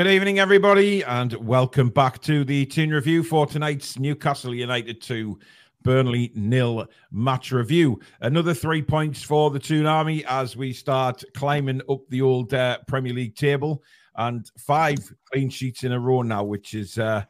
[0.00, 5.38] Good evening, everybody, and welcome back to the Toon Review for tonight's Newcastle United 2
[5.82, 8.00] Burnley nil match review.
[8.22, 12.78] Another three points for the Toon Army as we start climbing up the old uh,
[12.88, 13.82] Premier League table,
[14.16, 14.96] and five
[15.30, 17.22] clean sheets in a row now, which is uh,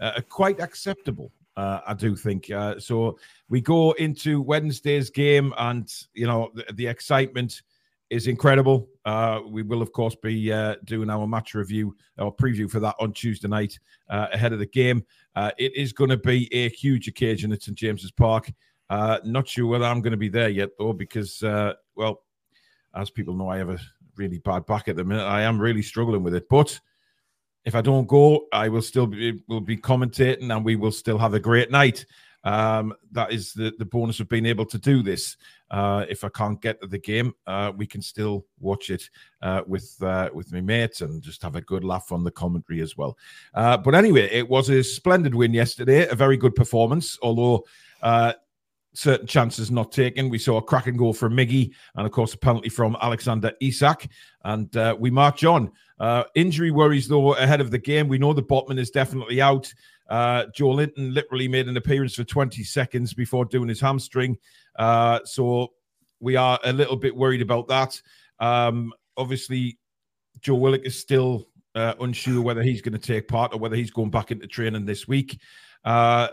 [0.00, 1.30] uh, quite acceptable.
[1.56, 3.20] Uh, I do think uh, so.
[3.48, 7.62] We go into Wednesday's game, and you know the, the excitement
[8.10, 8.88] is incredible.
[9.04, 12.94] Uh, we will, of course, be uh, doing our match review or preview for that
[13.00, 13.78] on Tuesday night
[14.10, 15.04] uh, ahead of the game.
[15.34, 18.52] Uh, it is going to be a huge occasion at St James's Park.
[18.88, 22.22] Uh, not sure whether I'm going to be there yet, though, because, uh, well,
[22.94, 23.78] as people know, I have a
[24.16, 25.24] really bad back at the minute.
[25.24, 26.78] I am really struggling with it, but
[27.64, 31.18] if I don't go, I will still be will be commentating, and we will still
[31.18, 32.06] have a great night.
[32.46, 35.36] Um, that is the, the bonus of being able to do this.
[35.68, 39.10] Uh, if I can't get to the game, uh, we can still watch it
[39.42, 42.80] uh, with uh, with my mates and just have a good laugh on the commentary
[42.80, 43.18] as well.
[43.52, 47.64] Uh, but anyway, it was a splendid win yesterday, a very good performance, although
[48.00, 48.32] uh,
[48.94, 50.30] certain chances not taken.
[50.30, 54.08] We saw a cracking goal from Miggy and, of course, a penalty from Alexander Isak.
[54.44, 55.72] And uh, we march on.
[55.98, 58.08] Uh, injury worries, though, ahead of the game.
[58.08, 59.72] We know the Botman is definitely out.
[60.08, 64.38] Uh, Joelinton literally made an appearance for 20 seconds before doing his hamstring.
[64.78, 65.72] Uh, so
[66.20, 68.00] we are a little bit worried about that.
[68.38, 69.78] Um, obviously,
[70.40, 73.90] Joe Willock is still uh, unsure whether he's going to take part or whether he's
[73.90, 75.40] going back into training this week.
[75.84, 76.28] Uh,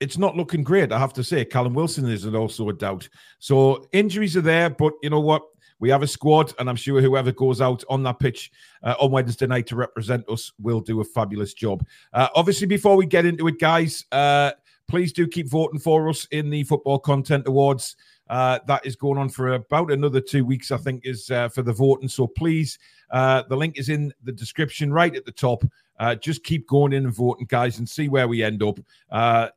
[0.00, 1.44] it's not looking great, I have to say.
[1.44, 3.08] Callum Wilson is also a doubt.
[3.38, 5.42] So injuries are there, but you know what?
[5.80, 8.50] We have a squad, and I'm sure whoever goes out on that pitch
[8.82, 11.86] uh, on Wednesday night to represent us will do a fabulous job.
[12.12, 14.52] Uh, obviously, before we get into it, guys, uh,
[14.88, 17.96] please do keep voting for us in the Football Content Awards.
[18.28, 21.62] Uh, that is going on for about another two weeks, I think, is uh, for
[21.62, 22.08] the voting.
[22.08, 22.78] So please,
[23.10, 25.64] uh, the link is in the description right at the top.
[26.20, 28.78] Just keep going in and voting, guys, and see where we end up.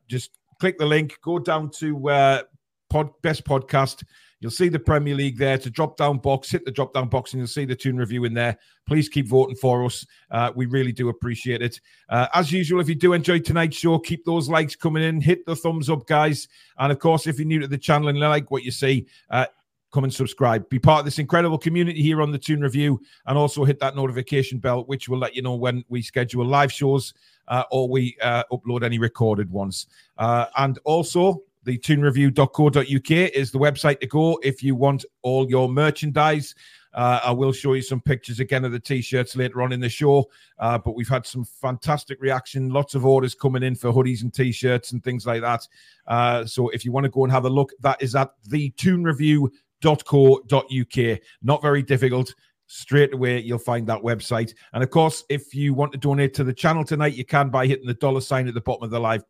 [0.07, 2.45] Just click the link, go down to
[2.89, 4.03] pod, best podcast.
[4.41, 5.57] You'll see the Premier League there.
[5.59, 8.25] To drop down box, hit the drop down box, and you'll see the Toon Review
[8.25, 8.57] in there.
[8.87, 10.05] Please keep voting for us.
[10.31, 11.79] Uh, we really do appreciate it.
[12.09, 15.21] Uh, as usual, if you do enjoy tonight's show, keep those likes coming in.
[15.21, 16.47] Hit the thumbs up, guys.
[16.79, 19.45] And of course, if you're new to the channel and like what you see, uh,
[19.93, 20.67] come and subscribe.
[20.69, 23.95] Be part of this incredible community here on the Toon Review, and also hit that
[23.95, 27.13] notification bell, which will let you know when we schedule live shows
[27.47, 29.87] uh, or we uh, upload any recorded ones.
[30.17, 35.69] Uh, and also, the toonreview.co.uk is the website to go if you want all your
[35.69, 36.55] merchandise.
[36.93, 39.89] Uh, I will show you some pictures again of the t-shirts later on in the
[39.89, 40.29] show.
[40.59, 44.33] Uh, but we've had some fantastic reaction, lots of orders coming in for hoodies and
[44.33, 45.65] t-shirts and things like that.
[46.07, 48.71] Uh, so if you want to go and have a look, that is at the
[48.71, 51.19] toonreview.co.uk.
[51.41, 52.35] Not very difficult
[52.67, 56.41] straight away you'll find that website and of course if you want to donate to
[56.41, 58.97] the channel tonight you can by hitting the dollar sign at the bottom of the
[58.97, 59.25] live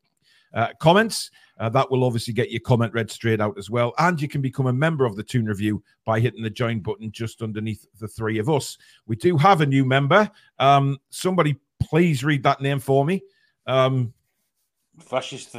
[0.53, 1.31] uh, comments
[1.61, 3.93] uh, that will obviously get your comment read straight out as well.
[3.99, 7.11] And you can become a member of the Toon Review by hitting the join button
[7.11, 8.77] just underneath the three of us.
[9.05, 10.29] We do have a new member.
[10.57, 13.21] Um, somebody please read that name for me.
[13.67, 14.13] Um,
[14.99, 15.55] Fascist,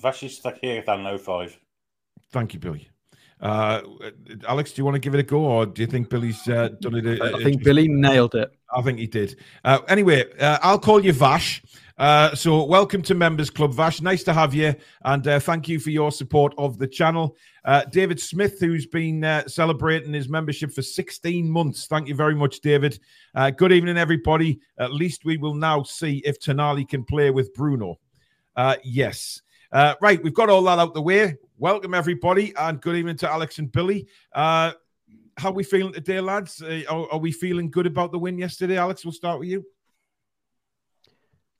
[0.00, 1.58] fascist here than 05.
[2.30, 2.88] Thank you, Billy.
[3.40, 3.82] Uh,
[4.48, 6.68] Alex, do you want to give it a go, or do you think Billy's uh,
[6.80, 7.20] done it?
[7.20, 8.50] I think Billy nailed it.
[8.74, 9.36] I think he did.
[9.64, 11.62] Uh, anyway, uh, I'll call you Vash.
[11.98, 14.02] Uh, so, welcome to Members Club, Vash.
[14.02, 14.74] Nice to have you,
[15.06, 17.34] and uh, thank you for your support of the channel.
[17.64, 21.86] Uh, David Smith, who's been uh, celebrating his membership for 16 months.
[21.86, 23.00] Thank you very much, David.
[23.34, 24.60] Uh, good evening, everybody.
[24.78, 27.98] At least we will now see if Tonali can play with Bruno.
[28.56, 29.40] Uh, yes.
[29.72, 31.34] right, we've got all that out the way.
[31.56, 34.06] Welcome, everybody, and good evening to Alex and Billy.
[34.34, 34.74] how
[35.42, 36.60] are we feeling today, lads?
[36.62, 38.76] Are, are we feeling good about the win yesterday?
[38.76, 39.64] Alex, we'll start with you.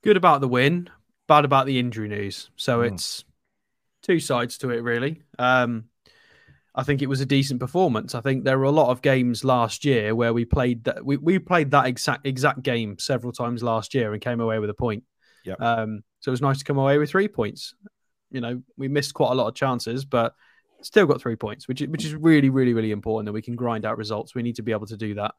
[0.07, 0.89] Good about the win,
[1.27, 2.49] bad about the injury news.
[2.55, 2.93] So mm.
[2.93, 3.25] it's
[4.03, 5.23] two sides to it, really.
[5.37, 5.89] Um,
[6.73, 8.15] I think it was a decent performance.
[8.15, 11.17] I think there were a lot of games last year where we played that we,
[11.17, 14.73] we played that exact exact game several times last year and came away with a
[14.73, 15.03] point.
[15.43, 15.55] Yeah.
[15.55, 17.75] Um, so it was nice to come away with three points.
[18.31, 20.33] You know, we missed quite a lot of chances, but
[20.83, 23.57] still got three points, which is, which is really, really, really important that we can
[23.57, 24.33] grind out results.
[24.33, 25.35] We need to be able to do that.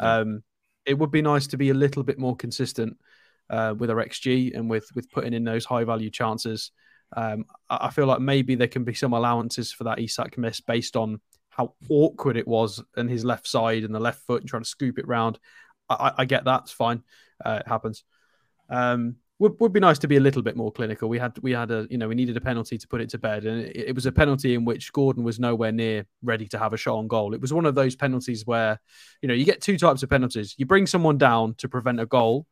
[0.00, 0.42] Um,
[0.86, 2.96] it would be nice to be a little bit more consistent
[3.50, 6.70] uh, with our XG and with with putting in those high value chances.
[7.16, 10.96] Um, I feel like maybe there can be some allowances for that Isak miss based
[10.96, 11.20] on
[11.50, 14.68] how awkward it was and his left side and the left foot and trying to
[14.68, 15.38] scoop it round.
[15.88, 17.02] I, I get that; it's fine.
[17.44, 18.04] Uh, it happens.
[18.68, 21.08] Um, would, would be nice to be a little bit more clinical.
[21.08, 23.18] We had we had a you know we needed a penalty to put it to
[23.18, 26.58] bed, and it, it, was a penalty in which Gordon was nowhere near ready to
[26.58, 27.34] have a shot on goal.
[27.34, 28.80] It was one of those penalties where
[29.20, 32.06] you know you get two types of penalties: you bring someone down to prevent a
[32.06, 32.46] goal,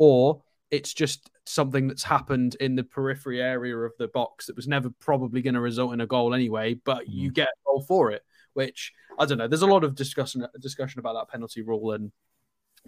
[0.00, 4.66] or it's just something that's happened in the periphery area of the box that was
[4.66, 7.08] never probably going to result in a goal anyway, but mm.
[7.12, 8.22] you get a goal for it.
[8.54, 9.46] Which I don't know.
[9.46, 12.10] There's a lot of discussion discussion about that penalty rule and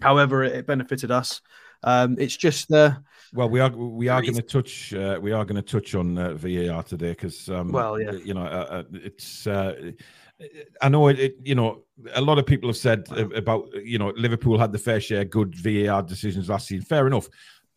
[0.01, 1.41] however it benefited us.
[1.83, 2.95] Um, it's just uh,
[3.31, 6.17] well, we are we are going to touch uh, we are going to touch on
[6.17, 9.47] uh, VAR today because um, well, yeah, you know, uh, uh, it's.
[10.81, 11.83] I know it, it, You know,
[12.13, 15.55] a lot of people have said about you know Liverpool had the fair share good
[15.55, 16.85] VAR decisions last season.
[16.85, 17.27] Fair enough,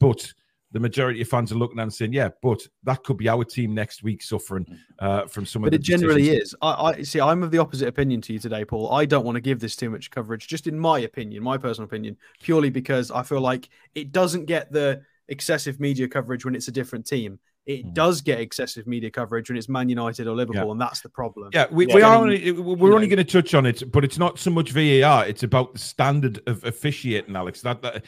[0.00, 0.32] but
[0.72, 3.74] the majority of fans are looking and saying, "Yeah, but that could be our team
[3.74, 4.66] next week suffering
[4.98, 6.54] uh, from some but of." But it generally is.
[6.60, 7.20] I, I, see.
[7.20, 8.92] I'm of the opposite opinion to you today, Paul.
[8.92, 11.86] I don't want to give this too much coverage, just in my opinion, my personal
[11.86, 16.68] opinion, purely because I feel like it doesn't get the excessive media coverage when it's
[16.68, 17.38] a different team.
[17.66, 17.94] It mm.
[17.94, 20.70] does get excessive media coverage when it's Man United or Liverpool, yeah.
[20.70, 21.50] and that's the problem.
[21.52, 21.94] Yeah, we, yeah.
[21.96, 24.70] we are only, we're only going to touch on it, but it's not so much
[24.70, 25.26] VAR.
[25.26, 27.62] It's about the standard of officiating, Alex.
[27.62, 28.04] That, that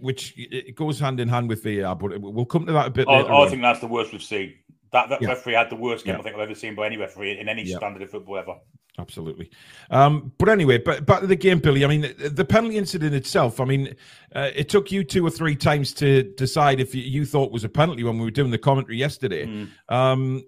[0.00, 3.08] which it goes hand in hand with VAR, but we'll come to that a bit.
[3.08, 4.54] I, I think that's the worst we've seen.
[4.92, 5.28] That, that yeah.
[5.28, 7.64] referee had the worst game I think I've ever seen by any referee in any
[7.64, 8.56] standard of football ever.
[8.98, 9.50] Absolutely.
[9.90, 11.82] Um, but anyway, but back to the game, Billy.
[11.84, 13.58] I mean, the, the penalty incident itself.
[13.58, 13.96] I mean,
[14.34, 17.64] uh, it took you two or three times to decide if you, you, thought was
[17.64, 19.46] a penalty when we were doing the commentary yesterday.
[19.46, 19.68] Mm.
[19.88, 20.44] Um,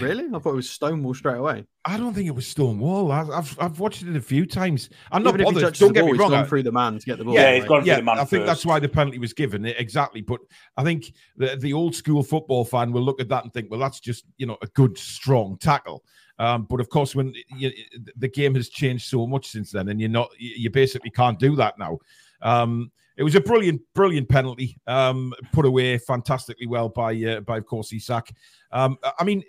[0.00, 0.24] really?
[0.34, 1.64] I thought it was Stonewall straight away.
[1.84, 3.12] I don't think it was Stonewall.
[3.12, 4.90] I've I've, I've watched it a few times.
[5.12, 5.74] I'm not Even bothered.
[5.74, 6.30] Don't get ball, me wrong.
[6.30, 7.34] Gone through the man to get the ball.
[7.34, 8.18] Yeah, he's gone yeah, through the man.
[8.18, 9.64] I think that's why the penalty was given.
[9.66, 10.20] Exactly.
[10.20, 10.40] But
[10.76, 13.80] I think the the old school football fan will look at that and think, well,
[13.80, 16.04] that's just you know a good strong tackle.
[16.38, 17.70] Um, but of course, when you,
[18.16, 21.54] the game has changed so much since then, and you're not, you basically can't do
[21.56, 21.98] that now.
[22.42, 27.58] Um, it was a brilliant, brilliant penalty, um, put away fantastically well by, uh, by
[27.58, 28.32] of course, Isak.
[28.72, 29.44] Um, I mean,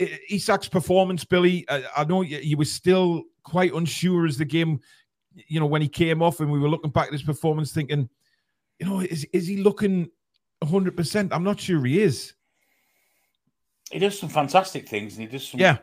[0.00, 1.64] Isak's performance, Billy.
[1.68, 4.80] I, I know he was still quite unsure as the game,
[5.34, 8.08] you know, when he came off, and we were looking back at his performance, thinking,
[8.78, 10.10] you know, is is he looking
[10.60, 10.96] 100?
[10.96, 12.34] percent I'm not sure he is.
[13.90, 15.78] He does some fantastic things, and he does some yeah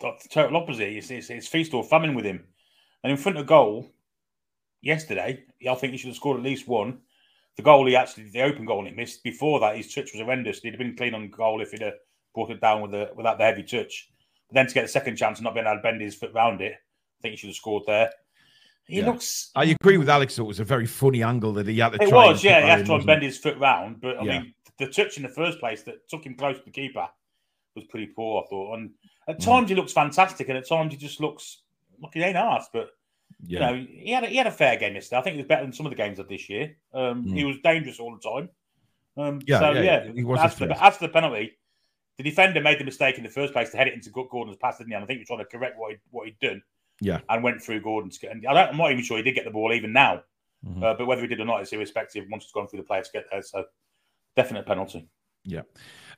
[0.00, 0.88] the total opposite.
[0.88, 2.44] It's, it's, it's feast or famine with him.
[3.04, 3.90] And in front of goal
[4.82, 6.98] yesterday, I think he should have scored at least one.
[7.56, 9.22] The goal he actually, the open goal he missed.
[9.22, 10.60] Before that, his touch was horrendous.
[10.60, 11.94] He'd have been clean on goal if he'd have
[12.34, 14.10] brought it down with the without the heavy touch.
[14.48, 16.32] But then to get the second chance and not being able to bend his foot
[16.32, 18.10] round it, I think he should have scored there.
[18.86, 19.06] He yeah.
[19.06, 19.50] looks.
[19.54, 20.38] I agree with Alex.
[20.38, 22.02] It was a very funny angle that he had to.
[22.02, 22.62] It was, yeah.
[22.62, 24.40] He had to try and bend his foot round, but I yeah.
[24.40, 27.06] mean, the touch in the first place that took him close to the keeper
[27.76, 28.42] was pretty poor.
[28.42, 28.90] I thought, and
[29.28, 29.44] at mm.
[29.44, 31.62] times he looks fantastic, and at times he just looks
[32.02, 32.70] like he ain't asked.
[32.72, 32.90] But
[33.44, 33.70] yeah.
[33.70, 35.20] you know, he had a, he had a fair game yesterday.
[35.20, 36.76] I think he was better than some of the games of this year.
[36.92, 37.36] Um, mm.
[37.36, 38.48] He was dangerous all the time.
[39.16, 41.52] Um, yeah, so yeah, yeah he was as, the, as for the penalty,
[42.20, 44.76] the defender made the mistake in the first place to head it into Gordon's pass,
[44.76, 44.94] didn't he?
[44.94, 46.62] And I think he was trying to correct what he, what he'd done.
[47.00, 48.18] Yeah, and went through Gordon's.
[48.30, 50.22] And I don't, I'm not even sure he did get the ball even now.
[50.66, 50.82] Mm-hmm.
[50.82, 53.02] Uh, but whether he did or not is irrespective once it's gone through the player
[53.02, 53.40] to get there.
[53.42, 53.64] So
[54.36, 55.08] definite penalty.
[55.44, 55.62] Yeah.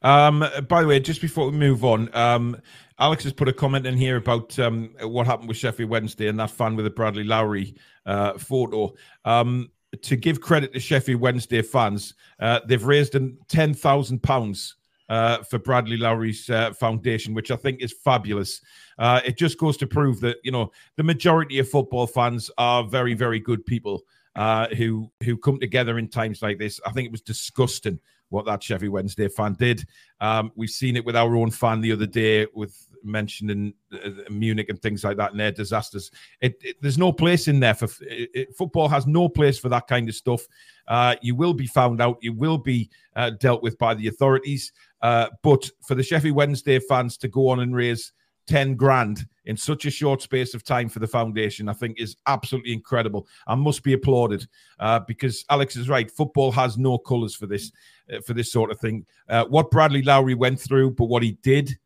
[0.03, 2.61] Um, by the way, just before we move on, um,
[2.99, 6.41] Alex has put a comment in here about um, what happened with Sheffield Wednesday and
[6.41, 8.93] that fan with the Bradley Lowry uh, photo.
[9.25, 13.17] Um, to give credit to Sheffield Wednesday fans, uh, they've raised
[13.47, 14.75] ten thousand pounds
[15.09, 18.61] uh, for Bradley Lowry's uh, foundation, which I think is fabulous.
[18.99, 22.85] Uh, it just goes to prove that you know the majority of football fans are
[22.85, 24.03] very, very good people
[24.37, 26.81] uh, who who come together in times like this.
[26.87, 29.85] I think it was disgusting what that Sheffield Wednesday fan did.
[30.21, 34.69] Um, we've seen it with our own fan the other day with mentioning uh, Munich
[34.69, 36.11] and things like that and their disasters.
[36.41, 38.89] It, it, there's no place in there for it, football.
[38.89, 40.47] Has no place for that kind of stuff.
[40.89, 42.19] Uh, you will be found out.
[42.23, 44.73] You will be uh, dealt with by the authorities.
[45.03, 48.13] Uh, but for the Sheffield Wednesday fans to go on and raise
[48.47, 52.17] 10 grand in such a short space of time for the foundation, I think is
[52.27, 54.47] absolutely incredible and must be applauded
[54.79, 56.11] uh, because Alex is right.
[56.11, 57.73] Football has no colours for this
[58.13, 59.07] uh, for this sort of thing.
[59.29, 61.77] Uh, what Bradley Lowry went through, but what he did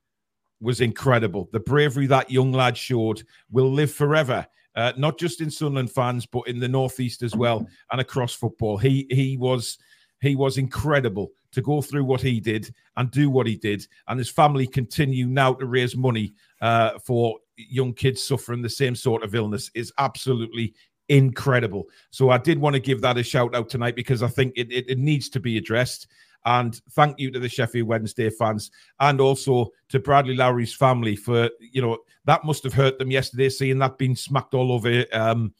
[0.61, 1.49] was incredible.
[1.53, 4.47] The bravery that young lad showed will live forever.
[4.75, 8.77] Uh, not just in Sunderland fans, but in the Northeast as well, and across football.
[8.77, 9.79] He he was
[10.21, 14.19] he was incredible to go through what he did and do what he did, and
[14.19, 19.23] his family continue now to raise money uh, for young kids suffering the same sort
[19.23, 20.75] of illness is absolutely
[21.09, 21.87] incredible.
[22.11, 24.71] So I did want to give that a shout out tonight because I think it,
[24.71, 26.09] it, it needs to be addressed.
[26.45, 28.71] And thank you to the Sheffield Wednesday fans
[29.01, 33.49] and also to Bradley Lowry's family for, you know, that must have hurt them yesterday,
[33.49, 35.53] seeing that being smacked all over um,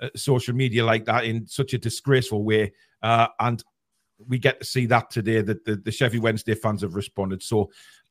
[0.00, 2.72] uh, social media like that in such a disgraceful way.
[3.02, 3.64] Uh, and
[4.28, 5.40] we get to see that today.
[5.42, 7.42] That the, the Sheffield Wednesday fans have responded.
[7.42, 7.70] So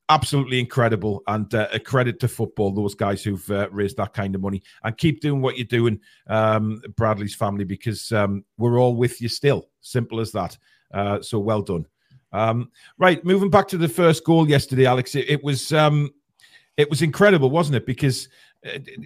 [0.10, 4.36] absolutely incredible and uh, a credit to football those guys who've uh, raised that kind
[4.36, 8.96] of money and keep doing what you're doing um, bradley's family because um, we're all
[8.96, 10.58] with you still simple as that
[10.94, 11.86] uh, so well done
[12.34, 16.10] um, right moving back to the first goal yesterday alex it, it was um,
[16.76, 18.28] it was incredible wasn't it because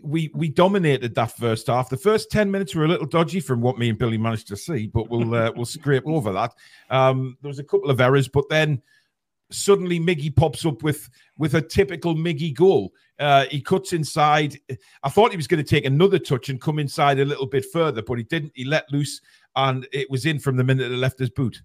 [0.04, 1.90] we we dominated that first half.
[1.90, 4.58] The first ten minutes were a little dodgy from what me and Billy managed to
[4.58, 6.54] see, but we'll uh, we'll scrape over that.
[6.90, 8.82] Um, there was a couple of errors, but then
[9.50, 12.94] suddenly Miggy pops up with with a typical Miggy goal.
[13.20, 14.60] Uh, he cuts inside.
[15.04, 17.66] I thought he was going to take another touch and come inside a little bit
[17.72, 18.52] further, but he didn't.
[18.56, 19.22] He let loose,
[19.56, 21.62] and it was in from the minute it left his boot.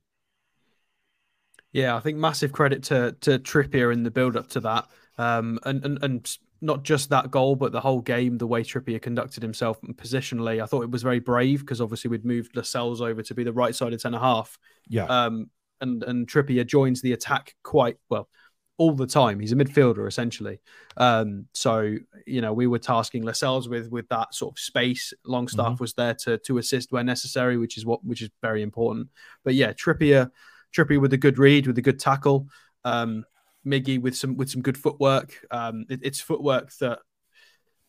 [1.73, 5.59] Yeah, I think massive credit to to Trippier in the build up to that, um,
[5.65, 9.43] and and and not just that goal, but the whole game, the way Trippier conducted
[9.43, 10.63] himself positionally.
[10.63, 13.53] I thought it was very brave because obviously we'd moved Lascelles over to be the
[13.53, 14.57] right side of ten and a half.
[14.89, 15.05] Yeah.
[15.07, 15.51] Um,
[15.81, 18.29] and and Trippier joins the attack quite well
[18.79, 19.41] all the time.
[19.41, 20.61] He's a midfielder essentially.
[20.97, 25.13] Um, so you know we were tasking Lascelles with with that sort of space.
[25.27, 25.83] Longstaff mm-hmm.
[25.83, 29.09] was there to to assist where necessary, which is what which is very important.
[29.45, 30.31] But yeah, Trippier
[30.75, 32.49] Trippier with a good read, with a good tackle.
[32.85, 33.25] Um,
[33.67, 35.45] Miggy with some with some good footwork.
[35.51, 37.01] Um, it, it's footwork that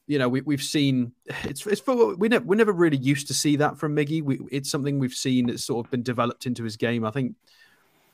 [0.07, 1.13] you know we, we've seen
[1.43, 4.23] it's it's footwork, we never we never really used to see that from Miggy.
[4.23, 7.05] We, it's something we've seen that's sort of been developed into his game.
[7.05, 7.35] I think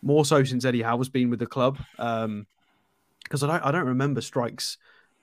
[0.01, 1.77] more so since Eddie Howe's been with the club.
[1.97, 2.47] Um,
[3.23, 4.77] because I don't I don't remember strikes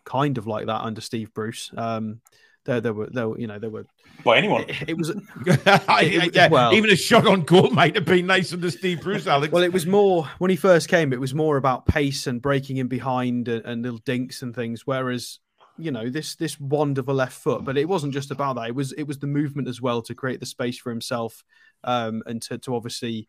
[0.05, 1.71] kind of like that under Steve Bruce.
[1.76, 2.21] Um,
[2.66, 3.87] there there were there were, you know there were
[4.25, 4.64] by anyone.
[4.68, 5.11] It, it was
[5.46, 9.26] it, yeah, well, even a shot on goal might have been nice under Steve Bruce,
[9.26, 9.52] Alex.
[9.52, 11.12] Well, it was more when he first came.
[11.12, 14.87] It was more about pace and breaking in behind and, and little dinks and things.
[14.87, 15.38] Whereas
[15.78, 18.68] you know this this wonderful left foot, but it wasn't just about that.
[18.68, 21.44] It was it was the movement as well to create the space for himself
[21.85, 23.28] um, and to to obviously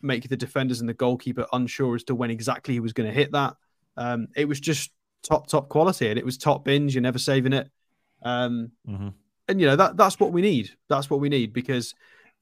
[0.00, 3.14] make the defenders and the goalkeeper unsure as to when exactly he was going to
[3.14, 3.54] hit that.
[3.96, 4.90] Um, it was just
[5.22, 6.94] top top quality, and it was top binge.
[6.94, 7.70] You're never saving it.
[8.24, 9.08] Um, mm-hmm.
[9.48, 10.70] And you know that that's what we need.
[10.88, 11.94] That's what we need because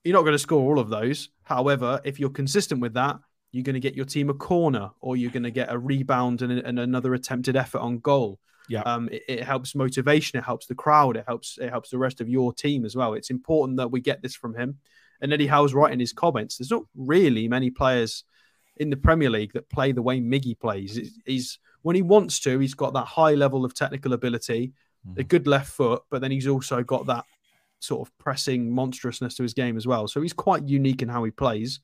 [0.05, 1.31] you're not going to score all of those.
[1.43, 3.19] However, if you're consistent with that,
[3.53, 6.43] you're going to get your team a corner, or you're going to get a rebound
[6.43, 8.39] and, and another attempted effort on goal.
[8.69, 10.39] Yeah, um, it, it, helps motivation.
[10.39, 11.17] It helps the crowd.
[11.17, 13.15] It helps it helps the rest of your team as well.
[13.15, 14.79] It's important that we get this from him.
[15.21, 16.57] And Eddie Howe's right in his comments.
[16.57, 18.25] There's not really many players
[18.77, 20.99] in the Premier League that play the way Miggy plays.
[21.27, 24.73] He's when he wants to, he's got that high level of technical ability.
[25.17, 27.25] A good left foot, but then he's also got that
[27.81, 30.07] sort of pressing monstrousness to his game as well.
[30.07, 31.81] So he's quite unique in how he plays.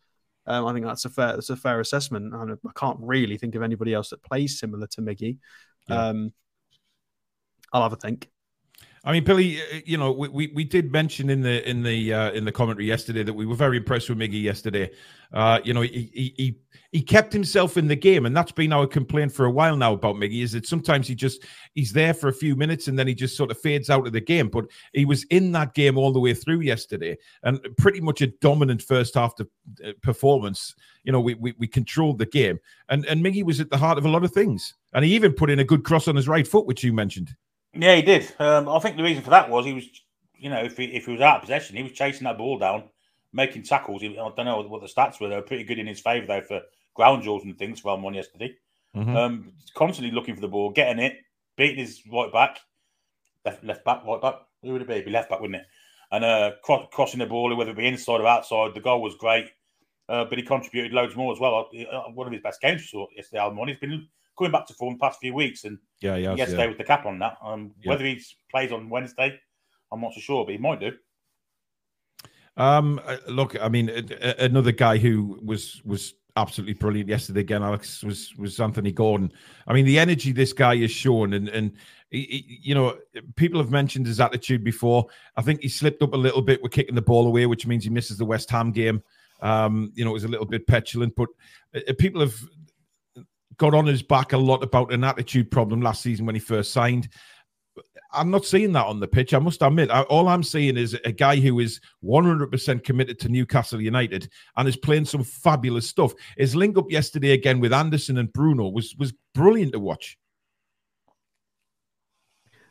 [0.47, 2.35] Um, I think that's a fair that's a fair assessment.
[2.35, 5.39] And I can't really think of anybody else that plays similar to Miggy.
[5.89, 6.09] Yeah.
[6.09, 6.33] Um,
[7.73, 8.31] I'll have a think.
[9.07, 12.13] I mean, Billy, uh, you know, we, we, we did mention in the in the
[12.13, 14.91] uh, in the commentary yesterday that we were very impressed with Miggy yesterday.
[15.33, 16.59] Uh, you know, he, he, he
[16.91, 19.93] he kept himself in the game, and that's been our complaint for a while now
[19.93, 20.43] about Miggy.
[20.43, 21.45] Is that sometimes he just
[21.75, 24.13] he's there for a few minutes and then he just sort of fades out of
[24.13, 24.49] the game.
[24.49, 28.27] But he was in that game all the way through yesterday, and pretty much a
[28.27, 30.75] dominant first half uh, performance.
[31.05, 32.59] You know, we, we we controlled the game,
[32.89, 35.33] and and Miggy was at the heart of a lot of things, and he even
[35.33, 37.37] put in a good cross on his right foot, which you mentioned.
[37.79, 38.33] Yeah, he did.
[38.39, 39.85] Um, I think the reason for that was he was,
[40.37, 42.59] you know, if he, if he was out of possession, he was chasing that ball
[42.59, 42.85] down,
[43.33, 44.03] making tackles.
[44.03, 45.29] I don't know what the stats were.
[45.29, 46.63] They were pretty good in his favour, though, for
[46.95, 48.57] ground duels and things for one yesterday.
[48.95, 49.17] Mm-hmm.
[49.17, 51.19] Um, constantly looking for the ball, getting it,
[51.57, 52.59] beating his right back,
[53.45, 54.37] left, left back, right back.
[54.63, 54.95] Who would it be?
[54.95, 55.67] It'd be left back, wouldn't it?
[56.11, 58.75] And uh, cro- crossing the ball, whether it be inside or outside.
[58.75, 59.51] The goal was great,
[60.09, 61.69] uh, but he contributed loads more as well.
[62.15, 63.69] One of his best games yesterday, Almon.
[63.69, 66.69] He's been coming back to form the past few weeks, and yeah, yeah, yesterday yeah.
[66.69, 67.37] with the cap on that.
[67.43, 67.91] Um, yeah.
[67.91, 69.39] Whether he plays on Wednesday,
[69.93, 70.93] I'm not so sure, but he might do.
[72.57, 73.91] Um, uh, look, I mean,
[74.39, 79.33] another guy who was was absolutely brilliant yesterday again, Alex, was was Anthony Gordon.
[79.67, 81.73] I mean, the energy this guy has shown, and and
[82.11, 82.97] he, he, you know,
[83.37, 85.07] people have mentioned his attitude before.
[85.37, 87.85] I think he slipped up a little bit with kicking the ball away, which means
[87.85, 89.03] he misses the West Ham game.
[89.43, 91.29] Um, you know, it was a little bit petulant, but
[91.75, 92.41] uh, people have
[93.59, 96.73] got on his back a lot about an attitude problem last season when he first
[96.73, 97.09] signed.
[98.13, 99.35] I'm not seeing that on the pitch.
[99.35, 103.81] I must admit, all I'm seeing is a guy who is 100% committed to Newcastle
[103.81, 106.15] United and is playing some fabulous stuff.
[106.37, 110.17] His link up yesterday again with Anderson and Bruno was was brilliant to watch.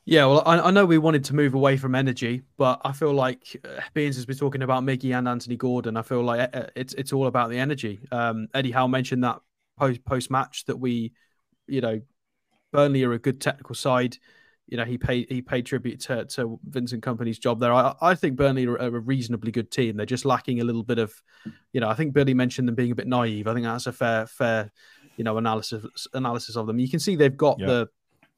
[0.07, 3.11] Yeah, well, I, I, know we wanted to move away from energy, but I feel
[3.11, 5.97] like uh, Beans has been talking about Miggy and Anthony Gordon.
[5.97, 7.99] I feel like uh, it's it's all about the energy.
[8.11, 9.39] Um, Eddie Howe mentioned that
[9.77, 11.13] post post match that we,
[11.67, 12.01] you know,
[12.71, 14.17] Burnley are a good technical side.
[14.67, 17.71] you know, he paid he paid tribute to, to Vincent Kompany's job there.
[17.71, 19.95] I, I think Burnley are a reasonably good team.
[19.95, 21.13] They're just lacking a little bit of,
[21.71, 23.47] you know, I think Billy mentioned them being a bit naive.
[23.47, 24.71] I think that's a fair fair,
[25.17, 26.79] you know, analysis analysis of them.
[26.79, 27.67] You can see they've got yeah.
[27.67, 27.89] the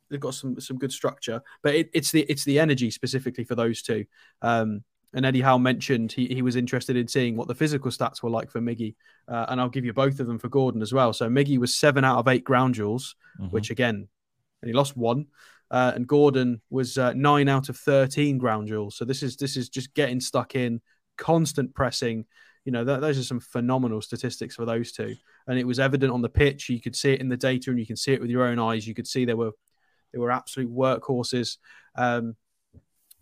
[0.10, 3.56] they've got some some good structure, but it, it's the it's the energy specifically for
[3.56, 4.06] those two.
[4.41, 4.84] Um,
[5.14, 8.30] and Eddie Howe mentioned he, he was interested in seeing what the physical stats were
[8.30, 8.96] like for Miggy.
[9.28, 11.14] Uh, and I'll give you both of them for Gordon as well.
[11.14, 13.52] So Miggy was seven out of eight ground duels, mm-hmm.
[13.52, 14.08] which again,
[14.62, 15.28] and he lost one.
[15.70, 18.96] Uh, and Gordon was uh, nine out of 13 ground duels.
[18.96, 20.82] So this is this is just getting stuck in,
[21.18, 22.26] constant pressing.
[22.64, 25.16] You know, th- those are some phenomenal statistics for those two.
[25.48, 26.70] And it was evident on the pitch.
[26.70, 28.60] You could see it in the data, and you can see it with your own
[28.60, 28.88] eyes.
[28.88, 29.52] You could see they were
[30.14, 31.58] they were absolute workhorses.
[31.96, 32.36] Um,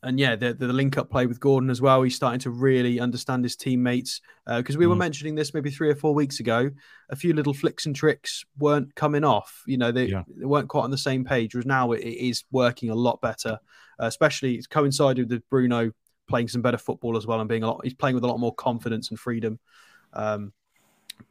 [0.05, 2.03] and yeah, the, the link up play with Gordon as well.
[2.03, 4.89] He's starting to really understand his teammates because uh, we mm.
[4.89, 6.69] were mentioning this maybe three or four weeks ago.
[7.09, 9.63] A few little flicks and tricks weren't coming off.
[9.65, 10.23] You know, they, yeah.
[10.27, 11.55] they weren't quite on the same page.
[11.55, 13.59] Whereas now it, it is working a lot better.
[13.99, 15.91] Uh, especially it's coincided with Bruno
[16.27, 17.81] playing some better football as well and being a lot.
[17.83, 19.59] He's playing with a lot more confidence and freedom.
[20.13, 20.53] Um,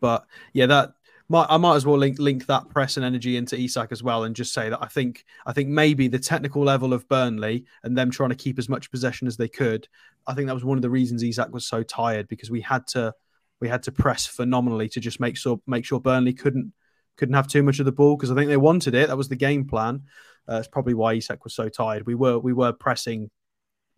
[0.01, 0.95] but yeah, that
[1.29, 4.25] might, I might as well link link that press and energy into Isak as well,
[4.25, 7.97] and just say that I think I think maybe the technical level of Burnley and
[7.97, 9.89] them trying to keep as much possession as they could.
[10.27, 12.87] I think that was one of the reasons Isak was so tired because we had
[12.89, 13.15] to
[13.61, 16.73] we had to press phenomenally to just make sure make sure Burnley couldn't
[17.17, 19.09] couldn't have too much of the ball because I think they wanted it.
[19.09, 20.03] That was the game plan.
[20.49, 22.07] Uh, it's probably why Isak was so tired.
[22.07, 23.31] We were we were pressing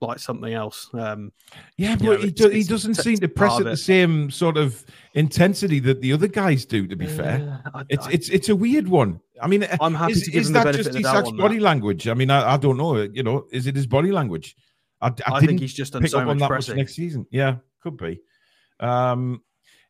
[0.01, 0.91] like something else.
[0.95, 1.33] Um,
[1.77, 4.85] yeah, but know, he, do, he doesn't seem to press at the same sort of
[5.15, 6.87] intensity that the other guys do.
[6.87, 9.21] To be fair, I, it's I, it's it's a weird one.
[9.41, 12.09] I mean, I'm happy is, to give is him that the just Isak's body language?
[12.09, 12.97] I mean, I, I don't know.
[12.97, 14.57] You know, is it his body language?
[15.01, 17.27] I, I, think he's just done so up on that much next season.
[17.31, 18.21] Yeah, could be.
[18.81, 19.43] Um,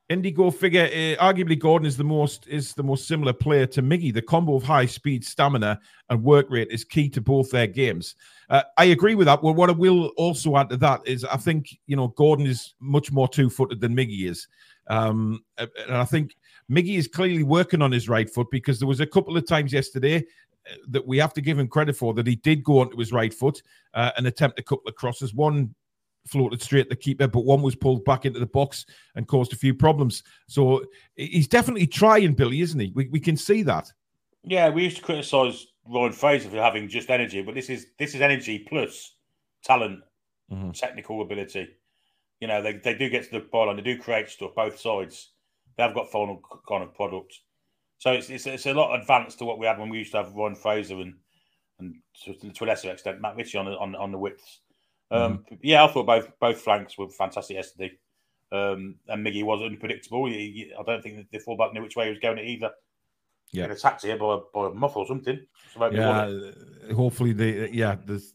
[0.08, 4.14] Indigo figure, uh, arguably Gordon is the most is the most similar player to Miggy.
[4.14, 8.14] The combo of high speed, stamina, and work rate is key to both their games.
[8.48, 9.42] Uh, I agree with that.
[9.42, 12.74] Well, what I will also add to that is I think you know Gordon is
[12.78, 14.46] much more two footed than Miggy is,
[14.86, 16.36] um, and I think
[16.70, 19.72] Miggy is clearly working on his right foot because there was a couple of times
[19.72, 22.96] yesterday uh, that we have to give him credit for that he did go onto
[22.96, 23.60] his right foot
[23.94, 25.34] uh, and attempt a couple of crosses.
[25.34, 25.74] One
[26.26, 29.52] floated straight at the keeper, but one was pulled back into the box and caused
[29.52, 30.22] a few problems.
[30.48, 30.84] So
[31.14, 32.92] he's definitely trying, Billy, isn't he?
[32.94, 33.92] We, we can see that.
[34.42, 38.14] Yeah, we used to criticise Ryan Fraser for having just energy, but this is this
[38.14, 39.16] is energy plus
[39.64, 40.00] talent,
[40.50, 40.70] mm-hmm.
[40.70, 41.68] technical ability.
[42.40, 44.78] You know, they, they do get to the ball and they do create stuff both
[44.78, 45.32] sides.
[45.76, 47.34] They have got final kind of product.
[47.98, 50.18] So it's, it's, it's a lot advanced to what we had when we used to
[50.18, 51.14] have Ryan Fraser and
[51.78, 54.60] and to, to a lesser extent Matt Ritchie on on, on the widths.
[55.10, 55.54] Um, mm-hmm.
[55.62, 57.92] Yeah, I thought both both flanks were fantastic yesterday.
[58.52, 60.26] Um, and Miggy was unpredictable.
[60.26, 62.70] He, he, I don't think the fullback knew which way he was going to either.
[63.52, 65.40] Yeah, attacked here by, by a muff or something.
[65.72, 68.34] So yeah, hopefully the yeah there's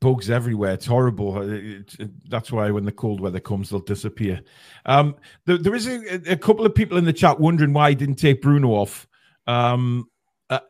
[0.00, 0.72] bugs everywhere.
[0.74, 1.42] It's horrible.
[1.42, 4.40] It, it, that's why when the cold weather comes, they'll disappear.
[4.86, 5.14] Um,
[5.46, 8.16] there, there is a, a, couple of people in the chat wondering why he didn't
[8.16, 9.06] take Bruno off.
[9.46, 10.08] Um,
[10.48, 10.60] uh,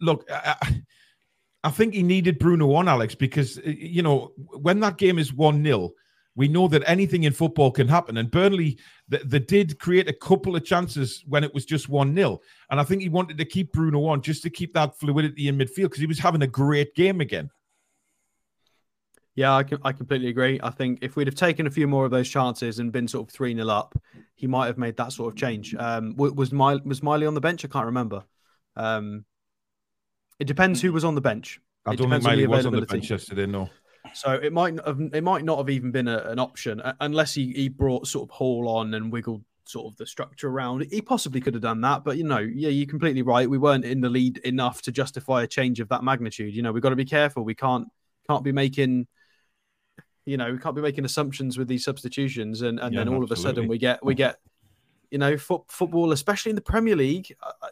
[0.00, 0.82] look, I,
[1.62, 5.32] I think he needed Bruno on, Alex, because, uh, you know, when that game is
[5.32, 5.90] 1 0,
[6.36, 8.16] we know that anything in football can happen.
[8.16, 12.14] And Burnley, they, they did create a couple of chances when it was just 1
[12.14, 12.40] 0.
[12.70, 15.58] And I think he wanted to keep Bruno on just to keep that fluidity in
[15.58, 17.50] midfield because he was having a great game again.
[19.34, 20.60] Yeah, I, I completely agree.
[20.62, 23.28] I think if we'd have taken a few more of those chances and been sort
[23.28, 23.94] of 3 0 up,
[24.34, 25.74] he might have made that sort of change.
[25.74, 27.64] Um, was, Miley, was Miley on the bench?
[27.64, 28.24] I can't remember.
[28.76, 29.24] Um,
[30.40, 31.60] it depends who was on the bench.
[31.86, 33.46] I don't think Miley was on the bench yesterday.
[33.46, 33.70] No.
[34.14, 36.80] So it might not have, um, it might not have even been a, an option
[36.80, 40.48] uh, unless he, he brought sort of Hall on and wiggled sort of the structure
[40.48, 40.86] around.
[40.90, 43.48] He possibly could have done that, but you know, yeah, you're completely right.
[43.48, 46.54] We weren't in the lead enough to justify a change of that magnitude.
[46.54, 47.44] You know, we've got to be careful.
[47.44, 47.88] We can't
[48.28, 49.06] can't be making
[50.26, 53.22] you know, we can't be making assumptions with these substitutions and, and yeah, then all
[53.22, 53.34] absolutely.
[53.34, 54.36] of a sudden we get we get
[55.10, 57.34] you know, fo- football, especially in the Premier League.
[57.42, 57.68] I,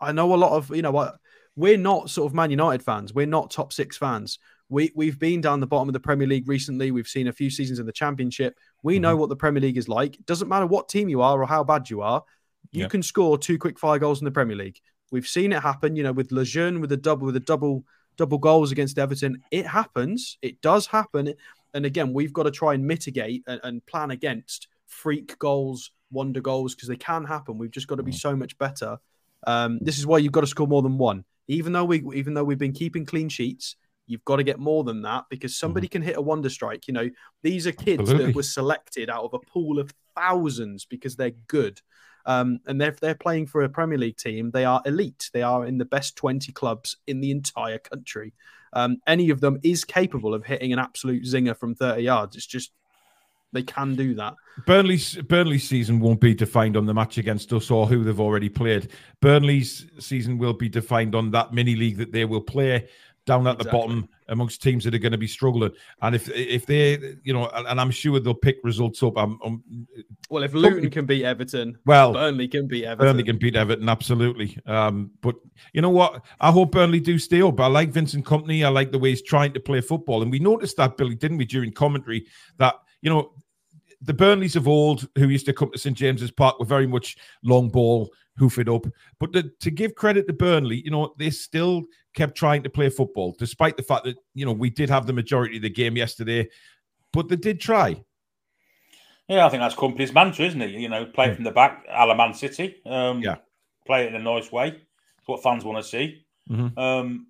[0.00, 1.16] I know a lot of, you know, what
[1.56, 3.14] we're not sort of Man United fans.
[3.14, 4.38] We're not top six fans.
[4.68, 6.90] We we've been down the bottom of the Premier League recently.
[6.90, 8.58] We've seen a few seasons in the Championship.
[8.82, 9.02] We mm-hmm.
[9.02, 10.18] know what the Premier League is like.
[10.18, 12.22] It doesn't matter what team you are or how bad you are.
[12.72, 12.88] You yeah.
[12.88, 14.80] can score two quick fire goals in the Premier League.
[15.12, 15.96] We've seen it happen.
[15.96, 17.84] You know, with Lejeune with a double with a double
[18.16, 19.42] double goals against Everton.
[19.50, 20.38] It happens.
[20.42, 21.34] It does happen.
[21.74, 26.40] And again, we've got to try and mitigate and, and plan against freak goals, wonder
[26.40, 27.58] goals because they can happen.
[27.58, 28.18] We've just got to be mm.
[28.18, 28.98] so much better.
[29.46, 31.24] Um, this is why you've got to score more than one.
[31.48, 34.84] Even though we even though we've been keeping clean sheets, you've got to get more
[34.84, 35.92] than that because somebody mm-hmm.
[35.92, 36.86] can hit a wonder strike.
[36.88, 37.10] You know,
[37.42, 38.26] these are kids Absolutely.
[38.26, 41.80] that were selected out of a pool of thousands because they're good.
[42.24, 45.30] Um, and if they're playing for a Premier League team, they are elite.
[45.32, 48.34] They are in the best 20 clubs in the entire country.
[48.72, 52.36] Um, any of them is capable of hitting an absolute zinger from 30 yards.
[52.36, 52.72] It's just
[53.52, 54.34] they can do that.
[54.66, 58.48] Burnley's Burnley's season won't be defined on the match against us or who they've already
[58.48, 58.90] played.
[59.20, 62.88] Burnley's season will be defined on that mini league that they will play
[63.26, 63.64] down at exactly.
[63.64, 65.72] the bottom amongst teams that are going to be struggling.
[66.00, 69.18] And if if they, you know, and I'm sure they'll pick results up.
[69.18, 69.62] I'm, I'm
[70.30, 73.06] well, if Luton can beat Everton, well, Burnley can beat Everton.
[73.06, 74.56] Burnley can beat Everton, absolutely.
[74.64, 75.36] Um, but
[75.72, 76.24] you know what?
[76.40, 77.60] I hope Burnley do stay up.
[77.60, 78.64] I like Vincent Kompany.
[78.64, 81.36] I like the way he's trying to play football, and we noticed that Billy, didn't
[81.38, 82.26] we, during commentary
[82.58, 83.32] that you know
[84.02, 87.16] the Burnleys of old who used to come to St James's Park were very much
[87.42, 88.86] long ball, hoof it up.
[89.18, 92.88] But the, to give credit to Burnley, you know, they still kept trying to play
[92.88, 95.96] football, despite the fact that, you know, we did have the majority of the game
[95.96, 96.48] yesterday,
[97.12, 98.00] but they did try.
[99.28, 100.70] Yeah, I think that's Kompany's mantra, isn't it?
[100.70, 102.76] You know, play it from the back, a la Man City.
[102.86, 103.36] Um, yeah.
[103.86, 104.68] Play it in a nice way.
[104.68, 106.24] It's what fans want to see.
[106.48, 106.78] Mm-hmm.
[106.78, 107.26] Um,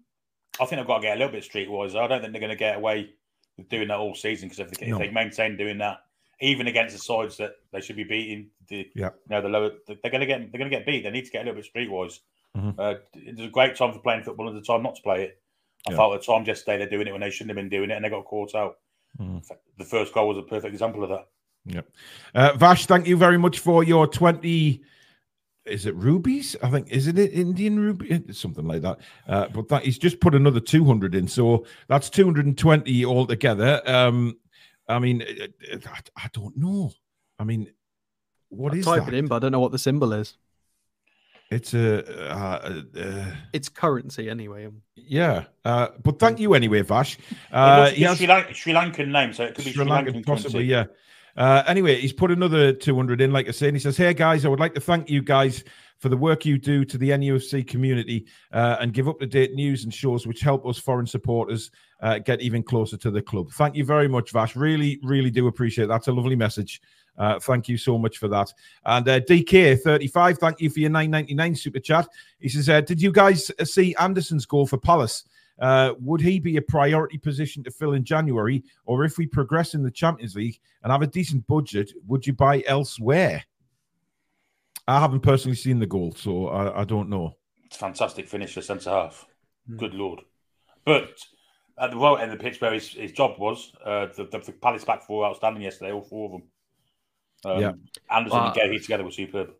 [0.60, 1.96] I think they've got to get a little bit streetwise.
[1.96, 3.10] I don't think they're going to get away
[3.68, 4.96] doing that all season because if, they, no.
[4.96, 5.98] if they maintain doing that,
[6.40, 9.70] even against the sides that they should be beating, the yeah, you know, the lower,
[9.86, 11.02] they're going to get they're going to get beat.
[11.02, 12.20] They need to get a little bit streetwise.
[12.56, 12.80] Mm-hmm.
[12.80, 15.40] Uh, it's a great time for playing football and the time not to play it.
[15.88, 15.96] I yeah.
[15.96, 18.04] felt at times yesterday they're doing it when they shouldn't have been doing it, and
[18.04, 18.78] they got caught out.
[19.18, 19.46] Mm.
[19.78, 21.28] The first goal was a perfect example of that.
[21.64, 21.80] Yeah,
[22.34, 24.82] uh, Vash, thank you very much for your twenty.
[25.66, 26.56] Is it rubies?
[26.62, 28.98] I think is it Indian ruby, something like that.
[29.26, 32.56] Uh, but that he's just put another two hundred in, so that's two hundred and
[32.56, 33.82] twenty altogether.
[33.84, 34.38] Um,
[34.88, 36.92] I mean, I, I don't know.
[37.38, 37.72] I mean,
[38.48, 39.14] what I is type that?
[39.14, 40.36] it in, but I don't know what the symbol is.
[41.50, 42.32] It's a.
[42.32, 44.68] Uh, uh, it's currency anyway.
[44.94, 47.18] Yeah, uh, but thank you anyway, Vash.
[47.52, 50.14] Uh, he has, Sri, Lank- Sri, Lankan name, so it could be Sri, Sri Lankan,
[50.14, 50.64] Lankan possibly.
[50.64, 50.86] Yeah.
[51.36, 53.68] Uh, anyway, he's put another 200 in, like I said.
[53.68, 55.64] And he says, Hey guys, I would like to thank you guys
[55.98, 59.54] for the work you do to the NUFC community uh, and give up to date
[59.54, 61.70] news and shows which help us foreign supporters
[62.00, 63.50] uh, get even closer to the club.
[63.52, 64.56] Thank you very much, Vash.
[64.56, 65.88] Really, really do appreciate it.
[65.88, 66.80] That's a lovely message.
[67.18, 68.52] Uh, thank you so much for that.
[68.84, 72.06] And uh, DK35, thank you for your 999 super chat.
[72.38, 75.24] He says, uh, Did you guys see Anderson's goal for Palace?
[75.58, 78.62] Uh, would he be a priority position to fill in January?
[78.84, 82.32] Or if we progress in the Champions League and have a decent budget, would you
[82.32, 83.44] buy elsewhere?
[84.88, 87.36] I haven't personally seen the goal, so I, I don't know.
[87.64, 89.26] It's fantastic finish for centre half.
[89.68, 89.78] Mm.
[89.78, 90.20] Good lord.
[90.84, 91.10] But
[91.78, 94.38] at the right end of the pitch where his, his job was, uh, the, the,
[94.38, 96.42] the Palace back four outstanding yesterday, all four of them.
[97.44, 97.72] Um, yeah.
[98.10, 99.50] Anderson and Guéhi together were superb.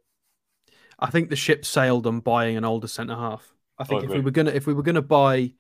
[0.99, 3.53] I think the ship sailed on buying an older centre half.
[3.79, 5.53] I think I if we were gonna if we were gonna buy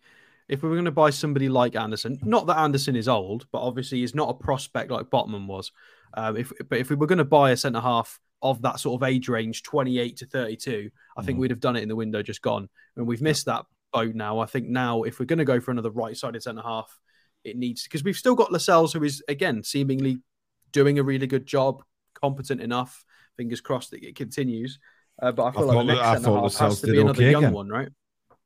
[0.48, 4.00] if we were gonna buy somebody like Anderson, not that Anderson is old, but obviously
[4.00, 5.72] he's not a prospect like Botman was.
[6.14, 9.08] Um, if but if we were gonna buy a centre half of that sort of
[9.08, 11.40] age range, 28 to 32, I think mm.
[11.42, 12.68] we'd have done it in the window just gone.
[12.96, 14.38] And we've missed that boat now.
[14.40, 16.98] I think now, if we're going to go for another right sided centre half,
[17.44, 20.18] it needs because we've still got Lascelles, who is, again, seemingly
[20.72, 21.82] doing a really good job,
[22.14, 23.04] competent enough.
[23.36, 24.78] Fingers crossed that it continues.
[25.20, 27.22] Uh, but I feel I like the next centre half Lascelles has to be another
[27.22, 27.54] okay young again.
[27.54, 27.88] one, right?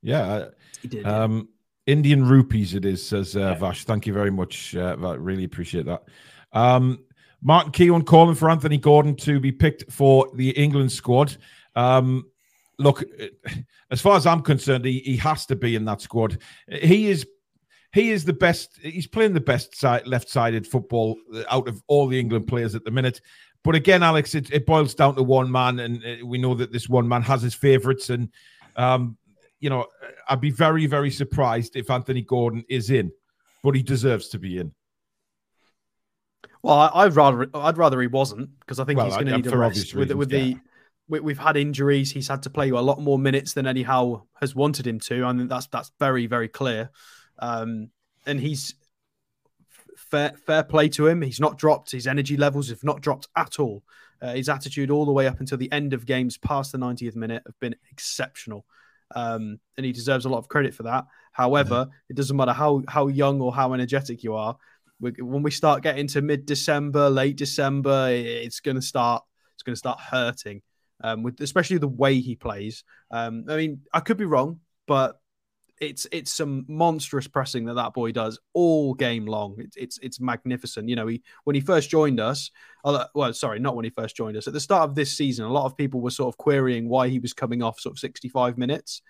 [0.02, 0.46] Yeah.
[0.82, 1.06] He did.
[1.06, 1.42] Um, yeah.
[1.90, 3.55] Indian rupees, it is, says uh.
[3.55, 3.85] Vash.
[3.85, 4.74] Thank you very much.
[4.74, 6.05] Uh, really appreciate that.
[6.53, 7.05] Um,
[7.42, 11.37] Martin Keown calling for Anthony Gordon to be picked for the England squad.
[11.74, 12.26] Um,
[12.79, 13.03] look,
[13.90, 16.38] as far as I'm concerned, he, he has to be in that squad.
[16.68, 17.26] He is
[17.92, 18.79] he is the best.
[18.83, 21.16] He's playing the best side, left-sided football
[21.50, 23.20] out of all the England players at the minute.
[23.62, 26.72] But again, Alex, it, it boils down to one man, and uh, we know that
[26.72, 28.11] this one man has his favourites.
[28.11, 28.31] And
[28.76, 29.16] um,
[29.61, 29.87] you know,
[30.29, 33.12] I'd be very, very surprised if Anthony Gordon is in,
[33.62, 34.73] but he deserves to be in.
[36.62, 39.46] Well, I'd rather I'd rather he wasn't because I think well, he's going to need
[39.46, 40.38] a rest with, with yeah.
[40.38, 40.57] the
[41.09, 42.11] we, have had injuries.
[42.11, 45.25] He's had to play a lot more minutes than Eddie Howe has wanted him to.
[45.25, 46.90] I mean, that's that's very very clear.
[47.38, 47.90] Um,
[48.27, 48.75] and he's
[49.96, 51.23] fair fair play to him.
[51.23, 51.92] He's not dropped.
[51.92, 53.83] His energy levels have not dropped at all.
[54.23, 57.16] Uh, his attitude all the way up until the end of games past the 90th
[57.16, 58.66] minute have been exceptional.
[59.14, 61.07] Um, and he deserves a lot of credit for that.
[61.33, 61.92] However, mm-hmm.
[62.09, 64.57] it doesn't matter how how young or how energetic you are
[65.01, 69.23] when we start getting to mid December, late December, it's going to start.
[69.55, 70.62] It's going to start hurting,
[71.03, 72.85] um, with especially the way he plays.
[73.11, 75.20] Um, I mean, I could be wrong, but
[75.80, 79.56] it's it's some monstrous pressing that that boy does all game long.
[79.58, 80.88] It's it's, it's magnificent.
[80.88, 82.50] You know, he when he first joined us,
[82.84, 84.46] uh, well, sorry, not when he first joined us.
[84.46, 87.08] At the start of this season, a lot of people were sort of querying why
[87.08, 89.00] he was coming off sort of 65 minutes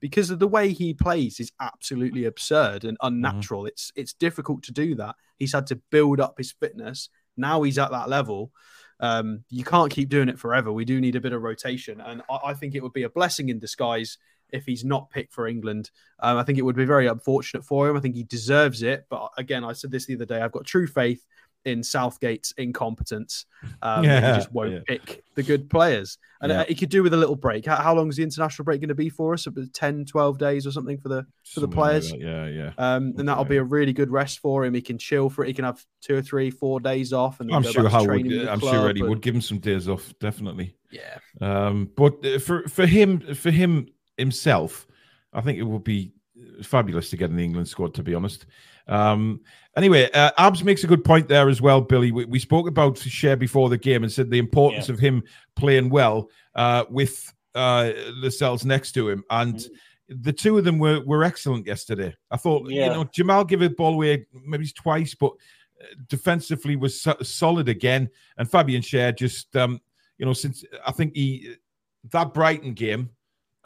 [0.00, 3.06] because of the way he plays is absolutely absurd and mm-hmm.
[3.06, 3.62] unnatural.
[3.62, 3.68] Mm-hmm.
[3.68, 5.16] It's it's difficult to do that.
[5.38, 7.08] He's had to build up his fitness.
[7.36, 8.52] Now he's at that level.
[9.00, 10.72] Um, you can't keep doing it forever.
[10.72, 13.10] We do need a bit of rotation, and I, I think it would be a
[13.10, 14.18] blessing in disguise
[14.52, 15.90] if he's not picked for England.
[16.20, 17.96] Um, I think it would be very unfortunate for him.
[17.96, 19.06] I think he deserves it.
[19.08, 20.40] But again, I said this the other day.
[20.40, 21.24] I've got true faith
[21.64, 23.46] in Southgate's incompetence.
[23.82, 24.80] Um, yeah, he just won't yeah.
[24.86, 26.18] pick the good players.
[26.40, 26.60] And yeah.
[26.60, 27.66] Uh, he could do with a little break.
[27.66, 29.46] How, how long is the international break going to be for us?
[29.72, 32.12] 10, 12 days or something for the for the players?
[32.12, 32.72] Like yeah, yeah.
[32.78, 34.74] Um, and that'll be a really good rest for him.
[34.74, 35.48] He can chill for it.
[35.48, 37.40] He can have two or three, four days off.
[37.40, 39.08] And I'm sure Howard, I'm sure Eddie and...
[39.08, 40.76] would give him some days off, definitely.
[40.90, 41.18] Yeah.
[41.40, 44.86] Um, but uh, for for him, for him himself,
[45.32, 46.12] I think it would be
[46.62, 47.94] fabulous to get in the England squad.
[47.94, 48.46] To be honest.
[48.88, 49.42] Um,
[49.76, 52.10] anyway, uh, Abs makes a good point there as well, Billy.
[52.10, 54.94] We, we spoke about Schär before the game and said the importance yeah.
[54.94, 55.22] of him
[55.56, 59.24] playing well uh, with uh, Lascelles next to him.
[59.28, 59.68] And mm.
[60.08, 62.14] the two of them were, were excellent yesterday.
[62.30, 62.86] I thought, yeah.
[62.86, 65.32] you know, Jamal gave a ball away maybe twice, but
[65.82, 68.08] uh, defensively was so- solid again.
[68.38, 69.82] And Fabian Schär just, um,
[70.16, 71.56] you know, since I think he,
[72.10, 73.10] that Brighton game,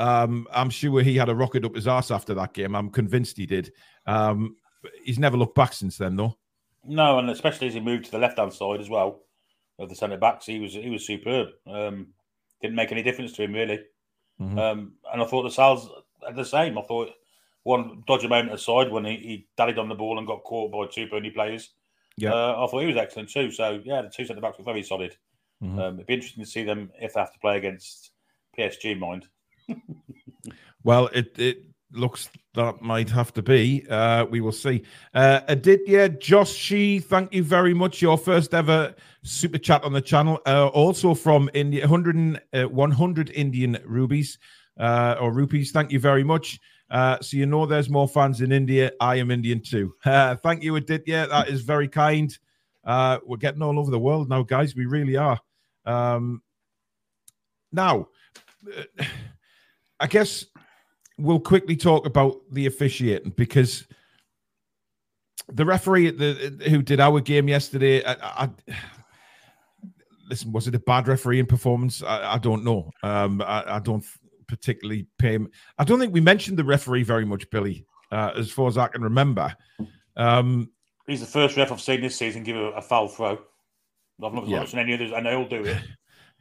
[0.03, 2.75] um, I'm sure he had a rocket up his ass after that game.
[2.75, 3.73] I'm convinced he did.
[4.07, 4.57] Um,
[5.05, 6.37] he's never looked back since then, though.
[6.85, 9.21] No, and especially as he moved to the left hand side as well
[9.79, 11.51] of the centre backs, he was he was superb.
[11.69, 12.09] Um,
[12.61, 13.81] didn't make any difference to him really.
[14.41, 14.59] Mm-hmm.
[14.59, 15.89] Um, and I thought the Sal's
[16.35, 16.77] the same.
[16.77, 17.11] I thought
[17.63, 20.93] one dodgy moment aside when he, he dallied on the ball and got caught by
[20.93, 21.71] two Burnley players.
[22.17, 23.53] Yeah, uh, I thought he was excellent too.
[23.53, 25.17] So yeah, the two centre backs were very solid.
[25.63, 25.79] Mm-hmm.
[25.79, 28.11] Um, it'd be interesting to see them if they have to play against
[28.59, 28.99] PSG.
[28.99, 29.29] Mind.
[30.85, 33.87] well, it it looks that might have to be.
[33.89, 34.83] Uh, we will see.
[35.15, 38.03] Uh, Aditya Joshi, thank you very much.
[38.03, 40.41] Your first ever super chat on the channel.
[40.47, 44.39] Uh, also from India, 100, uh, 100 Indian rubies
[44.79, 45.73] uh, or rupees.
[45.73, 46.59] Thank you very much.
[46.91, 48.93] Uh, so you know there's more fans in India.
[49.01, 49.95] I am Indian too.
[50.05, 51.29] Uh, thank you, Aditya.
[51.29, 52.37] That is very kind.
[52.85, 54.75] Uh, we're getting all over the world now, guys.
[54.75, 55.41] We really are.
[55.87, 56.43] Um,
[57.73, 58.09] now,
[58.99, 59.05] uh,
[60.03, 60.45] I guess
[61.17, 63.87] we'll quickly talk about the officiating because
[65.49, 68.51] the referee the, who did our game yesterday, I, I,
[70.29, 72.03] listen, was it a bad refereeing performance?
[72.03, 72.91] I, I don't know.
[73.05, 74.05] Um, I, don't
[74.49, 75.49] particularly pay him.
[75.79, 78.89] I don't think we mentioned the referee very much, Billy, uh, as far as I
[78.89, 79.55] can remember.
[80.17, 80.69] Um,
[81.07, 83.39] He's the first ref I've seen this season give a, a foul throw.
[84.23, 84.65] I've not yeah.
[84.65, 85.79] seen any others, and they all do it.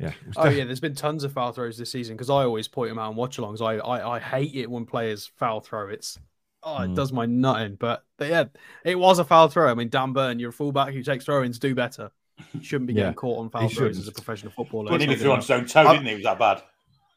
[0.01, 0.13] Yeah.
[0.37, 2.99] Oh yeah, there's been tons of foul throws this season because I always point them
[2.99, 3.61] out and watch alongs.
[3.61, 5.89] I, I I hate it when players foul throw.
[5.89, 6.17] It's
[6.63, 6.95] oh, it mm.
[6.95, 7.75] does my nutting.
[7.75, 8.45] But, but, yeah,
[8.83, 9.69] it was a foul throw.
[9.69, 11.59] I mean, Dan Burn, you're a fullback who takes throw-ins.
[11.59, 12.11] Do better.
[12.53, 13.01] You shouldn't be yeah.
[13.01, 13.97] getting caught on foul he throws shouldn't.
[14.03, 14.89] as a professional footballer.
[14.89, 16.15] But he threw on his own toe, didn't he?
[16.15, 16.63] Was that bad?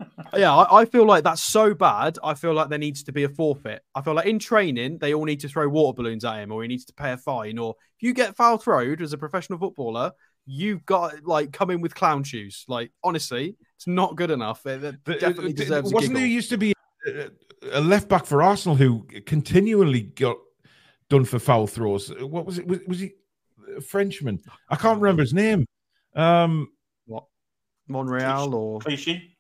[0.37, 2.18] yeah, I, I, feel like that's so bad.
[2.23, 3.83] I feel like there needs to be a forfeit.
[3.94, 6.62] I feel like in training, they all need to throw water balloons at him, or
[6.62, 7.59] he needs to pay a fine.
[7.59, 10.11] Or if you get foul throwed as a professional footballer,
[10.46, 12.64] you've got like come in with clown shoes.
[12.68, 14.66] Like honestly, it's not good enough.
[14.66, 15.92] It, it definitely uh, deserves.
[15.92, 16.74] Wasn't there used to be
[17.72, 20.37] a, left back for Arsenal who continually got
[21.09, 22.11] done for foul throws?
[22.11, 22.66] Uh, what was it?
[22.66, 23.12] Was, was he
[23.76, 24.40] a Frenchman?
[24.68, 25.66] I can't remember his name.
[26.14, 26.70] Um,
[27.07, 27.24] what
[27.88, 29.37] Monreal or Clichy?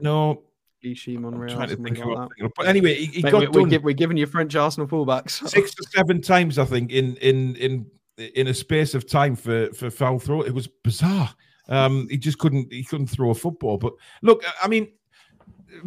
[0.00, 0.42] No.
[0.82, 1.56] Clichy, Monreal.
[1.56, 3.70] trying to think like But anyway, he, he Mate, got we, done.
[3.70, 7.56] We're, we're giving you French Arsenal fullbacks six or seven times, I think, in in
[7.56, 10.42] in in a space of time for for foul throw.
[10.42, 11.34] It was bizarre.
[11.68, 13.78] Um, he just couldn't he couldn't throw a football.
[13.78, 14.88] But look, I mean,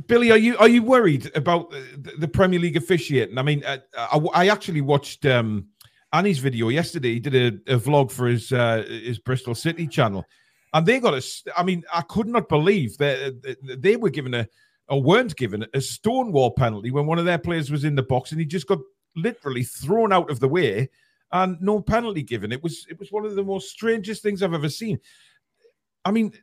[0.07, 3.37] Billy, are you are you worried about the, Premier League officiating?
[3.37, 5.67] I mean, I, uh, I, I actually watched um,
[6.13, 7.13] Annie's video yesterday.
[7.13, 10.25] He did a, a vlog for his uh, his Bristol City channel,
[10.73, 11.23] and they got a.
[11.55, 14.47] I mean, I could not believe that they were given a
[14.89, 18.31] or weren't given a stonewall penalty when one of their players was in the box
[18.31, 18.79] and he just got
[19.15, 20.89] literally thrown out of the way
[21.31, 22.51] and no penalty given.
[22.51, 24.99] It was it was one of the most strangest things I've ever seen.
[26.05, 26.33] I mean,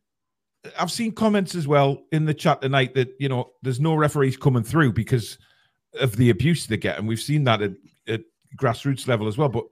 [0.78, 4.36] I've seen comments as well in the chat tonight that you know there's no referees
[4.36, 5.38] coming through because
[6.00, 7.72] of the abuse they get, and we've seen that at,
[8.08, 8.22] at
[8.56, 9.48] grassroots level as well.
[9.48, 9.64] But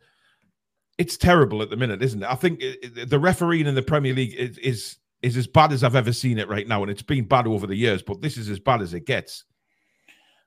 [0.98, 2.30] it's terrible at the minute, isn't it?
[2.30, 5.72] I think eh, eh, the refereeing in the Premier League is, is is as bad
[5.72, 8.02] as I've ever seen it right now, and it's been bad over the years.
[8.02, 9.44] But this is as bad as it gets.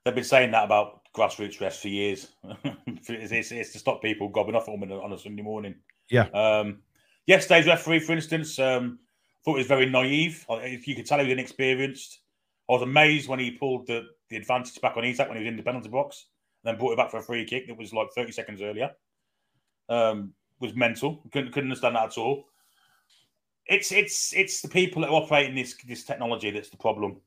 [0.04, 2.28] They've been saying that about grassroots rest for years.
[2.86, 5.74] it's, it's, it's, to stop people gobbing off on, on a Sunday morning.
[6.10, 6.28] Yeah.
[6.34, 6.82] Um,
[7.26, 8.98] yesterday's referee, for instance, um,
[9.44, 10.44] thought he was very naive.
[10.48, 12.20] If you could tell he was inexperienced.
[12.68, 15.48] I was amazed when he pulled the, the advantage back on Isak when he was
[15.48, 16.26] in the penalty box,
[16.64, 18.90] and then brought it back for a free kick that was like 30 seconds earlier.
[19.88, 21.22] Um, was mental.
[21.32, 22.46] Couldn't, couldn't understand that at all.
[23.68, 27.20] It's it's it's the people that are operating this this technology that's the problem.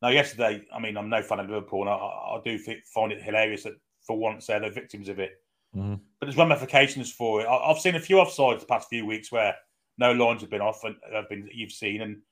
[0.00, 2.58] Now, yesterday, I mean, I'm no fan of Liverpool, and I, I do
[2.94, 3.74] find it hilarious that
[4.06, 5.32] for once they're the victims of it.
[5.76, 5.94] Mm-hmm.
[6.18, 7.46] But there's ramifications for it.
[7.46, 9.54] I, have seen a few offsides the past few weeks where
[9.98, 12.22] no lines have been off and have been you've seen, and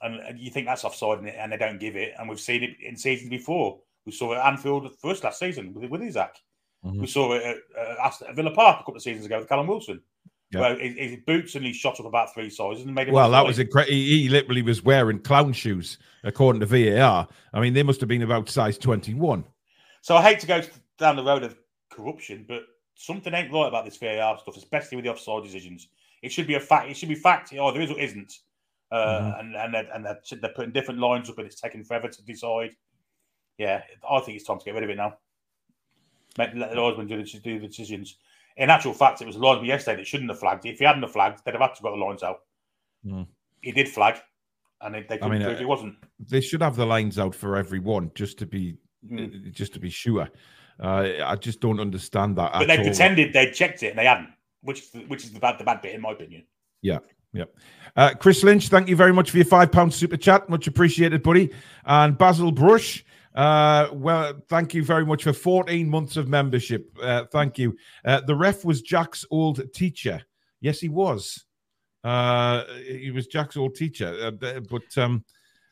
[0.00, 2.14] and you think that's offside, and, and they don't give it.
[2.18, 3.80] And we've seen it in seasons before.
[4.06, 6.36] We saw it at Anfield first last season with, with Isak.
[6.84, 7.00] Mm-hmm.
[7.00, 10.00] We saw it at, at Villa Park a couple of seasons ago with Callum Wilson.
[10.50, 10.60] Yeah.
[10.60, 13.14] Well, his, his, boots and he shot up about three sizes and made him.
[13.14, 13.92] Well, that was incredible.
[13.92, 17.28] He, he, literally was wearing clown shoes, according to VAR.
[17.52, 19.44] I mean, they must have been about size twenty-one.
[20.00, 20.62] So I hate to go
[20.98, 21.54] down the road of
[21.90, 22.62] corruption, but
[22.94, 25.88] something ain't right about this VAR stuff, especially with the offside decisions.
[26.22, 26.90] It should be a fact.
[26.90, 27.52] It should be fact.
[27.58, 28.32] Oh, there is or isn't.
[28.90, 29.40] Uh, mm-hmm.
[29.40, 32.24] And and they're, and they're, they're putting different lines up, and it's taking forever to
[32.24, 32.70] decide.
[33.58, 35.18] Yeah, I think it's time to get rid of it now.
[36.38, 38.16] Let the linesman do the decisions.
[38.58, 40.66] In actual fact, it was the linesman yesterday that shouldn't have flagged.
[40.66, 42.40] If he hadn't have flagged, they'd have had to got the lines out.
[43.06, 43.26] Mm.
[43.62, 44.16] He did flag,
[44.80, 45.94] and they, they I mean, prove uh, he wasn't.
[46.18, 48.76] They should have the lines out for everyone just to be
[49.08, 49.52] mm.
[49.52, 50.28] just to be sure.
[50.80, 52.52] Uh, I just don't understand that.
[52.52, 52.84] But they all.
[52.84, 54.30] pretended they'd checked it and they hadn't,
[54.62, 56.44] which which is the bad the bad bit in my opinion.
[56.82, 56.98] Yeah.
[57.32, 57.44] Yeah.
[57.94, 60.48] Uh, Chris Lynch, thank you very much for your five pound super chat.
[60.48, 61.50] Much appreciated, buddy.
[61.84, 63.04] And Basil Brush,
[63.38, 66.90] uh, well, thank you very much for 14 months of membership.
[67.00, 67.76] Uh, thank you.
[68.04, 70.20] Uh, the ref was Jack's old teacher.
[70.60, 71.44] Yes, he was.
[72.02, 74.32] Uh, he was Jack's old teacher.
[74.42, 75.24] Uh, but um,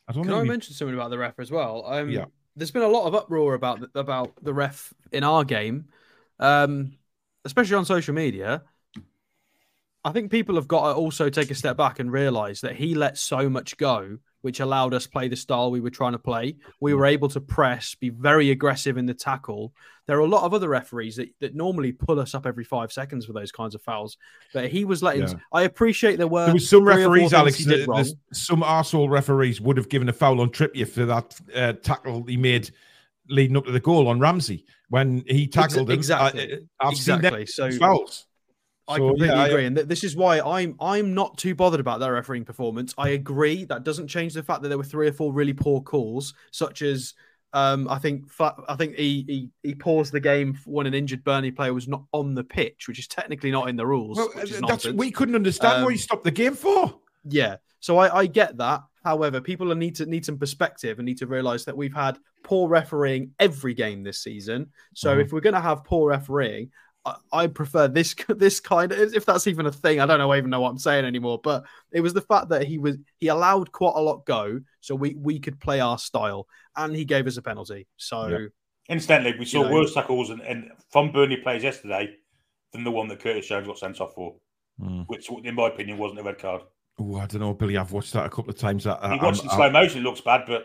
[0.07, 0.49] I don't Can I we...
[0.49, 1.85] mention something about the ref as well?
[1.87, 2.27] Um, yeah.
[2.55, 5.87] There's been a lot of uproar about the, about the ref in our game,
[6.39, 6.93] um,
[7.45, 8.63] especially on social media.
[10.05, 12.95] I think people have got to also take a step back and realize that he
[12.95, 16.55] let so much go, which allowed us play the style we were trying to play.
[16.81, 19.73] We were able to press, be very aggressive in the tackle.
[20.07, 22.93] There are a lot of other referees that, that normally pull us up every five
[22.93, 24.19] seconds for those kinds of fouls,
[24.55, 25.23] but he was letting.
[25.23, 25.35] Yeah.
[25.53, 26.45] I appreciate there were.
[26.45, 27.57] There was some referees, Alex.
[28.33, 32.37] Some arsehole referees would have given a foul on Trippier for that uh, tackle he
[32.37, 32.71] made
[33.29, 36.53] leading up to the goal on Ramsey when he tackled exactly.
[36.53, 36.69] him.
[36.79, 37.47] Uh, I've exactly.
[37.47, 38.26] so fouls.
[38.89, 41.55] I so, completely yeah, agree, I, and th- this is why I'm I'm not too
[41.55, 42.95] bothered about their refereeing performance.
[42.97, 45.81] I agree that doesn't change the fact that there were three or four really poor
[45.81, 47.15] calls, such as
[47.53, 51.51] um, I think I think he, he, he paused the game when an injured Burnley
[51.51, 54.19] player was not on the pitch, which is technically not in the rules.
[54.19, 54.31] Well,
[54.67, 57.01] that's we couldn't understand um, what he stopped the game for.
[57.25, 58.83] Yeah, so I, I get that.
[59.05, 62.69] However, people need to need some perspective and need to realize that we've had poor
[62.69, 64.71] refereeing every game this season.
[64.95, 65.21] So mm-hmm.
[65.21, 66.71] if we're going to have poor refereeing,
[67.33, 70.01] I prefer this this kind of if that's even a thing.
[70.01, 71.41] I don't know even know what I'm saying anymore.
[71.43, 74.95] But it was the fact that he was he allowed quite a lot go, so
[74.95, 77.87] we we could play our style, and he gave us a penalty.
[77.97, 78.47] So yeah.
[78.89, 82.17] instantly, we saw know, worse tackles and, and, from Burnley players yesterday
[82.73, 84.37] than the one that Curtis Jones got sent off for,
[84.81, 85.05] mm.
[85.07, 86.63] which in my opinion wasn't a red card.
[86.99, 87.77] Oh, I don't know, Billy.
[87.77, 88.87] I've watched that a couple of times.
[88.87, 90.01] I, he um, watched in uh, slow motion.
[90.01, 90.65] It looks bad, but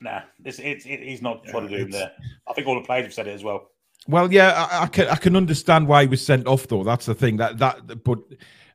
[0.00, 2.12] nah, it's, it's, it, he's not yeah, trying to do him there.
[2.48, 3.68] I think all the players have said it as well.
[4.08, 6.84] Well, yeah, I, I, can I can understand why he was sent off though.
[6.84, 7.36] That's the thing.
[7.38, 8.20] That that but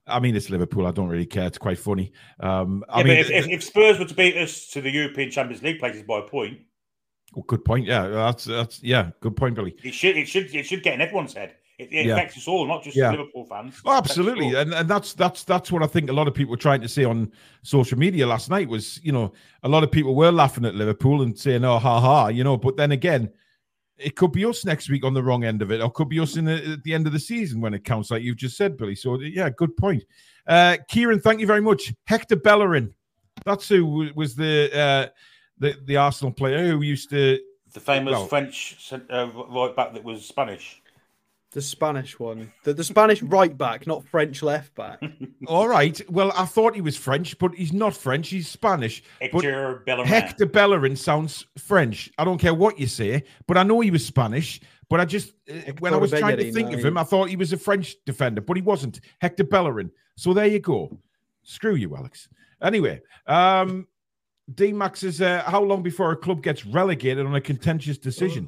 [0.07, 0.85] I mean, it's Liverpool.
[0.87, 1.45] I don't really care.
[1.45, 2.11] It's quite funny.
[2.39, 5.31] Um, I yeah, mean, if, if, if, Spurs were to beat us to the European
[5.31, 6.59] Champions League places by a point,
[7.33, 7.87] well, good point.
[7.87, 9.75] Yeah, that's that's yeah, good point, Billy.
[9.83, 11.55] It should it should it should get in everyone's head.
[11.79, 12.13] It, it yeah.
[12.13, 13.09] affects us all, not just yeah.
[13.09, 13.81] Liverpool fans.
[13.85, 16.57] Oh, absolutely, and and that's that's that's what I think a lot of people were
[16.57, 17.31] trying to say on
[17.63, 19.31] social media last night was you know
[19.63, 22.57] a lot of people were laughing at Liverpool and saying oh ha ha you know,
[22.57, 23.31] but then again
[24.03, 26.19] it could be us next week on the wrong end of it, or could be
[26.19, 28.57] us in the, at the end of the season when it counts, like you've just
[28.57, 28.95] said, Billy.
[28.95, 30.03] So yeah, good point.
[30.47, 31.93] Uh, Kieran, thank you very much.
[32.05, 32.93] Hector Bellerin,
[33.45, 35.07] that's who was the uh,
[35.57, 37.39] the the Arsenal player who used to
[37.73, 40.80] the famous well, French uh, right back that was Spanish.
[41.53, 42.51] The Spanish one.
[42.63, 45.01] The, the Spanish right back, not French left back.
[45.47, 45.99] All right.
[46.09, 48.29] Well, I thought he was French, but he's not French.
[48.29, 49.03] He's Spanish.
[49.19, 50.07] Hector Bellerin.
[50.07, 52.09] Hector Bellerin sounds French.
[52.17, 54.61] I don't care what you say, but I know he was Spanish.
[54.89, 57.37] But I just, uh, when I was trying to think of him, I thought he
[57.37, 59.01] was a French defender, but he wasn't.
[59.19, 59.91] Hector Bellerin.
[60.15, 60.99] So there you go.
[61.43, 62.29] Screw you, Alex.
[62.61, 63.87] Anyway, um,
[64.53, 68.47] D Max is uh, how long before a club gets relegated on a contentious decision?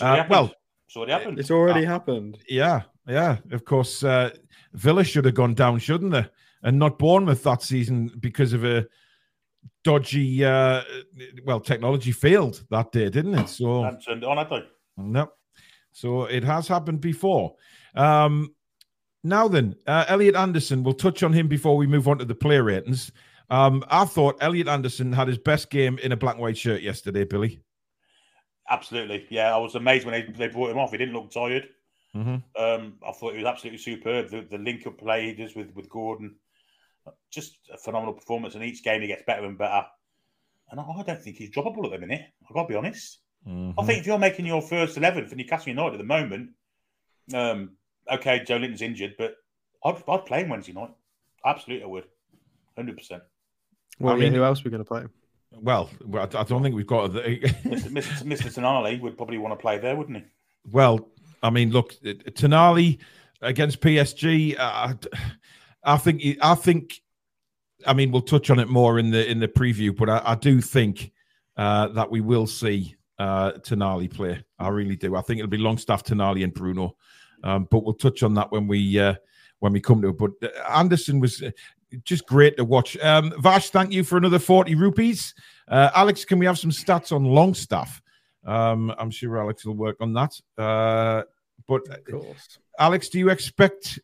[0.00, 0.52] Uh, well,
[0.90, 1.38] it's already happened.
[1.38, 2.38] It's already uh, happened.
[2.48, 3.36] Yeah, yeah.
[3.52, 4.30] Of course, uh,
[4.72, 6.26] Villa should have gone down, shouldn't they?
[6.64, 8.88] And not Bournemouth that season because of a
[9.84, 10.44] dodgy.
[10.44, 10.82] Uh,
[11.44, 13.48] well, technology failed that day, didn't it?
[13.48, 14.64] So and turned on, I think.
[14.96, 15.30] No,
[15.92, 17.54] so it has happened before.
[17.94, 18.52] Um,
[19.22, 20.82] now then, uh, Elliot Anderson.
[20.82, 23.12] We'll touch on him before we move on to the player ratings.
[23.48, 26.82] Um, I thought Elliot Anderson had his best game in a black and white shirt
[26.82, 27.60] yesterday, Billy.
[28.70, 29.54] Absolutely, yeah.
[29.54, 30.92] I was amazed when they, they brought him off.
[30.92, 31.68] He didn't look tired.
[32.14, 32.62] Mm-hmm.
[32.62, 34.30] Um, I thought he was absolutely superb.
[34.30, 36.36] The, the link up play he does with, with Gordon,
[37.30, 38.54] just a phenomenal performance.
[38.54, 39.84] And each game he gets better and better.
[40.70, 42.22] And I, I don't think he's droppable at the minute.
[42.48, 43.18] I've got to be honest.
[43.46, 43.78] Mm-hmm.
[43.78, 46.50] I think if you're making your first 11 for Newcastle United at the moment,
[47.34, 47.72] um,
[48.10, 49.34] okay, Joelinton's injured, but
[49.84, 50.90] I'd, I'd play him Wednesday night.
[51.44, 52.04] Absolutely, I would.
[52.76, 53.22] Hundred percent.
[53.98, 55.04] Well, I mean, yeah, who else are we going to play?
[55.52, 57.12] Well, I don't think we've got.
[57.12, 57.20] The...
[57.64, 58.22] Mr.
[58.22, 58.54] Mr.
[58.54, 60.24] Tonali would probably want to play there, wouldn't he?
[60.70, 61.08] Well,
[61.42, 62.98] I mean, look, Tonali
[63.42, 64.56] against PSG.
[64.58, 64.94] Uh,
[65.84, 66.22] I think.
[66.40, 67.00] I think.
[67.86, 70.34] I mean, we'll touch on it more in the in the preview, but I, I
[70.34, 71.12] do think
[71.56, 74.42] uh, that we will see uh, Tonali play.
[74.58, 75.16] I really do.
[75.16, 76.96] I think it'll be Longstaff, Tonali, and Bruno.
[77.42, 79.14] Um, but we'll touch on that when we uh,
[79.60, 80.18] when we come to it.
[80.18, 81.42] But uh, Anderson was
[82.04, 82.96] just great to watch.
[82.98, 85.34] Um, Vash, thank you for another 40 rupees.
[85.68, 88.02] Uh, Alex, can we have some stats on Longstaff?
[88.44, 90.32] Um, I'm sure Alex will work on that.
[90.56, 91.22] Uh,
[91.68, 91.82] but
[92.78, 93.98] Alex, do you expect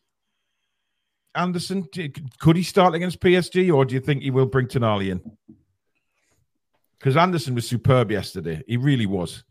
[1.35, 1.87] Anderson?
[1.93, 2.09] To,
[2.39, 5.21] could he start against PSG, or do you think he will bring Tonali in?
[6.97, 8.63] Because Anderson was superb yesterday.
[8.67, 9.43] He really was.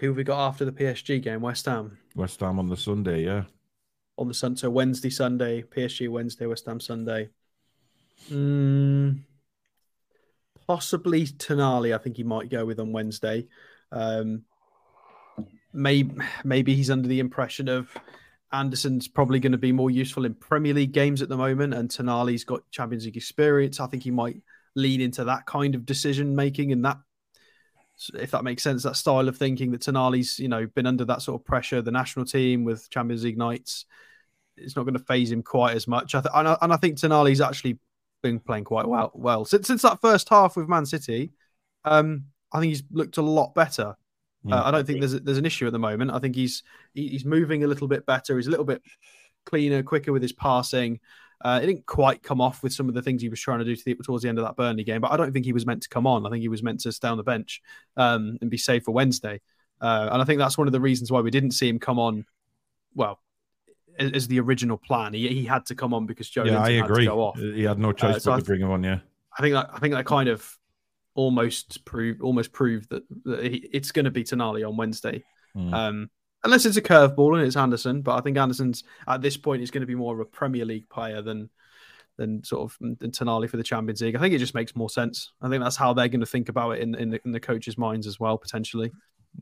[0.00, 1.40] Who have we got after the PSG game?
[1.40, 1.96] West Ham.
[2.14, 3.44] West Ham on the Sunday, yeah.
[4.16, 7.30] On the Sun, so Wednesday, Sunday, PSG Wednesday, West Ham Sunday.
[8.30, 9.20] Mm,
[10.66, 11.94] possibly Tonali.
[11.94, 13.46] I think he might go with on Wednesday.
[13.90, 14.44] Um,
[15.72, 17.90] maybe maybe he's under the impression of
[18.52, 21.88] Anderson's probably going to be more useful in Premier League games at the moment, and
[21.88, 23.80] Tonali's got Champions League experience.
[23.80, 24.36] I think he might
[24.76, 26.98] lean into that kind of decision making and that
[28.14, 31.22] if that makes sense, that style of thinking that Tonali's, you know, been under that
[31.22, 33.86] sort of pressure, the national team with Champions League nights,
[34.56, 36.14] it's not going to phase him quite as much.
[36.14, 37.78] I th- and, I, and I think Tonali's actually
[38.22, 39.10] been playing quite well.
[39.14, 41.32] Well, since since that first half with Man City,
[41.84, 43.96] um, I think he's looked a lot better.
[44.44, 44.56] Yeah.
[44.56, 46.10] Uh, I don't think there's there's an issue at the moment.
[46.10, 48.36] I think he's he's moving a little bit better.
[48.36, 48.82] He's a little bit
[49.46, 51.00] cleaner, quicker with his passing.
[51.42, 53.64] Uh, it didn't quite come off with some of the things he was trying to
[53.64, 55.52] do to the, towards the end of that Burnley game, but I don't think he
[55.52, 56.26] was meant to come on.
[56.26, 57.60] I think he was meant to stay on the bench
[57.96, 59.40] um, and be safe for Wednesday.
[59.80, 61.98] Uh, and I think that's one of the reasons why we didn't see him come
[61.98, 62.24] on.
[62.94, 63.20] Well,
[63.98, 66.44] as the original plan, he, he had to come on because Joe.
[66.44, 67.08] Yeah, I agree.
[67.36, 68.82] He had no choice uh, so but to bring him on.
[68.82, 69.00] Yeah,
[69.36, 70.48] I think that I think that kind of
[71.14, 75.22] almost proved almost proved that, that he, it's going to be Tonali on Wednesday.
[75.56, 75.72] Mm.
[75.72, 76.10] Um,
[76.44, 78.02] unless it's a curveball and it's Anderson.
[78.02, 80.64] But I think Anderson's at this point is going to be more of a Premier
[80.64, 81.50] League player than
[82.16, 84.14] than sort of than Tonali for the Champions League.
[84.14, 85.32] I think it just makes more sense.
[85.42, 87.40] I think that's how they're going to think about it in in the, in the
[87.40, 88.92] coaches' minds as well, potentially.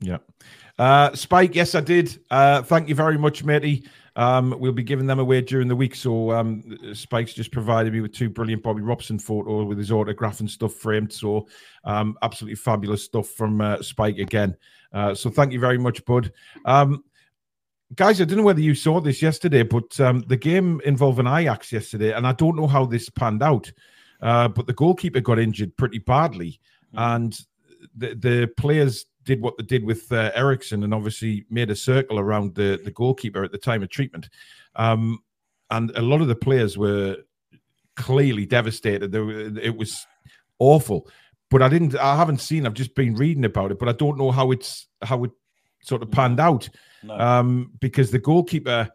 [0.00, 0.18] Yeah.
[0.78, 2.18] Uh, Spike, yes, I did.
[2.30, 3.84] Uh, thank you very much, matey.
[4.14, 5.94] Um, we'll be giving them away during the week.
[5.94, 10.40] So um, Spike's just provided me with two brilliant Bobby Robson photos with his autograph
[10.40, 11.12] and stuff framed.
[11.12, 11.48] So
[11.84, 14.56] um, absolutely fabulous stuff from uh, Spike again.
[14.92, 16.32] Uh, so thank you very much, bud.
[16.64, 17.04] Um,
[17.94, 21.72] guys, I don't know whether you saw this yesterday, but um, the game involving Ajax
[21.72, 23.72] yesterday, and I don't know how this panned out,
[24.20, 26.60] uh, but the goalkeeper got injured pretty badly,
[26.94, 27.16] mm.
[27.16, 27.38] and
[27.96, 32.18] the the players did what they did with uh, Eriksen, and obviously made a circle
[32.18, 34.28] around the the goalkeeper at the time of treatment,
[34.76, 35.18] um,
[35.70, 37.16] and a lot of the players were
[37.96, 39.12] clearly devastated.
[39.12, 40.06] Were, it was
[40.58, 41.08] awful
[41.52, 41.94] but I didn't.
[41.96, 42.64] I haven't seen.
[42.64, 45.32] I've just been reading about it, but I don't know how it's how it
[45.82, 46.66] sort of panned out.
[47.02, 47.14] No.
[47.14, 48.88] Um, because the goalkeeper,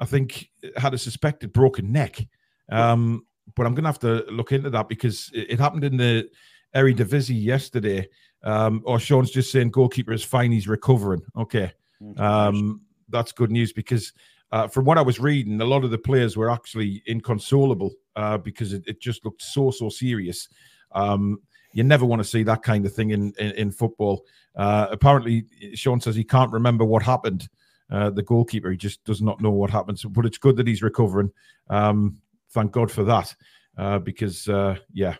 [0.00, 2.26] I think, had a suspected broken neck.
[2.68, 5.96] Um, but I'm going to have to look into that because it, it happened in
[5.96, 6.28] the
[6.74, 8.08] Eredivisie yesterday.
[8.42, 10.52] Um, or Sean's just saying goalkeeper is fine.
[10.52, 11.22] He's recovering.
[11.36, 11.72] Okay,
[12.16, 14.12] um, that's good news because.
[14.52, 18.36] Uh, from what I was reading, a lot of the players were actually inconsolable uh,
[18.36, 20.48] because it, it, just looked so so serious.
[20.90, 21.38] Um,
[21.72, 24.24] you never want to see that kind of thing in in, in football.
[24.56, 27.48] Uh, apparently, Sean says he can't remember what happened.
[27.90, 29.98] Uh, the goalkeeper, he just does not know what happened.
[29.98, 31.32] So, but it's good that he's recovering.
[31.68, 32.18] Um,
[32.50, 33.34] thank God for that,
[33.76, 35.16] uh, because uh, yeah.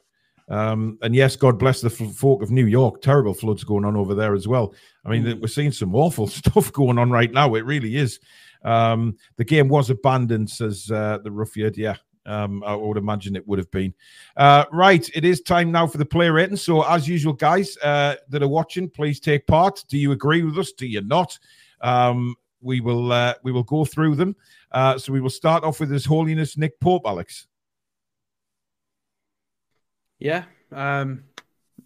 [0.51, 3.01] Um, and yes, God bless the folk of New York.
[3.01, 4.75] Terrible floods going on over there as well.
[5.05, 5.41] I mean, mm.
[5.41, 7.55] we're seeing some awful stuff going on right now.
[7.55, 8.19] It really is.
[8.63, 11.77] Um, the game was abandoned, says uh, the Ruffiad.
[11.77, 11.97] Yeah,
[12.27, 13.95] um, I would imagine it would have been.
[14.37, 16.57] Uh, right, it is time now for the player rating.
[16.57, 19.85] So, as usual, guys uh, that are watching, please take part.
[19.89, 20.73] Do you agree with us?
[20.73, 21.39] Do you not?
[21.81, 24.37] Um, we will uh, we will go through them.
[24.73, 27.47] Uh, so we will start off with His Holiness Nick Pope, Alex.
[30.21, 31.25] Yeah, um,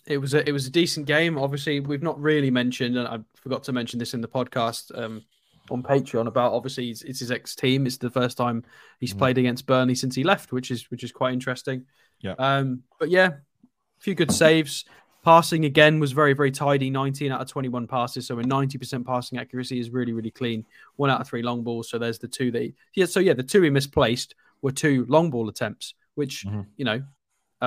[0.06, 1.38] it was a it was a decent game.
[1.38, 4.96] Obviously, we've not really mentioned, and I forgot to mention this in the podcast.
[4.98, 5.24] Um,
[5.70, 7.86] on Patreon about obviously it's, it's his ex team.
[7.86, 8.64] It's the first time
[9.00, 9.18] he's mm.
[9.18, 11.84] played against Burnley since he left, which is which is quite interesting.
[12.20, 12.34] Yeah.
[12.38, 14.84] Um, but yeah, a few good saves.
[15.24, 16.90] Passing again was very very tidy.
[16.90, 20.66] 19 out of 21 passes, so a 90% passing accuracy is really really clean.
[20.96, 21.88] One out of three long balls.
[21.88, 23.06] So there's the two that he, yeah.
[23.06, 26.62] So yeah, the two he misplaced were two long ball attempts, which mm-hmm.
[26.76, 27.02] you know,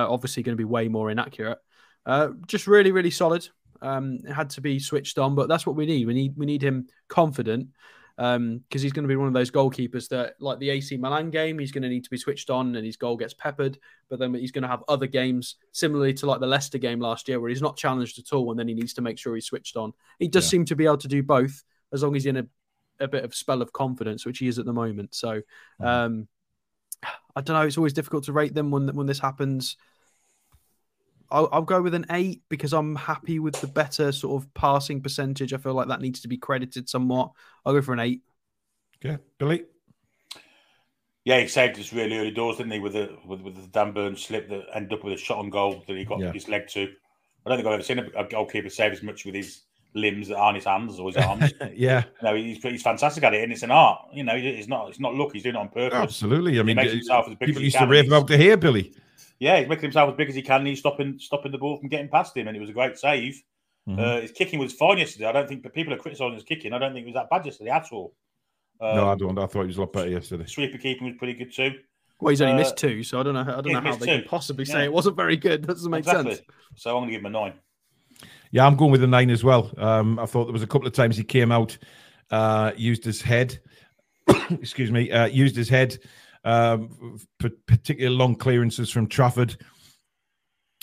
[0.02, 1.58] are obviously going to be way more inaccurate.
[2.06, 3.48] Uh, just really really solid.
[3.80, 6.06] Um, it had to be switched on, but that's what we need.
[6.06, 7.68] We need we need him confident.
[8.16, 11.30] because um, he's going to be one of those goalkeepers that, like the AC Milan
[11.30, 13.78] game, he's going to need to be switched on and his goal gets peppered.
[14.10, 17.28] But then he's going to have other games similarly to like the Leicester game last
[17.28, 19.46] year, where he's not challenged at all, and then he needs to make sure he's
[19.46, 19.92] switched on.
[20.18, 20.50] He does yeah.
[20.50, 22.46] seem to be able to do both as long as he's in a,
[23.00, 25.14] a bit of spell of confidence, which he is at the moment.
[25.14, 25.86] So, mm-hmm.
[25.86, 26.28] um,
[27.02, 27.62] I don't know.
[27.62, 29.76] It's always difficult to rate them when when this happens.
[31.30, 35.02] I'll, I'll, go with an eight because I'm happy with the better sort of passing
[35.02, 35.52] percentage.
[35.52, 37.32] I feel like that needs to be credited somewhat.
[37.66, 38.22] I'll go for an eight.
[39.04, 39.64] Okay, Billy.
[41.24, 42.78] Yeah, he saved us really early doors, didn't he?
[42.78, 45.50] With the with, with the Dan Burn slip that ended up with a shot on
[45.50, 46.32] goal that he got yeah.
[46.32, 46.88] his leg to.
[47.44, 49.60] I don't think I've ever seen a, goalkeeper save as much with his
[49.94, 51.52] limbs that aren't his hands or his arms.
[51.74, 54.00] yeah, no, he's, he's fantastic at it, and it's an art.
[54.12, 55.30] You know, it's not it's not luck.
[55.32, 55.98] He's doing it on purpose.
[55.98, 56.58] Absolutely.
[56.58, 58.94] I mean, people used to rave about to hear Billy
[59.38, 60.60] yeah, he's making himself as big as he can.
[60.60, 62.98] And he's stopping stopping the ball from getting past him, and it was a great
[62.98, 63.40] save.
[63.88, 64.00] Mm-hmm.
[64.00, 65.26] Uh, his kicking was fine yesterday.
[65.26, 66.72] I don't think but people are criticising his kicking.
[66.72, 68.14] I don't think it was that bad yesterday at all.
[68.80, 69.38] Um, no, I don't.
[69.38, 70.44] I thought he was a lot better yesterday.
[70.46, 71.72] Sweeper keeping was pretty good too.
[72.20, 73.40] Well, he's only uh, missed two, so I don't know.
[73.40, 74.22] I don't know how they two.
[74.22, 75.62] can possibly say it wasn't very good.
[75.62, 76.34] That doesn't make exactly.
[76.34, 76.46] sense.
[76.74, 77.52] So I'm going to give him a nine.
[78.50, 79.72] Yeah, I'm going with the nine as well.
[79.78, 81.76] Um, I thought there was a couple of times he came out,
[82.30, 83.58] uh, used his head.
[84.50, 85.98] excuse me, uh, used his head
[86.44, 89.56] um, particularly long clearances from Trafford.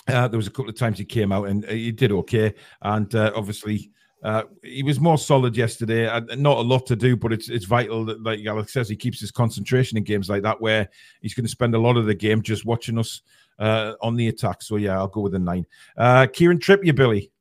[0.07, 2.53] Uh, there was a couple of times he came out and he did okay,
[2.84, 3.91] and uh, obviously
[4.24, 6.05] uh, he was more solid yesterday.
[6.36, 9.20] not a lot to do, but it's it's vital that, like Alex says, he keeps
[9.20, 10.88] his concentration in games like that, where
[11.22, 13.24] he's going to spend a lot of the game just watching us
[13.57, 14.61] uh, on the attack.
[14.61, 15.66] So yeah, I'll go with a nine.
[15.97, 17.32] Uh, Kieran Trippier, Billy.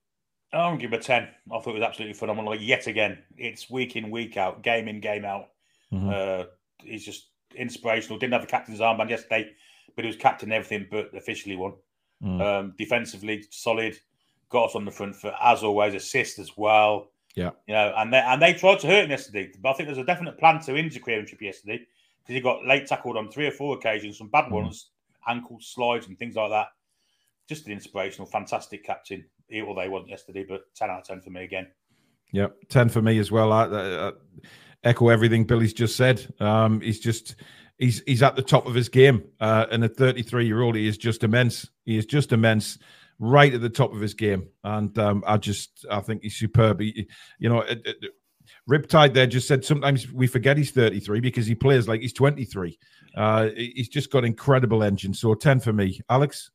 [0.54, 1.28] I'll give him a ten.
[1.52, 2.52] I thought it was absolutely phenomenal.
[2.52, 5.48] Like yet again, it's week in, week out, game in, game out.
[5.92, 6.10] Mm-hmm.
[6.10, 6.44] Uh,
[6.82, 8.18] he's just inspirational.
[8.18, 9.50] Didn't have the captain's armband yesterday,
[9.94, 11.74] but he was captain everything but officially won.
[12.22, 12.40] Mm.
[12.40, 13.98] Um, defensively solid,
[14.48, 15.94] got us on the front foot as always.
[15.94, 17.10] Assist as well.
[17.34, 19.88] Yeah, you know, and they and they tried to hurt him yesterday, but I think
[19.88, 21.78] there's a definite plan to injure Trippier yesterday
[22.22, 24.52] because he got late tackled on three or four occasions, some bad mm.
[24.52, 24.90] ones,
[25.28, 26.68] ankle slides and things like that.
[27.48, 29.24] Just an inspirational, fantastic captain.
[29.62, 31.68] Although he wasn't yesterday, but ten out of ten for me again.
[32.32, 33.52] Yeah, ten for me as well.
[33.52, 34.12] I, I,
[34.82, 36.26] echo everything Billy's just said.
[36.40, 37.36] Um, he's just
[37.78, 40.86] he's he's at the top of his game, uh, and at 33 year old, he
[40.86, 41.68] is just immense.
[41.84, 42.78] He is just immense,
[43.18, 44.48] right at the top of his game.
[44.62, 46.80] And um, I just I think he's superb.
[46.80, 47.96] He, you know, it, it,
[48.70, 52.78] Riptide there just said sometimes we forget he's 33 because he plays like he's 23.
[53.16, 55.14] Uh, he's just got incredible engine.
[55.14, 56.50] So 10 for me, Alex.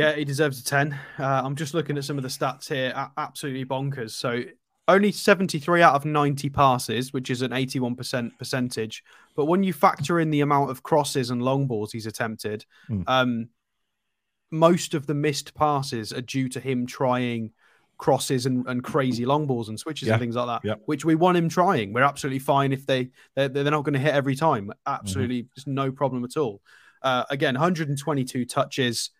[0.00, 0.98] Yeah, he deserves a 10.
[1.18, 2.92] Uh, I'm just looking at some of the stats here.
[3.16, 4.10] absolutely bonkers.
[4.10, 4.42] So
[4.88, 9.04] only 73 out of 90 passes, which is an 81% percentage.
[9.36, 13.04] But when you factor in the amount of crosses and long balls he's attempted, mm.
[13.06, 13.48] um,
[14.50, 17.52] most of the missed passes are due to him trying
[17.98, 20.14] crosses and, and crazy long balls and switches yeah.
[20.14, 20.74] and things like that, yeah.
[20.86, 21.92] which we want him trying.
[21.92, 24.72] We're absolutely fine if they they're, they're not going to hit every time.
[24.86, 25.54] Absolutely, mm-hmm.
[25.54, 26.62] just no problem at all.
[27.02, 29.10] Uh, again, 122 touches.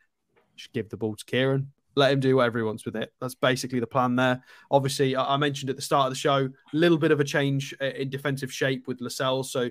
[0.57, 3.13] Should give the ball to Kieran let him do whatever he wants with it.
[3.21, 4.43] That's basically the plan there.
[4.71, 7.75] Obviously, I mentioned at the start of the show, a little bit of a change
[7.81, 9.53] uh, in defensive shape with Lascelles.
[9.53, 9.71] So,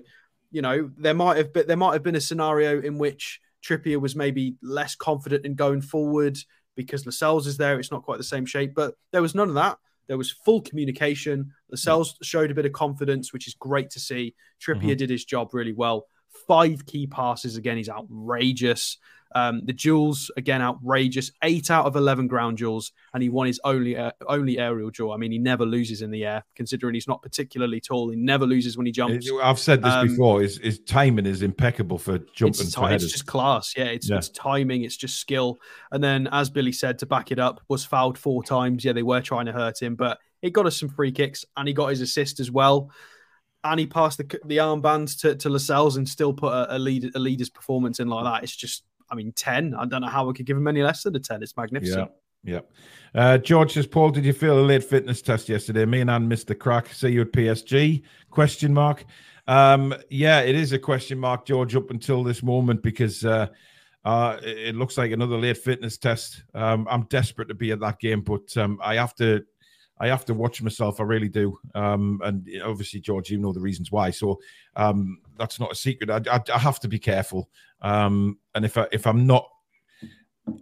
[0.50, 4.00] you know, there might have been there might have been a scenario in which Trippier
[4.00, 6.38] was maybe less confident in going forward
[6.76, 7.78] because Lascelles is there.
[7.78, 9.78] It's not quite the same shape, but there was none of that.
[10.06, 11.52] There was full communication.
[11.70, 14.34] Lascelles showed a bit of confidence, which is great to see.
[14.60, 14.96] Trippier mm-hmm.
[14.96, 16.06] did his job really well.
[16.48, 17.76] Five key passes again.
[17.76, 18.98] He's outrageous.
[19.34, 21.30] Um, the duels again outrageous.
[21.42, 25.12] Eight out of eleven ground duels, and he won his only uh, only aerial duel.
[25.12, 28.10] I mean, he never loses in the air, considering he's not particularly tall.
[28.10, 29.30] He never loses when he jumps.
[29.42, 30.40] I've said this um, before.
[30.40, 32.66] His, his timing is impeccable for jumping.
[32.66, 33.74] It's, it's just class.
[33.76, 34.16] Yeah it's, yeah.
[34.16, 34.84] it's timing.
[34.84, 35.58] It's just skill.
[35.90, 38.84] And then, as Billy said, to back it up, was fouled four times.
[38.84, 41.68] Yeah, they were trying to hurt him, but it got us some free kicks, and
[41.68, 42.90] he got his assist as well
[43.62, 47.10] and he passed the the armband to, to Lascelles and still put a, a lead
[47.14, 48.42] a leader's performance in like that.
[48.42, 49.74] It's just I mean, 10.
[49.74, 51.42] I don't know how we could give him any less than a 10.
[51.42, 52.10] It's magnificent.
[52.10, 52.16] Yeah.
[52.42, 52.60] Yeah.
[53.14, 55.84] Uh, George says, Paul, did you feel a late fitness test yesterday?
[55.84, 56.92] Me and Anne missed the crack.
[56.92, 58.02] See you at PSG?
[58.30, 59.04] Question mark.
[59.46, 63.48] Um, yeah, it is a question mark, George, up until this moment because uh,
[64.04, 66.44] uh, it looks like another late fitness test.
[66.54, 69.44] Um, I'm desperate to be at that game, but um, I have to
[70.00, 70.98] I have to watch myself.
[70.98, 71.58] I really do.
[71.74, 74.10] Um, and obviously, George, you know the reasons why.
[74.10, 74.40] So
[74.74, 76.10] um, that's not a secret.
[76.10, 77.50] I, I, I have to be careful.
[77.82, 79.46] Um, and if I, if I'm not,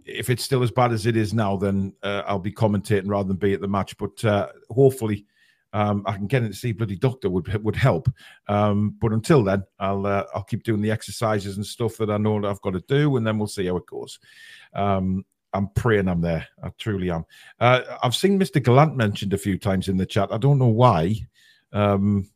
[0.05, 3.29] if it's still as bad as it is now, then uh, I'll be commentating rather
[3.29, 3.97] than be at the match.
[3.97, 5.25] But uh, hopefully,
[5.71, 8.09] um, I can get in to see bloody doctor would would help.
[8.47, 12.17] Um, but until then, I'll uh, I'll keep doing the exercises and stuff that I
[12.17, 14.19] know that I've got to do, and then we'll see how it goes.
[14.73, 15.23] Um,
[15.53, 16.47] I'm praying I'm there.
[16.63, 17.25] I truly am.
[17.59, 18.63] Uh, I've seen Mr.
[18.63, 20.31] Gallant mentioned a few times in the chat.
[20.31, 21.15] I don't know why.
[21.73, 22.29] Um,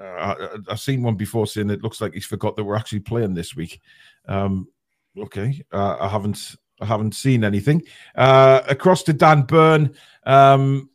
[0.00, 3.00] uh, I, have seen one before saying it looks like he's forgot that we're actually
[3.00, 3.80] playing this week.
[4.26, 4.68] Um,
[5.16, 7.82] okay, uh, I haven't I haven't seen anything.
[8.14, 9.94] Uh, across to Dan Burn.
[10.24, 10.90] Um,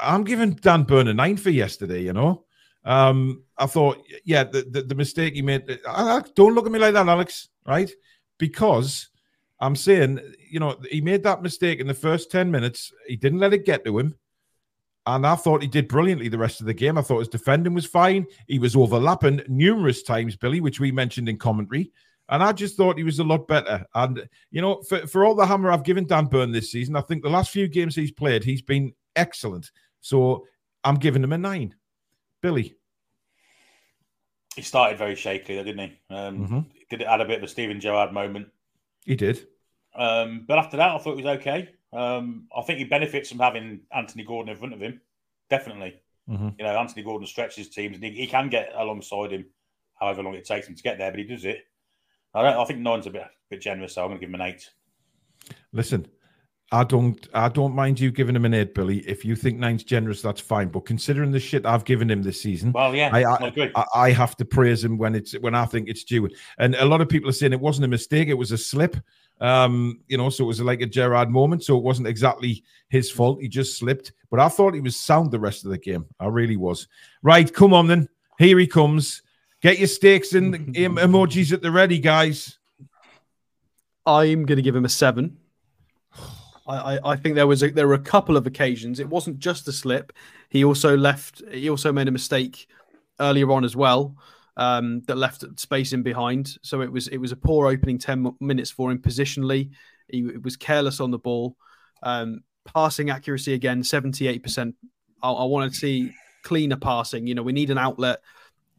[0.00, 2.02] I'm giving Dan Burn a nine for yesterday.
[2.02, 2.44] You know,
[2.84, 5.66] um, I thought, yeah, the, the, the mistake he made.
[6.34, 7.48] Don't look at me like that, Alex.
[7.64, 7.90] Right?
[8.38, 9.08] Because
[9.60, 12.92] I'm saying, you know, he made that mistake in the first ten minutes.
[13.06, 14.14] He didn't let it get to him.
[15.06, 16.98] And I thought he did brilliantly the rest of the game.
[16.98, 18.26] I thought his defending was fine.
[18.46, 21.90] He was overlapping numerous times, Billy, which we mentioned in commentary.
[22.28, 23.86] And I just thought he was a lot better.
[23.94, 27.00] And, you know, for, for all the hammer I've given Dan Burn this season, I
[27.00, 29.70] think the last few games he's played, he's been excellent.
[30.02, 30.46] So
[30.84, 31.74] I'm giving him a nine.
[32.42, 32.74] Billy.
[34.54, 36.14] He started very shakily, didn't he?
[36.14, 36.60] Um, mm-hmm.
[36.90, 38.48] Did it add a bit of a Steven Gerrard moment?
[39.08, 39.46] He did.
[39.94, 41.70] Um, but after that, I thought he was okay.
[41.94, 45.00] Um, I think he benefits from having Anthony Gordon in front of him.
[45.48, 46.02] Definitely.
[46.28, 46.48] Mm-hmm.
[46.58, 49.46] You know, Anthony Gordon stretches teams and he, he, can get alongside him
[49.94, 51.64] however long it takes him to get there, but he does it.
[52.34, 54.34] I, don't, I think nine's a bit, a bit generous, so I'm going to give
[54.34, 54.68] him an eight.
[55.72, 56.06] Listen,
[56.70, 58.98] I don't I don't mind you giving him an eight, Billy.
[58.98, 60.68] If you think nine's generous, that's fine.
[60.68, 64.10] But considering the shit I've given him this season, well, yeah, I I, I, I,
[64.10, 66.28] have to praise him when it's when I think it's due.
[66.58, 68.96] And a lot of people are saying it wasn't a mistake; it was a slip.
[69.40, 71.64] Um, you know, so it was like a Gerrard moment.
[71.64, 73.40] So it wasn't exactly his fault.
[73.40, 74.12] He just slipped.
[74.30, 76.04] But I thought he was sound the rest of the game.
[76.20, 76.86] I really was.
[77.22, 78.08] Right, come on then.
[78.38, 79.22] Here he comes.
[79.62, 82.58] Get your stakes and emojis at the ready, guys.
[84.04, 85.38] I'm going to give him a seven.
[86.68, 89.00] I, I, think there was a, there were a couple of occasions.
[89.00, 90.12] It wasn't just a slip.
[90.50, 91.42] He also left.
[91.50, 92.68] He also made a mistake
[93.18, 94.16] earlier on as well
[94.56, 96.58] um, that left space in behind.
[96.62, 99.70] So it was it was a poor opening ten minutes for him positionally.
[100.08, 101.56] He was careless on the ball.
[102.02, 104.74] Um, passing accuracy again, seventy eight percent.
[105.22, 106.12] I, I want to see
[106.42, 107.26] cleaner passing.
[107.26, 108.20] You know, we need an outlet.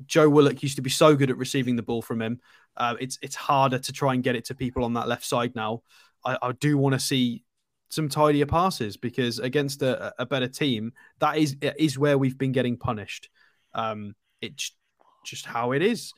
[0.06, 2.40] Joe Willock used to be so good at receiving the ball from him.
[2.78, 5.56] Uh, it's it's harder to try and get it to people on that left side
[5.56, 5.82] now.
[6.24, 7.44] I, I do want to see
[7.90, 12.52] some tidier passes because against a, a, better team, that is is where we've been
[12.52, 13.30] getting punished.
[13.74, 14.72] Um, it's
[15.26, 16.14] just how it is.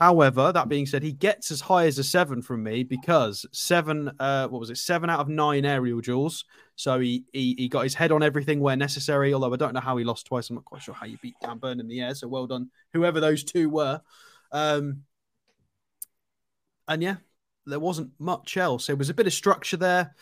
[0.00, 4.10] However, that being said, he gets as high as a seven from me because seven,
[4.18, 6.44] uh, what was it, seven out of nine aerial duels.
[6.74, 9.32] So he, he he got his head on everything where necessary.
[9.32, 10.50] Although I don't know how he lost twice.
[10.50, 12.14] I'm not quite sure how you beat Dan Burn in the air.
[12.14, 14.00] So well done, whoever those two were.
[14.50, 15.02] Um,
[16.88, 17.16] and yeah,
[17.66, 18.86] there wasn't much else.
[18.86, 20.14] There was a bit of structure there.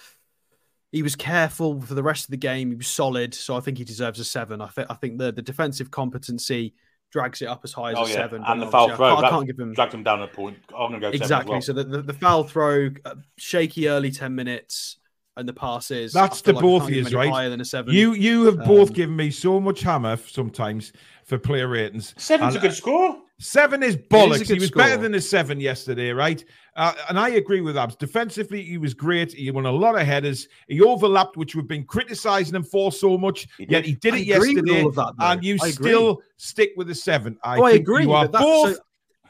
[0.93, 2.71] He was careful for the rest of the game.
[2.71, 3.35] He was solid.
[3.35, 4.61] So I think he deserves a seven.
[4.61, 6.75] I, th- I think the the defensive competency
[7.11, 8.15] drags it up as high as oh, a yeah.
[8.15, 8.43] seven.
[8.47, 10.59] And the foul throw, I can't, I can't give him dragged him down a point.
[10.71, 11.53] I'm going to go exactly.
[11.53, 11.63] Well.
[11.63, 14.97] So the, the, the, foul throw, uh, shaky early ten minutes,
[15.37, 16.13] and the passes.
[16.13, 17.31] That's the like both of you, right?
[17.31, 17.95] Higher than a seven.
[17.95, 20.93] You you have um, both given me so much hammer sometimes
[21.25, 22.15] for player ratings.
[22.17, 23.20] Seven's and, a good score.
[23.41, 24.43] Seven is bollocks.
[24.43, 24.83] Is he was score.
[24.83, 26.45] better than a seven yesterday, right?
[26.77, 27.97] Uh, and I agree with Abs.
[27.97, 29.33] Defensively, he was great.
[29.33, 30.47] He won a lot of headers.
[30.69, 33.49] He overlapped, which we've been criticizing him for so much.
[33.57, 37.39] He yet he did I it yesterday, that, and you still stick with the seven.
[37.43, 38.05] I, oh, I agree.
[38.05, 38.77] You are both.
[38.77, 38.83] So...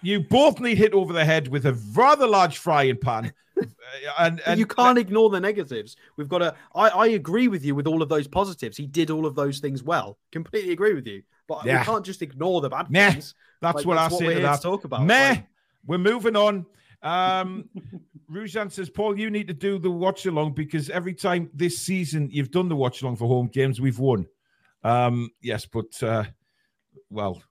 [0.02, 3.32] You both need hit over the head with a rather large frying pan.
[4.18, 5.96] and, and, you can't ignore the negatives.
[6.16, 6.54] We've got to.
[6.74, 8.76] I, I agree with you with all of those positives.
[8.76, 10.18] He did all of those things well.
[10.32, 11.22] Completely agree with you.
[11.46, 11.80] But yeah.
[11.80, 13.12] we can't just ignore the bad Meh.
[13.12, 13.34] things.
[13.60, 14.56] That's like, what that's I say to that.
[14.56, 15.04] To talk about.
[15.04, 15.30] Meh.
[15.30, 15.46] Like,
[15.86, 16.66] we're moving on.
[17.02, 17.68] Um,
[18.30, 22.28] Rujan says, Paul, you need to do the watch along because every time this season
[22.30, 24.26] you've done the watch along for home games, we've won.
[24.84, 26.24] Um, yes, but uh,
[27.10, 27.42] well,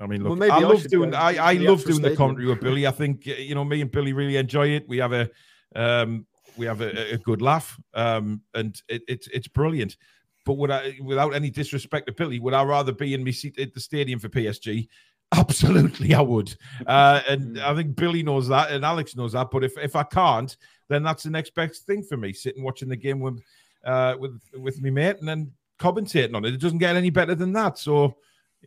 [0.00, 1.14] I mean, look, well, I, I love doing.
[1.14, 2.86] I, I love doing the commentary with Billy.
[2.86, 4.88] I think you know me and Billy really enjoy it.
[4.88, 5.30] We have a
[5.74, 6.26] um,
[6.56, 9.96] we have a, a good laugh, um, and it, it's it's brilliant.
[10.44, 13.58] But would I, without any disrespect to Billy, would I rather be in my seat
[13.58, 14.86] at the stadium for PSG
[15.34, 16.54] Absolutely, I would.
[16.86, 19.50] Uh, and I think Billy knows that, and Alex knows that.
[19.50, 20.56] But if, if I can't,
[20.88, 23.42] then that's the next best thing for me: sitting watching the game with
[23.84, 26.54] uh, with with me mate, and then commentating on it.
[26.54, 27.78] It doesn't get any better than that.
[27.78, 28.16] So,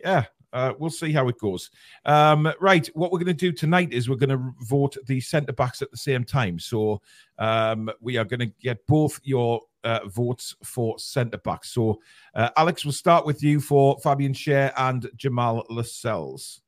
[0.01, 1.70] yeah, uh, we'll see how it goes.
[2.05, 5.53] Um, right, what we're going to do tonight is we're going to vote the centre
[5.53, 6.60] backs at the same time.
[6.60, 7.01] So
[7.38, 11.70] um, we are going to get both your uh, votes for centre backs.
[11.70, 12.02] So,
[12.34, 16.62] uh, Alex, we'll start with you for Fabian Schär and Jamal Lascelles.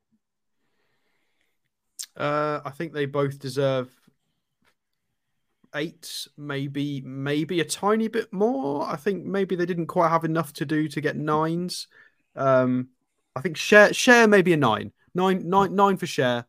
[2.15, 3.93] Uh, I think they both deserve
[5.75, 8.85] eight, maybe, maybe a tiny bit more.
[8.85, 11.87] I think maybe they didn't quite have enough to do to get nines.
[12.35, 12.89] Um,
[13.35, 16.45] I think Schär Schär maybe a nine, nine, nine, nine for Schär.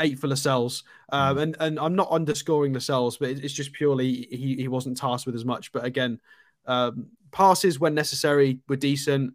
[0.00, 0.84] Eight for Lascelles.
[1.10, 1.42] Um, mm.
[1.42, 5.34] and, and I'm not underscoring Lascelles, but it's just purely he, he wasn't tasked with
[5.34, 5.72] as much.
[5.72, 6.20] But again,
[6.66, 9.34] um, passes when necessary were decent.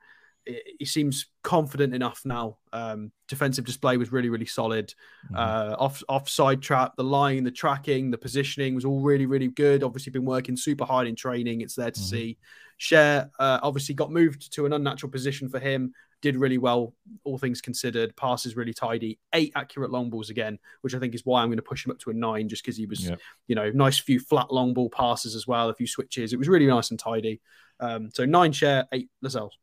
[0.80, 2.58] He seems confident enough now.
[2.72, 4.94] Um, defensive display was really, really solid.
[5.26, 5.36] Mm-hmm.
[5.36, 9.84] Uh, off offside trap, the line, the tracking, the positioning was all really, really good.
[9.84, 11.62] Obviously, been working super hard in training.
[11.62, 12.10] It's there to mm-hmm.
[12.10, 12.38] see.
[12.80, 16.94] Schär uh, obviously got moved to an unnatural position for him did really well,
[17.24, 18.16] all things considered.
[18.16, 19.20] Passes really tidy.
[19.34, 21.92] Eight accurate long balls again, which I think is why I'm going to push him
[21.92, 23.20] up to a nine, just because he was, yep.
[23.48, 26.34] you know, nice few flat long ball passes as well, a few switches.
[26.34, 27.42] It was really nice and tidy.
[27.80, 29.58] Um, so nine Schär, eight Lascelles.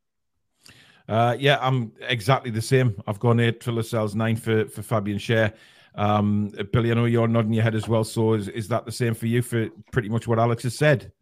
[1.09, 3.03] Uh, yeah, I'm exactly the same.
[3.07, 5.53] I've gone eight for Lascelles, nine for, for Fabian Schär.
[5.97, 8.05] Um, Billy, I know you're nodding your head as well.
[8.05, 11.13] So is, is that the same for you for pretty much what Alex has said?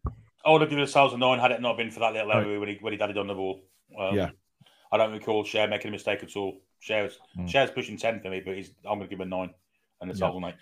[0.44, 2.60] I would have given Lascelles a nine had it not been for that little right.
[2.60, 3.62] when he when he had it on the ball.
[3.98, 4.30] Um, yeah,
[4.92, 6.60] I don't recall Schär making a mistake at all.
[6.86, 7.48] Schär's mm.
[7.48, 9.50] Schär's pushing 10 for me, but he's, I'm going to give him a 9
[10.02, 10.28] and it's yeah.
[10.28, 10.56] all night.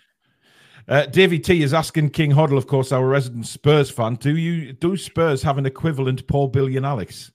[0.87, 4.73] Uh, Davy T is asking King Hoddle, of course, our resident Spurs fan, do you
[4.73, 7.31] do Spurs have an equivalent Paul Billy and Alex?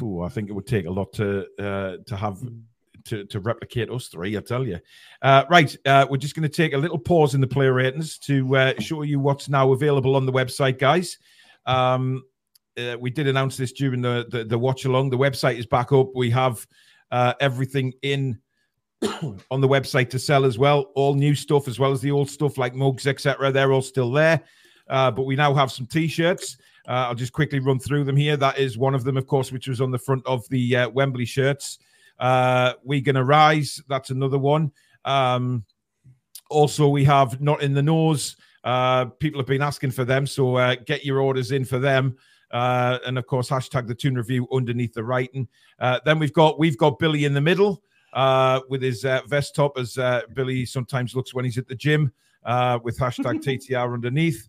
[0.00, 2.40] Ooh, I think it would take a lot to uh, to have
[3.06, 4.78] to, to replicate us three, I tell you.
[5.20, 8.18] Uh, right, uh, we're just going to take a little pause in the player ratings
[8.20, 11.18] to uh, show you what's now available on the website, guys.
[11.66, 12.24] Um,
[12.78, 15.10] uh, we did announce this during the, the, the watch along.
[15.10, 16.10] The website is back up.
[16.14, 16.66] We have
[17.10, 18.38] uh, everything in
[19.50, 20.92] on the website to sell as well.
[20.94, 23.52] All new stuff as well as the old stuff like mugs, etc.
[23.52, 24.40] They're all still there.
[24.88, 26.56] Uh, but we now have some t-shirts.
[26.88, 28.36] Uh, I'll just quickly run through them here.
[28.36, 30.88] That is one of them, of course, which was on the front of the uh,
[30.90, 31.78] Wembley shirts.
[32.18, 33.80] Uh, we gonna rise.
[33.88, 34.72] That's another one.
[35.04, 35.64] Um,
[36.50, 38.36] also, we have not in the nose.
[39.18, 42.16] People have been asking for them, so get your orders in for them.
[42.52, 45.48] Uh, and of course, hashtag the Toon Review underneath the writing.
[45.78, 47.82] Uh, then we've got we've got Billy in the middle
[48.12, 51.74] uh, with his uh, vest top, as uh, Billy sometimes looks when he's at the
[51.74, 52.12] gym,
[52.44, 54.48] uh, with hashtag TTR underneath.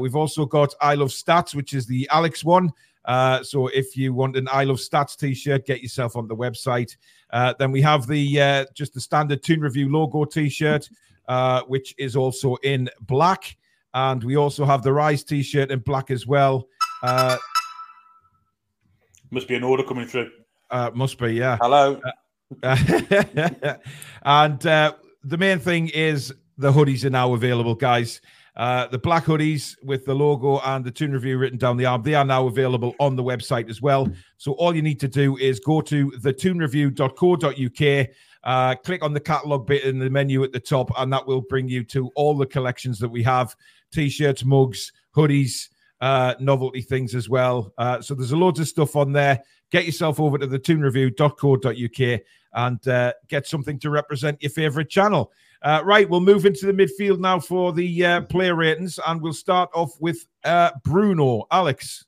[0.00, 2.72] we've also got I Love Stats, which is the Alex one.
[3.42, 6.96] so if you want an I Love Stats T-shirt, get yourself on the website.
[7.58, 10.88] then we have the just the standard Toon Review logo T-shirt,
[11.66, 13.54] which is also in black,
[13.92, 16.66] and we also have the Rise T-shirt in black as well.
[17.04, 17.36] Uh,
[19.30, 20.30] must be an order coming through.
[20.70, 21.58] Uh, must be, yeah.
[21.60, 22.00] Hello.
[22.62, 23.76] Uh,
[24.24, 28.22] and uh, the main thing is the hoodies are now available, guys.
[28.56, 32.02] Uh, the black hoodies with the logo and the Toon Review written down the arm,
[32.02, 34.08] they are now available on the website as well.
[34.38, 38.08] So all you need to do is go to thetoonreview.co.uk,
[38.44, 41.42] uh, click on the catalog bit in the menu at the top, and that will
[41.42, 43.54] bring you to all the collections that we have
[43.92, 45.68] t shirts, mugs, hoodies,
[46.04, 47.72] uh, novelty things as well.
[47.78, 49.42] Uh, so there's a loads of stuff on there.
[49.70, 52.20] Get yourself over to the toonreview.co.uk
[52.52, 55.32] and uh, get something to represent your favorite channel.
[55.62, 59.32] Uh, right, we'll move into the midfield now for the uh, player ratings, and we'll
[59.32, 61.46] start off with uh, Bruno.
[61.50, 62.04] Alex.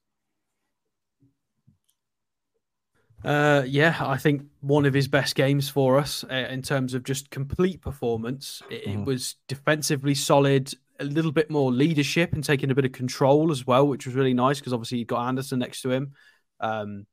[3.26, 7.02] Uh, yeah, I think one of his best games for us uh, in terms of
[7.02, 8.62] just complete performance.
[8.70, 9.00] It, mm.
[9.00, 13.50] it, was defensively solid, a little bit more leadership and taking a bit of control
[13.50, 16.12] as well, which was really nice because obviously you got Anderson next to him.
[16.60, 17.06] Um,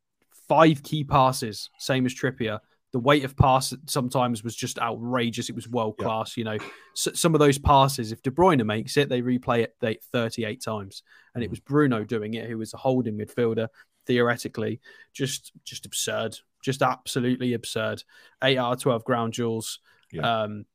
[0.47, 2.59] five key passes, same as Trippier.
[2.91, 5.49] The weight of pass sometimes was just outrageous.
[5.49, 6.37] It was world class.
[6.37, 6.41] Yeah.
[6.41, 6.57] You know,
[6.93, 11.01] so, some of those passes, if De Bruyne makes it, they replay it 38 times,
[11.33, 13.69] and it was Bruno doing it, who was a holding midfielder
[14.05, 14.79] theoretically.
[15.13, 16.37] Just, just absurd.
[16.61, 18.03] Just absolutely absurd.
[18.43, 19.79] Eight out of 12 ground duels.
[20.11, 20.43] Yeah.
[20.43, 20.65] Um,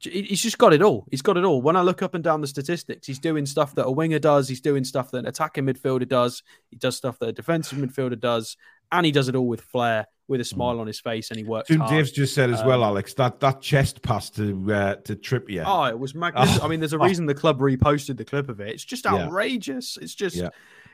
[0.00, 1.06] he's just got it all.
[1.10, 1.60] He's got it all.
[1.60, 4.48] When I look up and down the statistics, he's doing stuff that a winger does.
[4.48, 6.42] He's doing stuff that an attacking midfielder does.
[6.70, 8.56] He does stuff that a defensive midfielder does,
[8.92, 10.48] and he does it all with flair, with a hmm.
[10.48, 11.68] smile on his face, and he works.
[11.68, 15.16] Jim Dave's just said as um, well, Alex, that that chest pass to uh, to
[15.16, 15.64] Trippier.
[15.66, 16.64] Oh, it was magnificent.
[16.64, 18.68] I mean, there's a reason the club reposted the clip of it.
[18.68, 19.96] It's just outrageous.
[19.96, 20.04] Yeah.
[20.04, 20.36] It's just.
[20.36, 20.50] Yeah.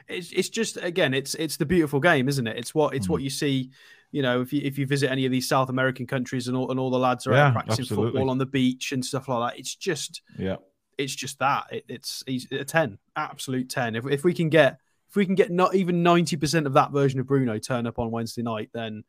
[0.09, 3.11] It's, it's just again it's it's the beautiful game isn't it it's what it's mm.
[3.11, 3.70] what you see
[4.14, 6.70] you know, if you if you visit any of these South American countries and all
[6.70, 8.12] and all the lads are yeah, practicing absolutely.
[8.12, 10.59] football on the beach and stuff like that, it's just yeah,
[10.96, 13.96] it's just that it, it's he's a ten, absolute ten.
[13.96, 14.78] If if we can get
[15.09, 17.98] if we can get not even ninety percent of that version of Bruno turn up
[17.98, 19.02] on Wednesday night, then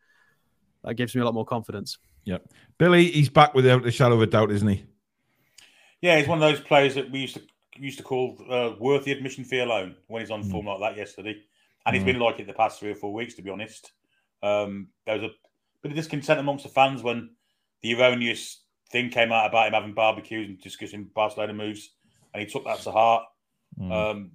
[0.83, 1.99] that gives me a lot more confidence.
[2.23, 2.39] Yeah,
[2.79, 4.85] Billy, he's back without a shadow of a doubt, isn't he?
[6.01, 7.43] Yeah, he's one of those players that we used to
[7.77, 10.51] used to call uh, worth the admission fee alone when he's on mm.
[10.51, 11.35] form like that yesterday,
[11.85, 11.97] and mm.
[11.97, 13.91] he's been like it the past three or four weeks, to be honest.
[14.43, 15.33] Um, there was a
[15.81, 17.31] bit of discontent amongst the fans when
[17.81, 18.61] the erroneous
[18.91, 21.91] thing came out about him having barbecues and discussing Barcelona moves,
[22.33, 23.23] and he took that to heart.
[23.79, 23.91] Mm.
[23.91, 24.31] Um,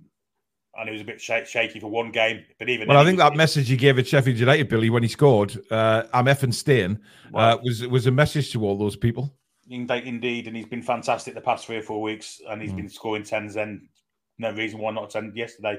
[0.76, 2.44] and he was a bit sh- shaky for one game.
[2.58, 5.08] But even well, I think that message he gave at Sheffield United, Billy, when he
[5.08, 6.98] scored, uh, "I'm effing staying,"
[7.34, 9.34] uh, was was a message to all those people.
[9.70, 12.76] Indeed, and he's been fantastic the past three or four weeks, and he's mm.
[12.76, 13.56] been scoring tens.
[13.56, 13.88] And
[14.38, 15.78] no reason why not ten yesterday.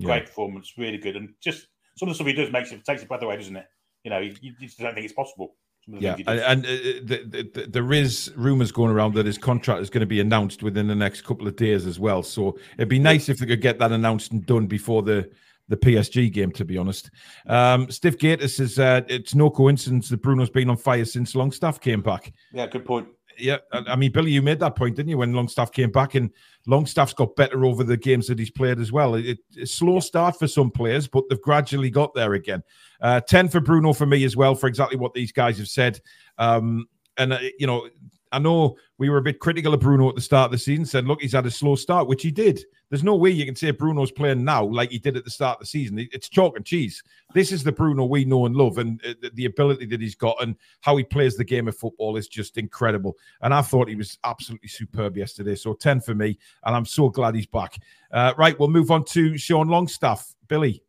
[0.00, 0.26] Great yeah.
[0.26, 1.66] performance, really good, and just
[1.96, 3.66] some of the stuff he does makes it takes it breath away, doesn't it?
[4.04, 5.56] You know, you, you just don't think it's possible.
[5.86, 9.90] Yeah, and, and uh, the, the, there is rumours going around that his contract is
[9.90, 12.22] going to be announced within the next couple of days as well.
[12.22, 15.30] So it'd be nice if they could get that announced and done before the
[15.68, 17.10] the PSG game, to be honest.
[17.46, 21.80] Um, Stiff Gator says uh, it's no coincidence that Bruno's been on fire since Longstaff
[21.80, 22.32] came back.
[22.52, 23.08] Yeah, good point
[23.40, 25.18] yeah, I mean, Billy, you made that point, didn't you?
[25.18, 26.30] When Longstaff came back, and
[26.66, 29.14] Longstaff's got better over the games that he's played as well.
[29.14, 32.62] It, a slow start for some players, but they've gradually got there again.
[33.00, 36.00] Uh, Ten for Bruno for me as well, for exactly what these guys have said.
[36.38, 36.86] Um,
[37.16, 37.88] and uh, you know,
[38.32, 40.84] I know we were a bit critical of Bruno at the start of the season,
[40.84, 42.64] said, look, he's had a slow start, which he did.
[42.88, 45.56] There's no way you can say Bruno's playing now like he did at the start
[45.56, 46.08] of the season.
[46.12, 47.02] It's chalk and cheese.
[47.34, 50.42] This is the Bruno we know and love, and uh, the ability that he's got
[50.42, 53.16] and how he plays the game of football is just incredible.
[53.42, 55.54] And I thought he was absolutely superb yesterday.
[55.54, 57.76] So 10 for me, and I'm so glad he's back.
[58.10, 60.34] Uh, right, we'll move on to Sean Longstaff.
[60.50, 60.82] Billy.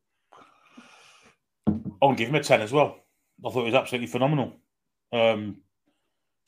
[2.02, 2.98] I'll give him a 10 as well.
[3.46, 4.54] I thought it was absolutely phenomenal.
[5.14, 5.58] Um,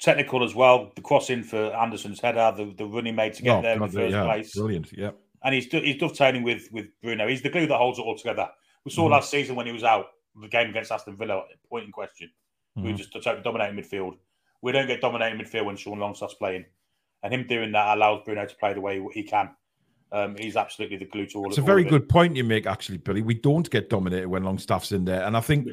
[0.03, 0.91] technical as well.
[0.95, 3.87] The crossing for Anderson's header, the, the running made to get oh, there in the
[3.87, 4.53] first yeah, place.
[4.53, 5.11] Brilliant, yeah.
[5.43, 7.27] And he's he's dovetailing with with Bruno.
[7.27, 8.49] He's the glue that holds it all together.
[8.85, 9.13] We saw mm-hmm.
[9.13, 10.07] last season when he was out
[10.41, 12.29] the game against Aston Villa, point in question.
[12.77, 12.87] Mm-hmm.
[12.87, 14.17] We just dominating midfield.
[14.61, 16.65] We don't get dominating midfield when Sean Longstaff's playing,
[17.23, 19.49] and him doing that allows Bruno to play the way he can.
[20.11, 21.45] Um, he's absolutely the glue to all.
[21.47, 21.51] Of.
[21.51, 23.23] It's a very good point you make, actually, Billy.
[23.23, 25.67] We don't get dominated when Longstaff's in there, and I think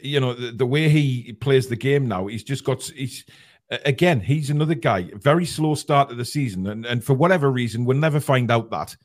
[0.00, 2.26] you know the, the, way he plays the game now.
[2.26, 3.26] He's just got he's
[3.70, 6.66] again, he's another guy, very slow start of the season.
[6.66, 8.96] And, and for whatever reason, we'll never find out that.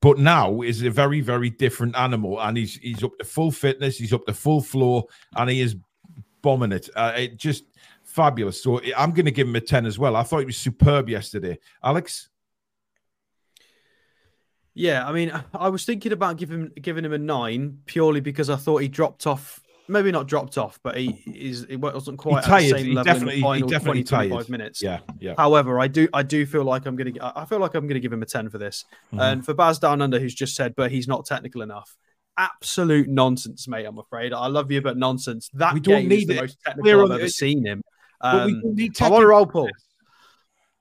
[0.00, 2.40] But now is a very, very different animal.
[2.40, 5.76] And he's he's up to full fitness, he's up to full floor, and he is
[6.42, 6.90] bombing it.
[6.94, 7.64] Uh, it just
[8.02, 8.62] fabulous.
[8.62, 10.14] So I'm going to give him a 10 as well.
[10.14, 11.58] I thought he was superb yesterday.
[11.82, 12.28] Alex?
[14.74, 18.56] Yeah, I mean, I was thinking about giving giving him a nine purely because I
[18.56, 22.50] thought he dropped off maybe not dropped off, but he is it wasn't quite at
[22.50, 24.82] the same he level definitely, in the final he definitely 20, 25 minutes.
[24.82, 25.34] Yeah, yeah.
[25.36, 28.12] However, I do I do feel like I'm gonna I feel like I'm gonna give
[28.12, 28.84] him a 10 for this.
[29.06, 29.20] Mm-hmm.
[29.20, 31.96] And for Baz Down Under, who's just said, but he's not technical enough.
[32.36, 33.84] Absolute nonsense, mate.
[33.84, 34.32] I'm afraid.
[34.32, 35.50] I love you, but nonsense.
[35.54, 37.82] That we don't need the most technical I've ever seen him.
[38.20, 39.06] Um, but we don't need technical.
[39.06, 39.70] I want to roll pull.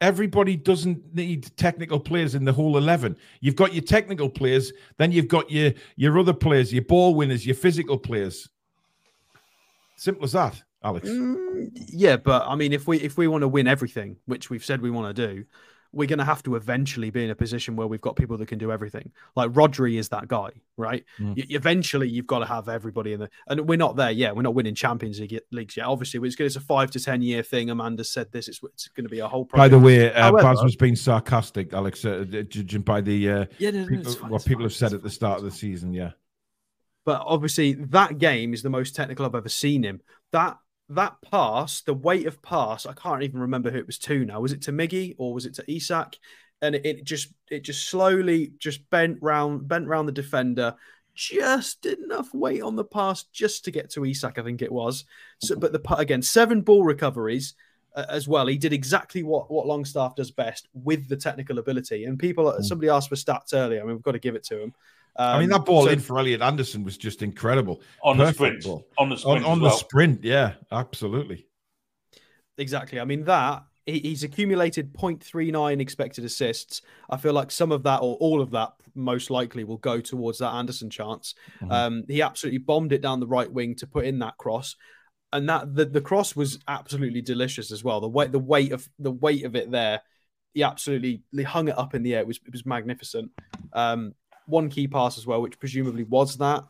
[0.02, 3.16] Everybody doesn't need technical players in the whole eleven.
[3.40, 7.46] You've got your technical players, then you've got your your other players, your ball winners,
[7.46, 8.50] your physical players.
[9.96, 11.08] Simple as that, Alex.
[11.08, 14.66] Mm, yeah, but I mean, if we if we want to win everything, which we've
[14.66, 15.46] said we want to do,
[15.94, 18.48] we're going to have to eventually be in a position where we've got people that
[18.48, 19.12] can do everything.
[19.36, 21.06] Like Rodri is that guy, right?
[21.20, 21.38] Mm.
[21.38, 23.30] Y- eventually, you've got to have everybody in the.
[23.48, 24.36] And we're not there yet.
[24.36, 25.86] We're not winning Champions League leagues yet.
[25.86, 27.70] Obviously, it's, it's a five to ten year thing.
[27.70, 28.48] Amanda said this.
[28.48, 29.46] It's, it's going to be a whole.
[29.46, 29.58] Project.
[29.58, 33.46] By the way, uh, However, Baz was being sarcastic, Alex, uh, judging by the uh,
[33.60, 35.52] yeah, no, no, people, fine, what people fine, have said at the start of the
[35.52, 35.94] season.
[35.94, 36.12] Yeah.
[37.06, 40.02] But obviously, that game is the most technical I've ever seen him.
[40.32, 40.58] That
[40.90, 44.42] that pass, the weight of pass, I can't even remember who it was to now.
[44.42, 46.18] Was it to Miggy or was it to Isak?
[46.62, 50.76] And it, it just it just slowly just bent round bent round the defender,
[51.14, 55.06] just enough weight on the pass just to get to Isak, I think it was.
[55.40, 57.56] So, but the again, seven ball recoveries
[57.96, 58.48] uh, as well.
[58.48, 62.06] He did exactly what what Longstaff does best with the technical ability.
[62.06, 62.64] And people, mm.
[62.64, 63.82] somebody asked for stats earlier.
[63.82, 64.74] I mean, we've got to give it to him.
[65.16, 67.82] Um, I mean, that um, ball so, in for Elliot Anderson was just incredible.
[68.04, 68.64] On Perfect the sprint.
[68.64, 68.88] Ball.
[68.98, 69.46] On the sprint.
[69.46, 69.72] On, on well.
[69.72, 71.48] the sprint, yeah, absolutely.
[72.58, 73.00] Exactly.
[73.00, 76.82] I mean, that he's accumulated 0.39 expected assists.
[77.10, 80.40] I feel like some of that or all of that most likely will go towards
[80.40, 81.36] that Anderson chance.
[81.62, 81.72] Mm-hmm.
[81.72, 84.76] Um, he absolutely bombed it down the right wing to put in that cross.
[85.34, 88.00] And that the, the cross was absolutely delicious as well.
[88.00, 90.02] The weight the weight of the weight of it there,
[90.54, 92.22] he absolutely he hung it up in the air.
[92.22, 93.32] It was it was magnificent.
[93.74, 94.14] Um,
[94.46, 96.64] one key pass as well, which presumably was that,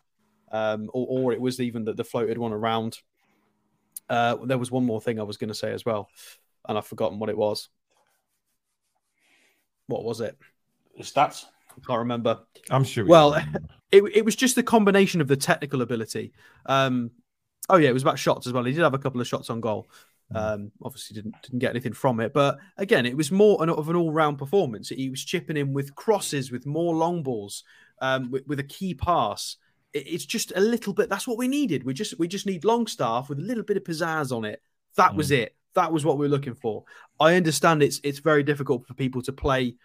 [0.51, 2.99] um, or, or, it was even the, the floated one around.
[4.09, 6.09] Uh, there was one more thing I was going to say as well,
[6.67, 7.69] and I've forgotten what it was.
[9.87, 10.37] What was it?
[10.97, 11.45] The stats.
[11.71, 12.39] I can't remember.
[12.69, 13.05] I'm sure.
[13.05, 13.33] Well,
[13.91, 16.33] it, it was just the combination of the technical ability.
[16.65, 17.11] Um,
[17.69, 18.63] oh yeah, it was about shots as well.
[18.63, 19.87] He did have a couple of shots on goal.
[20.33, 20.53] Mm.
[20.53, 23.89] Um, obviously, didn't didn't get anything from it, but again, it was more an, of
[23.89, 24.89] an all round performance.
[24.89, 27.63] He was chipping in with crosses, with more long balls,
[28.01, 29.57] um, with, with, a key pass.
[29.93, 31.09] It, it's just a little bit.
[31.09, 31.83] That's what we needed.
[31.83, 34.61] We just we just need Longstaff with a little bit of pizzazz on it.
[34.95, 35.17] That mm.
[35.17, 35.55] was it.
[35.75, 36.83] That was what we are looking for.
[37.19, 39.75] I understand it's it's very difficult for people to play.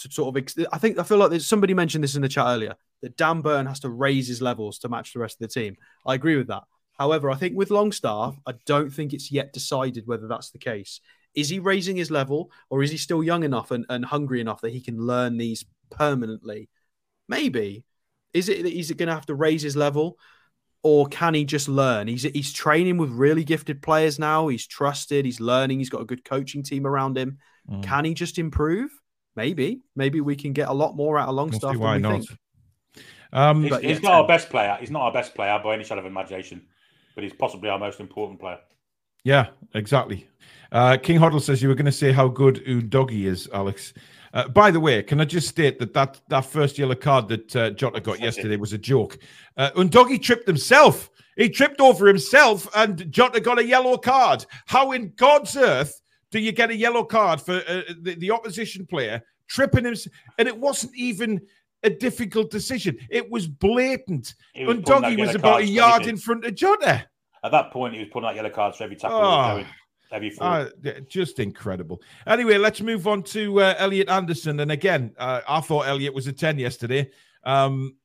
[0.00, 2.46] To sort of, I think I feel like there's somebody mentioned this in the chat
[2.48, 5.60] earlier that Dan Burn has to raise his levels to match the rest of the
[5.60, 5.76] team.
[6.04, 6.64] I agree with that.
[6.98, 11.00] However, I think with Longstaff, I don't think it's yet decided whether that's the case.
[11.34, 14.60] is he raising his level or is he still young enough and, and hungry enough
[14.60, 16.68] that he can learn these permanently?
[17.28, 17.84] Maybe.
[18.32, 20.18] Is it is it going to have to raise his level
[20.82, 22.08] or can he just learn?
[22.08, 24.48] He's he's training with really gifted players now.
[24.48, 27.38] He's trusted, he's learning, he's got a good coaching team around him.
[27.70, 27.82] Mm.
[27.82, 28.90] Can he just improve?
[29.36, 29.82] Maybe.
[29.96, 32.12] Maybe we can get a lot more out of Longstaff than we not.
[32.12, 32.38] think.
[33.32, 34.76] Um, he's, he's not our best player.
[34.78, 36.66] He's not our best player by any shadow of imagination,
[37.14, 38.58] but he's possibly our most important player.
[39.24, 40.28] Yeah, exactly.
[40.70, 43.94] Uh, King Hoddle says you were going to say how good Udogie is, Alex.
[44.34, 47.56] Uh, by the way, can I just state that that, that first yellow card that
[47.56, 49.18] uh, Jota got yesterday was a joke.
[49.56, 49.70] Uh,
[50.18, 51.10] tripped himself.
[51.36, 54.44] He tripped over himself, and Jota got a yellow card.
[54.66, 56.00] How in God's earth
[56.30, 59.94] do you get a yellow card for uh, the, the opposition player tripping him?
[60.38, 61.40] And it wasn't even
[61.84, 62.98] a difficult decision.
[63.10, 64.34] It was blatant.
[64.58, 67.06] Was doggy was about a yard in front of Jota.
[67.44, 69.18] At that point, he was putting out yellow cards for every tackle.
[69.18, 69.64] Oh.
[70.40, 70.68] Uh,
[71.08, 72.00] just incredible.
[72.26, 74.60] Anyway, let's move on to uh, Elliot Anderson.
[74.60, 77.10] And again, uh, I thought Elliot was a 10 yesterday.
[77.42, 77.96] Um,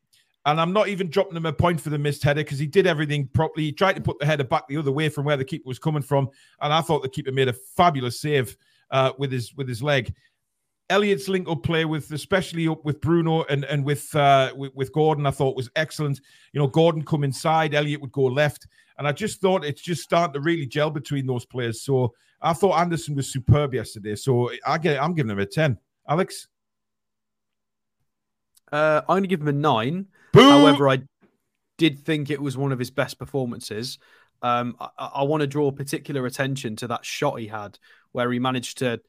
[0.46, 2.88] and I'm not even dropping him a point for the missed header because he did
[2.88, 3.66] everything properly.
[3.66, 5.78] He tried to put the header back the other way from where the keeper was
[5.78, 6.30] coming from.
[6.62, 8.58] And I thought the keeper made a fabulous save
[8.90, 10.14] uh, with his with his leg.
[10.90, 14.92] Elliot's link up play with, especially up with Bruno and and with, uh, with, with
[14.92, 16.20] Gordon, I thought was excellent.
[16.54, 18.68] You know, Gordon come inside, Elliot would go left,
[18.98, 21.82] and I just thought it's just starting to really gel between those players.
[21.84, 24.16] So I thought Anderson was superb yesterday.
[24.16, 25.78] So I get, I'm giving him a ten.
[26.08, 26.48] Alex,
[28.72, 30.08] uh, I'm going to give him a nine.
[30.34, 31.04] However, I
[31.78, 34.00] did think it was one of his best performances.
[34.42, 37.78] Um, I, I want to draw particular attention to that shot he had,
[38.12, 39.02] where he managed to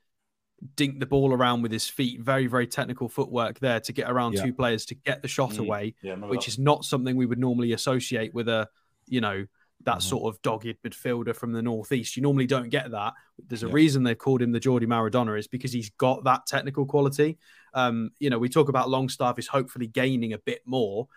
[0.76, 2.20] dink the ball around with his feet.
[2.20, 4.44] Very, very technical footwork there to get around yeah.
[4.44, 5.60] two players to get the shot mm.
[5.60, 8.68] away, yeah, which is not something we would normally associate with a,
[9.06, 9.46] you know,
[9.84, 10.00] that mm-hmm.
[10.00, 12.16] sort of dogged midfielder from the northeast.
[12.16, 13.14] You normally don't get that.
[13.48, 13.72] There's a yeah.
[13.72, 17.38] reason they've called him the Geordie Maradona is because he's got that technical quality.
[17.72, 21.08] Um, you know, we talk about Longstaff is hopefully gaining a bit more.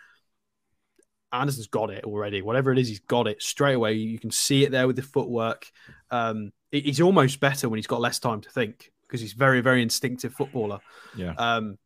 [1.33, 2.41] Anderson's got it already.
[2.41, 3.93] Whatever it is, he's got it straight away.
[3.93, 5.67] You can see it there with the footwork.
[6.11, 9.83] Um, he's almost better when he's got less time to think because he's very, very
[9.83, 10.79] instinctive footballer.
[11.15, 11.35] Yeah.
[11.37, 11.77] Um,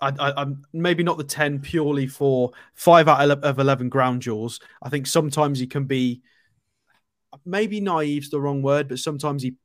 [0.00, 4.60] I, I'm maybe not the 10 purely for five out of 11 ground duels.
[4.80, 6.22] I think sometimes he can be
[7.44, 9.56] maybe naive's the wrong word, but sometimes he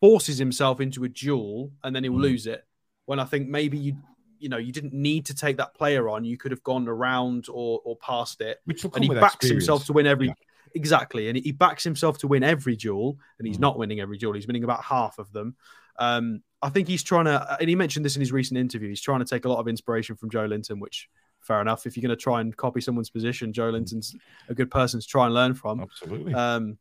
[0.00, 2.20] forces himself into a duel and then he'll mm.
[2.20, 2.64] lose it.
[3.06, 3.96] When I think maybe you,
[4.38, 6.22] you know, you didn't need to take that player on.
[6.22, 8.58] You could have gone around or, or past it.
[8.64, 9.64] Which and he backs experience.
[9.64, 10.28] himself to win every.
[10.28, 10.34] Yeah.
[10.76, 11.28] Exactly.
[11.28, 13.62] And he backs himself to win every duel, and he's mm.
[13.62, 14.34] not winning every duel.
[14.34, 15.56] He's winning about half of them.
[15.98, 18.88] Um, I think he's trying to, and he mentioned this in his recent interview.
[18.88, 21.08] He's trying to take a lot of inspiration from Joelinton, which
[21.40, 21.86] fair enough.
[21.86, 24.14] If you're going to try and copy someone's position, Joelinton's
[24.48, 25.80] a good person to try and learn from.
[25.80, 26.34] Absolutely.
[26.34, 26.78] Um,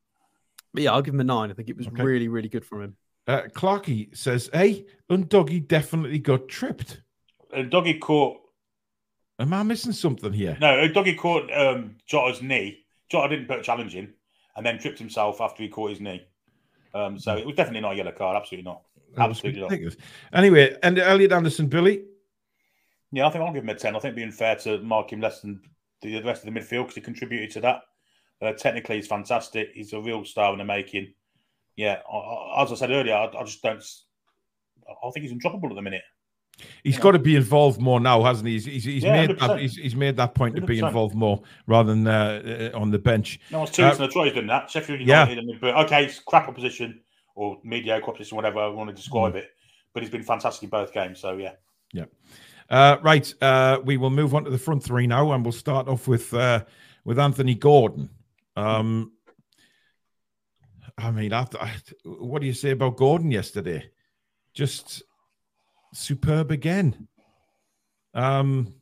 [0.73, 1.49] but yeah, I'll give him a nine.
[1.49, 2.03] I think it was okay.
[2.03, 2.97] really, really good from him.
[3.27, 7.01] Uh, Clarky says, "Hey, Udogie definitely got tripped."
[7.55, 8.37] Udogie caught.
[9.39, 10.57] Am I missing something here?
[10.59, 12.85] No, Udogie caught um, Jota's knee.
[13.09, 14.13] Jota didn't put a challenge in,
[14.55, 16.23] and then tripped himself after he caught his knee.
[16.93, 18.35] Um, so it was definitely not a yellow card.
[18.35, 18.81] Absolutely not.
[19.17, 19.95] Absolutely not.
[20.33, 22.03] Anyway, and Elliot Anderson, Billy.
[23.11, 23.95] Yeah, I think I'll give him a ten.
[23.95, 25.61] I think being fair to mark him less than
[26.01, 27.81] the rest of the midfield because he contributed to that.
[28.41, 29.69] Uh, technically, he's fantastic.
[29.73, 31.13] He's a real star in the making.
[31.75, 31.99] Yeah,
[32.57, 33.83] as I said earlier, I, I just don't.
[34.87, 36.03] I think he's undroppable at the minute.
[36.83, 38.53] He's got to be involved more now, hasn't he?
[38.53, 40.59] He's, he's, he's yeah, made that, he's, he's, made that point 100%.
[40.59, 43.39] to be involved more rather than uh, uh on the bench.
[43.49, 44.69] No, it's two uh, a he's done that.
[44.69, 45.53] Sheffield United, yeah.
[45.61, 46.99] but okay, it's crap opposition
[47.39, 49.37] or mediocre opposition, whatever I want to describe mm.
[49.37, 49.51] it.
[49.93, 51.21] But he's been fantastic in both games.
[51.21, 51.53] So yeah,
[51.93, 52.05] yeah.
[52.69, 55.87] Uh, right, uh, we will move on to the front three now, and we'll start
[55.87, 56.65] off with uh,
[57.05, 58.09] with Anthony Gordon.
[58.57, 59.13] Um,
[60.97, 61.47] I mean, I,
[62.03, 63.89] what do you say about Gordon yesterday?
[64.53, 65.01] Just
[65.93, 67.07] superb again.
[68.13, 68.73] Um,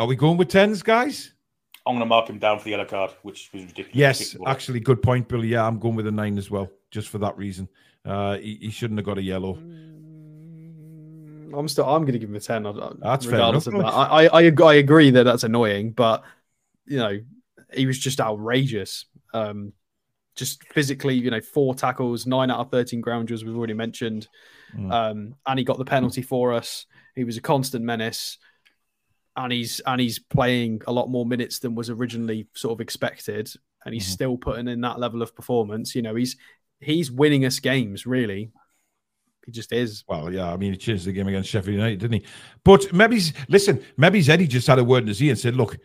[0.00, 1.32] are we going with tens, guys?
[1.90, 3.96] I'm going to mark him down for the yellow card, which was ridiculous.
[3.96, 5.48] Yes, actually, good point, Billy.
[5.48, 7.68] Yeah, I'm going with a nine as well, just for that reason.
[8.04, 9.54] Uh, he, he shouldn't have got a yellow.
[9.54, 11.84] Mm, I'm still.
[11.84, 12.62] I'm going to give him a ten.
[12.62, 13.86] That's regardless fair enough.
[13.88, 14.12] of that.
[14.12, 16.22] I, I, I agree that that's annoying, but
[16.86, 17.18] you know,
[17.74, 19.06] he was just outrageous.
[19.34, 19.72] Um,
[20.36, 24.28] just physically, you know, four tackles, nine out of 13 ground duels, we've already mentioned.
[24.76, 24.92] Mm.
[24.92, 26.86] Um, and he got the penalty for us.
[27.14, 28.38] He was a constant menace.
[29.36, 33.50] And he's and he's playing a lot more minutes than was originally sort of expected.
[33.84, 34.12] And he's mm.
[34.12, 35.94] still putting in that level of performance.
[35.94, 36.36] You know, he's
[36.80, 38.50] he's winning us games, really.
[39.46, 40.04] He just is.
[40.06, 40.52] Well, yeah.
[40.52, 42.26] I mean, he changed the game against Sheffield United, didn't he?
[42.62, 45.78] But maybe, listen, maybe Eddie just had a word in his ear and said, look,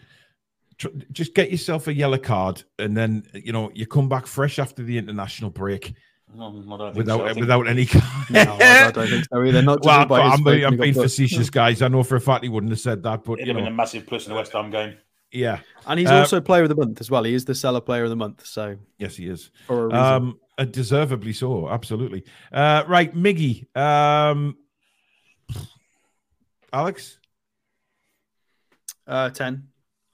[1.12, 4.84] just get yourself a yellow card, and then you know you come back fresh after
[4.84, 5.94] the international break.
[6.38, 7.26] No, I don't think Without so.
[7.26, 7.86] I think- without any,
[8.30, 9.62] No, I don't think so either.
[9.62, 11.82] Not well, by I'm, face when I'm being facetious, guys.
[11.82, 13.72] I know for a fact he wouldn't have said that, but It'd you have been
[13.72, 14.98] a massive plus in the West Ham game.
[15.32, 17.24] yeah, And he's Uh, also player of the month as well.
[17.24, 18.46] He is the seller player of the month.
[18.46, 19.52] So yes, he is.
[19.68, 20.00] for a reason.
[20.00, 22.24] Um, uh, deservedly so, absolutely.
[22.52, 24.58] Uh, right, Miggy, um,
[26.74, 27.20] Alex,
[29.08, 29.68] Uh, 10,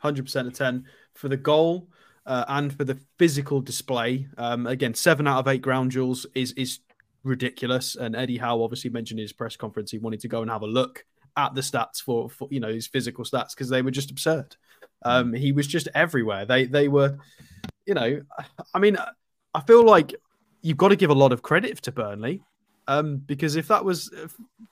[0.03, 1.87] 100% of 10 for the goal
[2.25, 4.27] uh, and for the physical display.
[4.37, 6.79] Um, again, seven out of eight ground duels is is
[7.23, 7.95] ridiculous.
[7.95, 10.61] And Eddie Howe obviously mentioned in his press conference he wanted to go and have
[10.61, 11.05] a look
[11.37, 14.55] at the stats for, for you know his physical stats because they were just absurd.
[15.03, 16.45] Um, he was just everywhere.
[16.45, 17.17] They they were,
[17.85, 18.21] you know,
[18.73, 18.97] I mean,
[19.53, 20.15] I feel like
[20.61, 22.43] you've got to give a lot of credit to Burnley.
[22.87, 24.11] Um, because if that was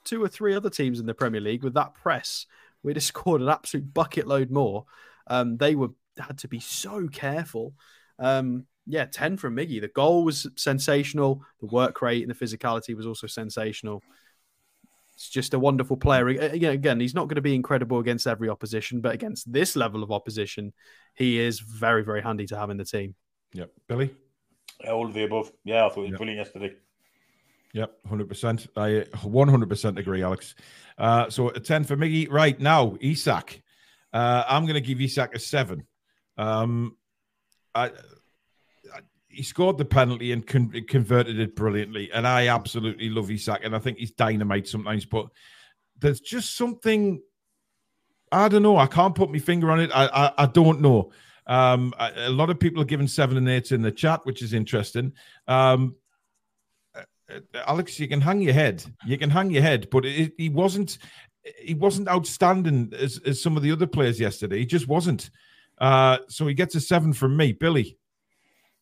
[0.04, 2.46] two or three other teams in the Premier League with that press,
[2.82, 4.84] we'd have scored an absolute bucket load more.
[5.26, 5.90] Um, they were
[6.20, 7.74] had to be so careful.
[8.18, 9.80] Um, yeah, 10 from Miggy.
[9.80, 11.42] The goal was sensational.
[11.60, 14.02] The work rate and the physicality was also sensational.
[15.14, 16.28] It's just a wonderful player.
[16.28, 19.76] A- Again, again, he's not going to be incredible against every opposition, but against this
[19.76, 20.72] level of opposition,
[21.14, 23.14] he is very, very handy to have in the team.
[23.52, 24.14] yep, Billy,
[24.88, 25.52] All of the above.
[25.64, 26.16] Yeah, I thought it was Yeah.
[26.16, 26.74] brilliant yesterday.
[27.74, 28.66] yep, hundred percent.
[28.76, 30.54] I one hundred percent agree, Alex.
[30.98, 32.26] Uh, so a ten for Miggy.
[32.30, 33.62] Right now, Isak.
[34.12, 35.84] Uh, I'm going to give Isak a seven.
[36.40, 36.96] Um,
[37.74, 43.30] I, I, he scored the penalty and con- converted it brilliantly, and I absolutely love
[43.30, 45.04] Isak, and I think he's dynamite sometimes.
[45.04, 45.26] But
[45.98, 47.20] there's just something
[48.32, 48.78] I don't know.
[48.78, 49.90] I can't put my finger on it.
[49.92, 51.12] I I, I don't know.
[51.46, 54.40] Um, a, a lot of people are giving seven and eight in the chat, which
[54.40, 55.12] is interesting.
[55.46, 55.96] Um,
[56.94, 58.82] uh, Alex, you can hang your head.
[59.04, 60.96] You can hang your head, but it, he wasn't.
[61.58, 64.58] He wasn't outstanding as, as some of the other players yesterday.
[64.58, 65.30] He just wasn't.
[65.80, 67.96] Uh, so he gets a seven from me, Billy.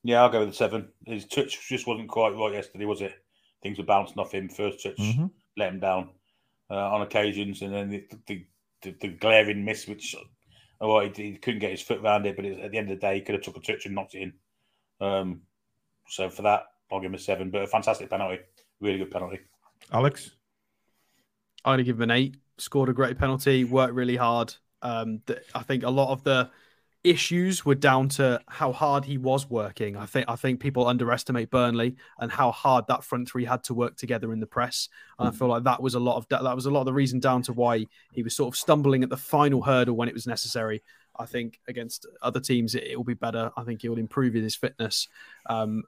[0.03, 0.89] Yeah, I'll go with a seven.
[1.07, 3.13] His touch just wasn't quite right yesterday, was it?
[3.63, 4.49] Things were bouncing off him.
[4.49, 5.31] First touch Mhm.
[5.57, 6.11] let him down
[6.71, 8.47] uh, on occasions, and then the, the,
[8.83, 10.15] the, the glaring miss, which
[10.81, 13.01] oh, he, he couldn't get his foot around it, but it, at the end of
[13.01, 14.33] the day, he could have took a touch and knocked it in.
[15.01, 15.43] Um,
[16.09, 17.51] so for that, I'll give him a seven.
[17.51, 18.43] But a fantastic penalty,
[18.81, 19.41] really good penalty.
[19.93, 20.31] Alex.
[21.65, 22.37] I'm going to give him an eight.
[22.59, 24.55] Scored a great penalty, worked really hard.
[24.81, 26.51] Um, th- I think a lot of the
[27.11, 29.97] issues were down to how hard he was working.
[29.97, 33.75] I think I think people underestimate Burnley and how hard that front three had to
[33.75, 34.89] work together in the press.
[35.19, 36.93] And I feel like that was a lot of that, was a lot of the
[36.93, 40.15] reason down to why he was sort of stumbling at the final hurdle when it
[40.15, 40.83] was necessary.
[41.19, 43.51] I think against other teams it, will be better.
[43.57, 45.09] I think he will improve in his fitness.
[45.47, 45.83] Um,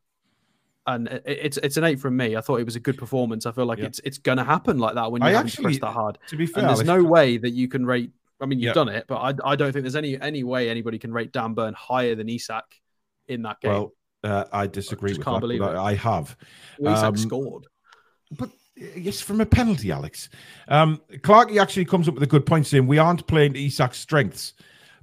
[0.86, 2.36] and it, it's it's an eight from me.
[2.36, 3.46] I thought it was a good performance.
[3.46, 3.86] I feel like Yeah.
[3.86, 6.18] it's it's going to happen like that when you actually- pressed that hard.
[6.28, 8.10] To be fair, And there's no way that you can rate.
[8.40, 8.72] I mean, you've Yeah.
[8.74, 11.54] done it, but I, I don't think there's any any way anybody can rate Dan
[11.54, 12.64] Burn higher than Isak
[13.28, 13.70] in that game.
[13.70, 13.92] well,
[14.24, 15.40] uh, I disagree just with can't that.
[15.40, 15.78] believe but it.
[15.78, 16.36] I, I have.
[16.78, 17.66] Well, Isak um, scored.
[18.30, 20.28] But uh, yes, from a penalty, Alex.
[20.68, 23.98] Um, Clarkey actually comes up with a good point saying we aren't playing to Isak's
[23.98, 24.54] strengths.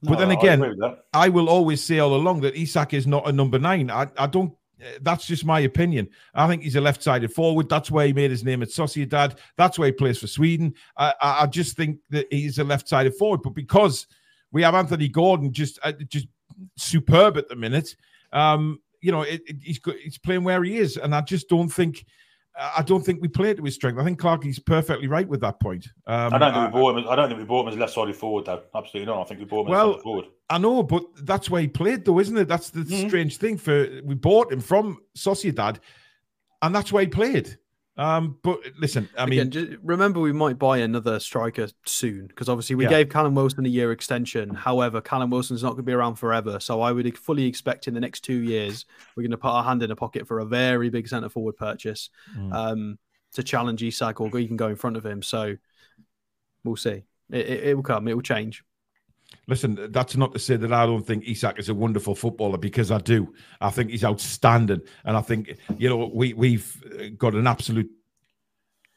[0.03, 1.05] But No, then again, agree with that.
[1.13, 3.89] I will always say all along that Isak is not a number nine.
[3.89, 4.53] I, I don't.
[4.81, 6.09] Uh, That's just my opinion.
[6.33, 7.69] I think he's a left-sided forward.
[7.69, 9.37] That's why he made his name at Sociedad.
[9.55, 10.73] That's why he plays for Sweden.
[10.97, 13.41] I, I, just think that he's a left-sided forward.
[13.43, 14.07] But because
[14.51, 16.27] we have Anthony Gordon, just uh, just
[16.75, 17.95] superb at the minute,
[18.33, 21.69] um, you know, it, it- he's he's playing where he is, and I just don't
[21.69, 22.05] think.
[22.59, 23.99] I don't think we play to his strength.
[23.99, 25.87] I think Clarkey's perfectly right with that point.
[26.07, 27.05] Um, I don't think we bought him.
[27.07, 28.63] I don't think we bought him as left-sided forward, though.
[28.73, 29.21] Absolutely not.
[29.21, 30.25] I think we bought him Well, as forward.
[30.49, 32.47] I know, but that's why he played, though, isn't it?
[32.47, 33.07] That's the Mhm.
[33.07, 33.57] strange thing.
[33.57, 35.77] For we bought him from Sociedad,
[36.61, 37.57] and that's why he played.
[37.97, 42.75] Um, but listen, I mean, Again, remember we might buy another striker soon because obviously
[42.75, 42.89] we Yeah.
[42.91, 44.53] gave Callum Wilson a year extension.
[44.53, 47.93] However, Callum Wilson's not going to be around forever, so I would fully expect in
[47.95, 50.45] the next two years we're going to put our hand in a pocket for a
[50.45, 52.53] very big centre forward purchase Mm.
[52.53, 52.99] um,
[53.33, 55.21] to challenge Isak or even go in front of him.
[55.23, 55.57] So
[56.63, 57.03] we'll see.
[57.31, 58.07] It, it, it will come.
[58.07, 58.63] It will change.
[59.47, 62.91] Listen, that's not to say that I don't think Isak is a wonderful footballer because
[62.91, 63.33] I do.
[63.61, 67.89] I think he's outstanding, and I think you know we we've uh, got an absolute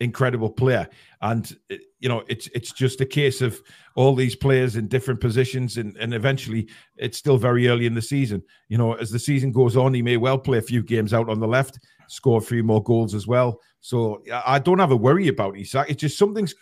[0.00, 0.88] incredible player,
[1.20, 3.60] and uh, you know it's it's just a case of
[3.94, 8.02] all these players in different positions, and and eventually it's still very early in the
[8.02, 8.42] season.
[8.68, 11.28] You know, as the season goes on, he may well play a few games out
[11.28, 11.78] on the left,
[12.08, 13.60] score a few more goals as well.
[13.80, 15.90] So I I don't have a worry about Isak.
[15.90, 16.54] It's just something's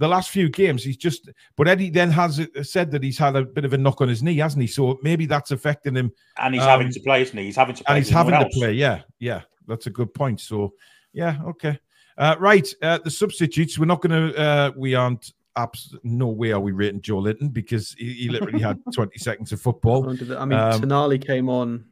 [0.00, 0.82] the last few games.
[0.82, 3.78] He's just, but Eddie then has uh, said that he's had a bit of a
[3.78, 4.66] knock on his knee, hasn't he?
[4.66, 7.44] So maybe that's affecting him, And he's um, having to play, isn't he?
[7.44, 7.96] He's having to play.
[7.96, 8.72] and he's having everyone to play.
[8.72, 10.40] Yeah, yeah, that's a good point.
[10.40, 10.72] So
[11.12, 11.78] yeah, okay,
[12.16, 12.66] uh, right.
[12.80, 13.78] Uh, the substitutes.
[13.78, 14.38] We're not going to.
[14.40, 18.78] Uh, we aren't abs- no way are we rating Joelinton because he, he literally had
[18.94, 20.08] 20 seconds of football.
[20.08, 21.84] I mean, um, Tonali came on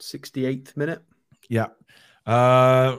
[0.00, 1.02] 68th minute.
[1.48, 1.68] Yeah.
[2.26, 2.96] Uh,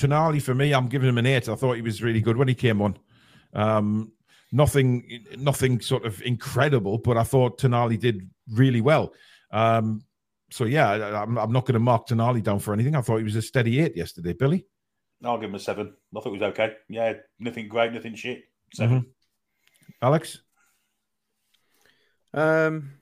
[0.00, 1.48] Tonali, for me, I'm giving him an eight.
[1.48, 2.98] I thought he was really good when he came on.
[3.52, 4.12] Um,
[4.50, 9.12] nothing, nothing sort of incredible, but I thought Tonali did really well.
[9.50, 10.02] Um,
[10.50, 12.96] so yeah, I'm, I'm not going to mark Tonali down for anything.
[12.96, 14.64] I thought he was a steady eight yesterday, Billy.
[15.22, 15.92] I'll give him a seven.
[16.16, 16.72] I thought it was okay.
[16.88, 18.44] Yeah, nothing great, nothing shit.
[18.74, 19.08] 7 mm-hmm.
[20.00, 20.40] Alex.
[22.32, 22.92] Um,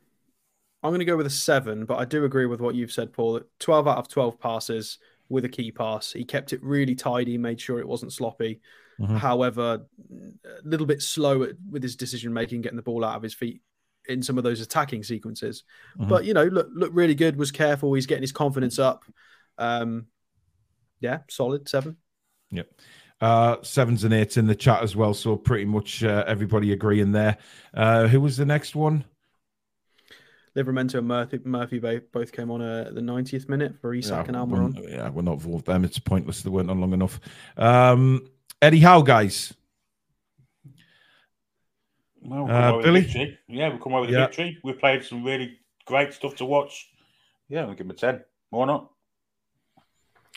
[0.82, 3.12] I'm going to go with a seven, but I do agree with what you've said,
[3.12, 3.34] Paul.
[3.34, 4.98] That 12 out of 12 passes
[5.28, 6.12] with a key pass.
[6.12, 8.60] He kept it really tidy, made sure it wasn't sloppy.
[9.00, 9.16] Mm-hmm.
[9.16, 9.86] However,
[10.44, 13.60] a little bit slow with his decision making, getting the ball out of his feet
[14.09, 15.64] in some of those attacking sequences.
[15.98, 16.09] Mm-hmm.
[16.09, 17.36] But you know, look look really good.
[17.36, 17.94] Was careful.
[17.94, 19.05] He's getting his confidence up.
[19.59, 20.06] Um,
[21.00, 21.96] yeah, solid seven.
[22.50, 22.68] Yep.
[23.20, 25.12] Uh, sevens and eights in the chat as well.
[25.12, 27.36] So pretty much uh, everybody agreeing there.
[27.74, 29.05] Uh, who was the next one?
[30.59, 34.36] Livramento and Murphy, Murphy both came on at the 90th minute for Isak yeah, and
[34.36, 34.90] Almiron.
[34.90, 35.85] Yeah, we're not involved them.
[35.85, 36.43] It's pointless.
[36.43, 37.20] They weren't on long enough.
[37.56, 38.26] Um,
[38.60, 39.55] Eddie Howe, guys.
[42.20, 43.39] Well, we'll uh, Billy?
[43.48, 44.26] Yeah, we'll come away with yeah.
[44.26, 44.59] victory.
[44.64, 46.90] We've played some really great stuff to watch.
[47.48, 48.22] Yeah, we'll give him a 10.
[48.51, 48.90] Why not?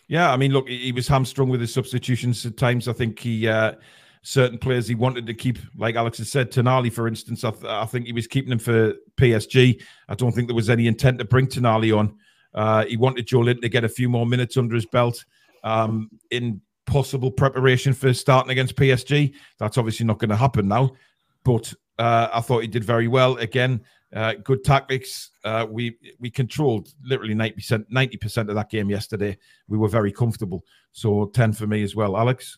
[0.07, 2.88] Yeah, I mean, look, he was hamstrung with his substitutions at times.
[2.88, 3.73] I think he uh,
[4.23, 7.43] certain players he wanted to keep, like Alex has said, Tonali, for instance.
[7.43, 9.81] I, th- I, think he was keeping him for PSG.
[10.10, 12.15] I don't think there was any intent to bring Tonali on.
[12.53, 15.23] Uh, he wanted Joelinton to get a few more minutes under his belt
[15.64, 19.34] um, in possible preparation for starting against PSG.
[19.57, 20.91] That's obviously not going to happen now.
[21.43, 23.38] But uh, I thought he did very well.
[23.38, 23.81] Again,
[24.14, 25.31] uh, good tactics.
[25.43, 29.38] Uh, we we controlled literally ninety percent ninety percent of that game yesterday.
[29.68, 30.65] We were very comfortable.
[30.91, 32.57] So ten for me as well, Alex.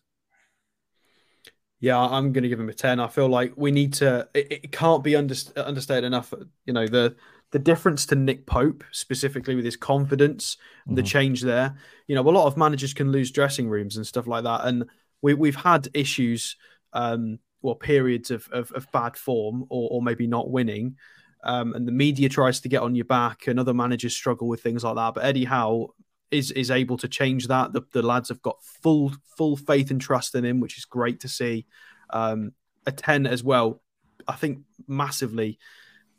[1.84, 3.02] Yeah, I'm going to give him a ten.
[3.02, 4.26] I feel like we need to.
[4.34, 6.34] It, it can't be under, understated enough.
[6.66, 7.14] You know the
[7.52, 10.56] the difference to Nick Pope specifically with his confidence,
[10.88, 10.96] mm-hmm.
[10.96, 11.76] the change there.
[12.08, 14.86] You know, a lot of managers can lose dressing rooms and stuff like that, and
[15.22, 16.56] we we've had issues.
[16.94, 20.98] Um, well, periods of, of, of bad form or, or maybe not winning
[21.44, 24.62] um, and the media tries to get on your back, and other managers struggle with
[24.62, 25.14] things like that.
[25.14, 25.94] But Eddie Howe
[26.34, 27.74] is is able to change that.
[27.74, 31.20] The, the lads have got full full faith and trust in him, which is great
[31.22, 31.66] to see.
[32.10, 32.52] Um,
[32.86, 33.82] a ten as well,
[34.28, 35.60] I think massively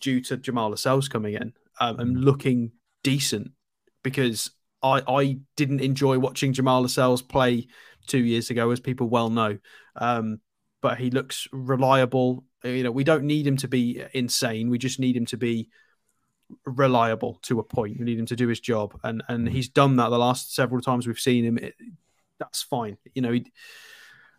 [0.01, 2.73] due to Jamal Lascelles coming in um, and looking
[3.03, 3.53] decent
[4.03, 4.51] because
[4.83, 7.67] I I didn't enjoy watching Jamal Lascelles play
[8.07, 9.59] two years ago, as people well know.
[9.97, 10.41] Um,
[10.81, 14.71] but he looks reliable you know, we don't need him to be insane.
[14.71, 15.69] We just need him to be
[16.65, 17.99] reliable to a point.
[17.99, 19.55] We need him to do his job, and and mm-hmm.
[19.55, 21.59] he's done that the last several times we've seen him.
[21.59, 21.75] It,
[22.39, 22.97] that's fine.
[23.15, 23.51] You know, he,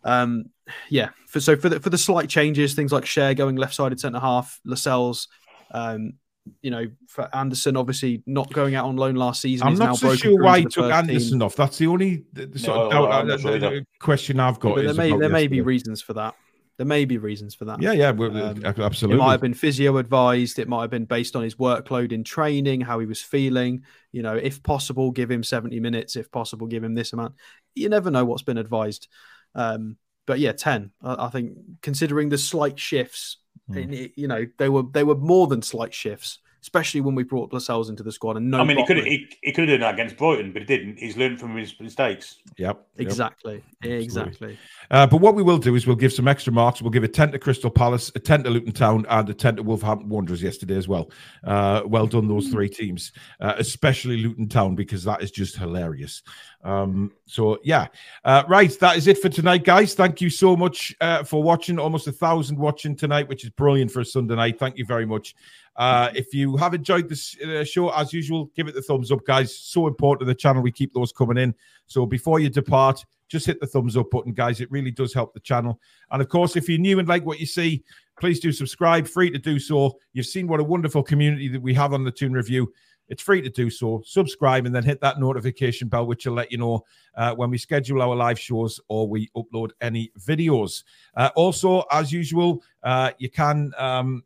[0.04, 0.46] um,
[0.88, 1.10] yeah.
[1.28, 4.60] For, so for the for the slight changes, things like Schär going left-sided centre half,
[4.64, 5.28] Lascelles,
[5.72, 6.14] um,
[6.62, 9.66] you know, for Anderson obviously not going out on loan last season.
[9.66, 11.42] I'm not so sure why he took Anderson team.
[11.42, 11.56] off.
[11.56, 14.76] That's the only the, the sort no, of doubt, uh, sure question I've got.
[14.76, 16.34] there may there may be reasons for that.
[16.78, 17.80] There may be reasons for that.
[17.80, 19.16] Yeah, yeah, um, absolutely.
[19.16, 20.58] It might have been physio advised.
[20.58, 23.84] It might have been based on his workload in training, how he was feeling.
[24.12, 26.16] You know, if possible, give him 70 minutes.
[26.16, 27.34] If possible, give him this amount.
[27.74, 29.08] You never know what's been advised.
[29.54, 29.96] Um,
[30.26, 30.90] but yeah, 10.
[31.02, 33.38] I, I, think considering the slight shifts,
[33.70, 34.12] mm.
[34.14, 37.90] you know, they were they were more than slight shifts especially when we brought Lascelles
[37.90, 38.36] into the squad.
[38.36, 40.62] And no, I mean, he could he, he could have done that against Brighton, but
[40.62, 40.98] he didn't.
[40.98, 42.38] He's learned from his mistakes.
[42.56, 44.02] Yep, exactly, yep.
[44.02, 44.58] exactly.
[44.90, 46.82] Uh, but what we will do is we'll give some extra marks.
[46.82, 49.54] We'll give a ten to Crystal Palace, a ten to Luton Town, and a ten
[49.56, 51.08] to Wolverhampton Wanderers yesterday as well.
[51.44, 56.22] Uh, well done, those three teams, uh, especially Luton Town because that is just hilarious.
[56.64, 57.86] Um, so yeah,
[58.24, 58.76] uh, right.
[58.80, 59.94] That is it for tonight, guys.
[59.94, 61.78] Thank you so much uh, for watching.
[61.78, 64.58] Almost a thousand watching tonight, which is brilliant for a Sunday night.
[64.58, 65.36] Thank you very much.
[65.76, 69.24] Uh, if you have enjoyed this uh, show, as usual, give it the thumbs up,
[69.26, 69.56] guys.
[69.56, 70.62] So important to the channel.
[70.62, 71.54] We keep those coming in.
[71.86, 74.60] So before you depart, just hit the thumbs up button, guys.
[74.60, 75.80] It really does help the channel.
[76.10, 77.84] And of course, if you're new and like what you see,
[78.18, 79.06] please do subscribe.
[79.06, 79.98] Free to do so.
[80.12, 82.72] You've seen what a wonderful community that we have on the Toon Review.
[83.08, 84.02] It's free to do so.
[84.04, 86.84] Subscribe and then hit that notification bell, which will let you know
[87.14, 90.82] uh, when we schedule our live shows or we upload any videos.
[91.16, 94.24] Uh, also, as usual, uh, you can um,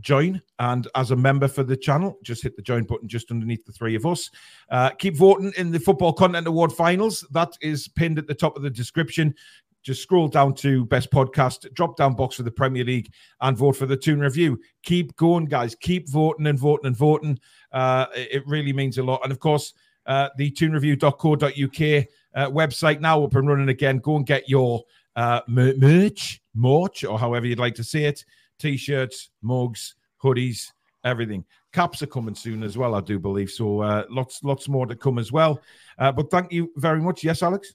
[0.00, 0.40] join.
[0.58, 3.72] And as a member for the channel, just hit the join button just underneath the
[3.72, 4.30] three of us.
[4.70, 7.26] Uh, keep voting in the Football Content Award finals.
[7.30, 9.34] That is pinned at the top of the description.
[9.82, 13.76] Just scroll down to best podcast, drop down box for the Premier League, and vote
[13.76, 14.60] for the Toon Review.
[14.82, 15.74] Keep going, guys.
[15.74, 17.38] Keep voting and voting and voting.
[17.72, 19.20] Uh, it really means a lot.
[19.22, 19.72] And of course,
[20.06, 23.98] uh, the toonreview.co.uk uh, website now up and running again.
[23.98, 24.82] Go and get your
[25.16, 28.24] uh, merch merch or however you'd like to say it
[28.58, 30.72] t-shirts mugs hoodies
[31.04, 31.44] everything.
[31.72, 34.96] Caps are coming soon as well i do believe so uh, lots lots more to
[34.96, 35.60] come as well.
[35.98, 37.22] Uh, but thank you very much.
[37.24, 37.74] Yes alex?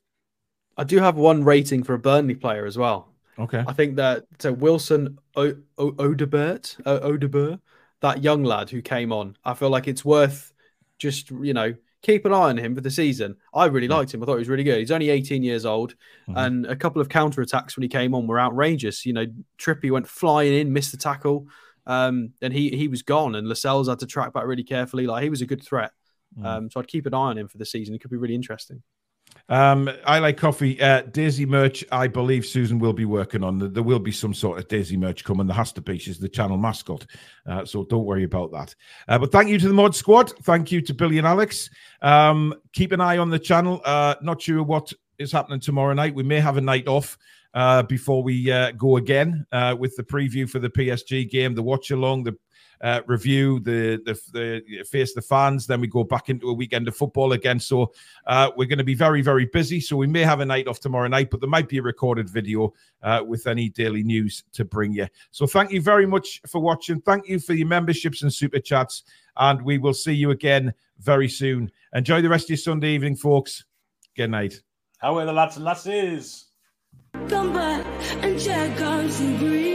[0.77, 3.13] I do have one rating for a burnley player as well.
[3.39, 3.63] Okay.
[3.65, 7.59] I think that so wilson o- o- Odobert o- Odobert
[8.01, 10.51] that young lad who came on i feel like it's worth
[10.99, 11.73] just you know
[12.03, 13.37] keep an eye on him for the season.
[13.53, 14.21] I really liked him.
[14.21, 14.79] I thought he was really good.
[14.79, 15.95] He's only 18 years old,
[16.27, 16.37] mm-hmm.
[16.37, 19.05] and a couple of counter attacks when he came on were outrageous.
[19.05, 19.25] You know,
[19.57, 21.47] Trippy went flying in, missed the tackle,
[21.87, 23.33] um, and he he was gone.
[23.33, 25.07] And Lascelles had to track back really carefully.
[25.07, 25.91] Like he was a good threat.
[26.37, 26.45] Mm-hmm.
[26.45, 27.95] Um, so I'd keep an eye on him for the season.
[27.95, 28.83] It could be really interesting.
[29.49, 30.81] Um, I like coffee.
[30.81, 33.73] Uh, Daisy merch, I believe Susan will be working on.
[33.73, 35.47] There will be some sort of Daisy merch coming.
[35.47, 35.97] There has to be.
[35.97, 37.05] She's the channel mascot.
[37.45, 38.73] Uh, so don't worry about that.
[39.07, 40.31] Uh, but thank you to the mod squad.
[40.43, 41.69] Thank you to Billy and Alex.
[42.01, 43.81] Um, keep an eye on the channel.
[43.83, 46.15] Uh, not sure what is happening tomorrow night.
[46.15, 47.17] We may have a night off.
[47.55, 51.61] Uh, before we uh, go again uh, with the preview for the PSG game, the
[51.61, 52.35] watch along, the
[52.83, 55.65] uh, review, the, the, the face the fans.
[55.65, 57.59] Then we go back into a weekend of football again.
[57.59, 57.93] So
[58.27, 59.79] uh, we're going to be very very busy.
[59.79, 62.29] So we may have a night off tomorrow night, but there might be a recorded
[62.29, 65.07] video uh, with any daily news to bring you.
[65.31, 67.01] So thank you very much for watching.
[67.01, 69.03] Thank you for your memberships and super chats,
[69.37, 71.71] and we will see you again very soon.
[71.93, 73.63] Enjoy the rest of your Sunday evening, folks.
[74.15, 74.61] Good night.
[74.97, 76.45] How are the lads and lasses?
[77.27, 77.85] Come back
[78.23, 79.72] and check out some green.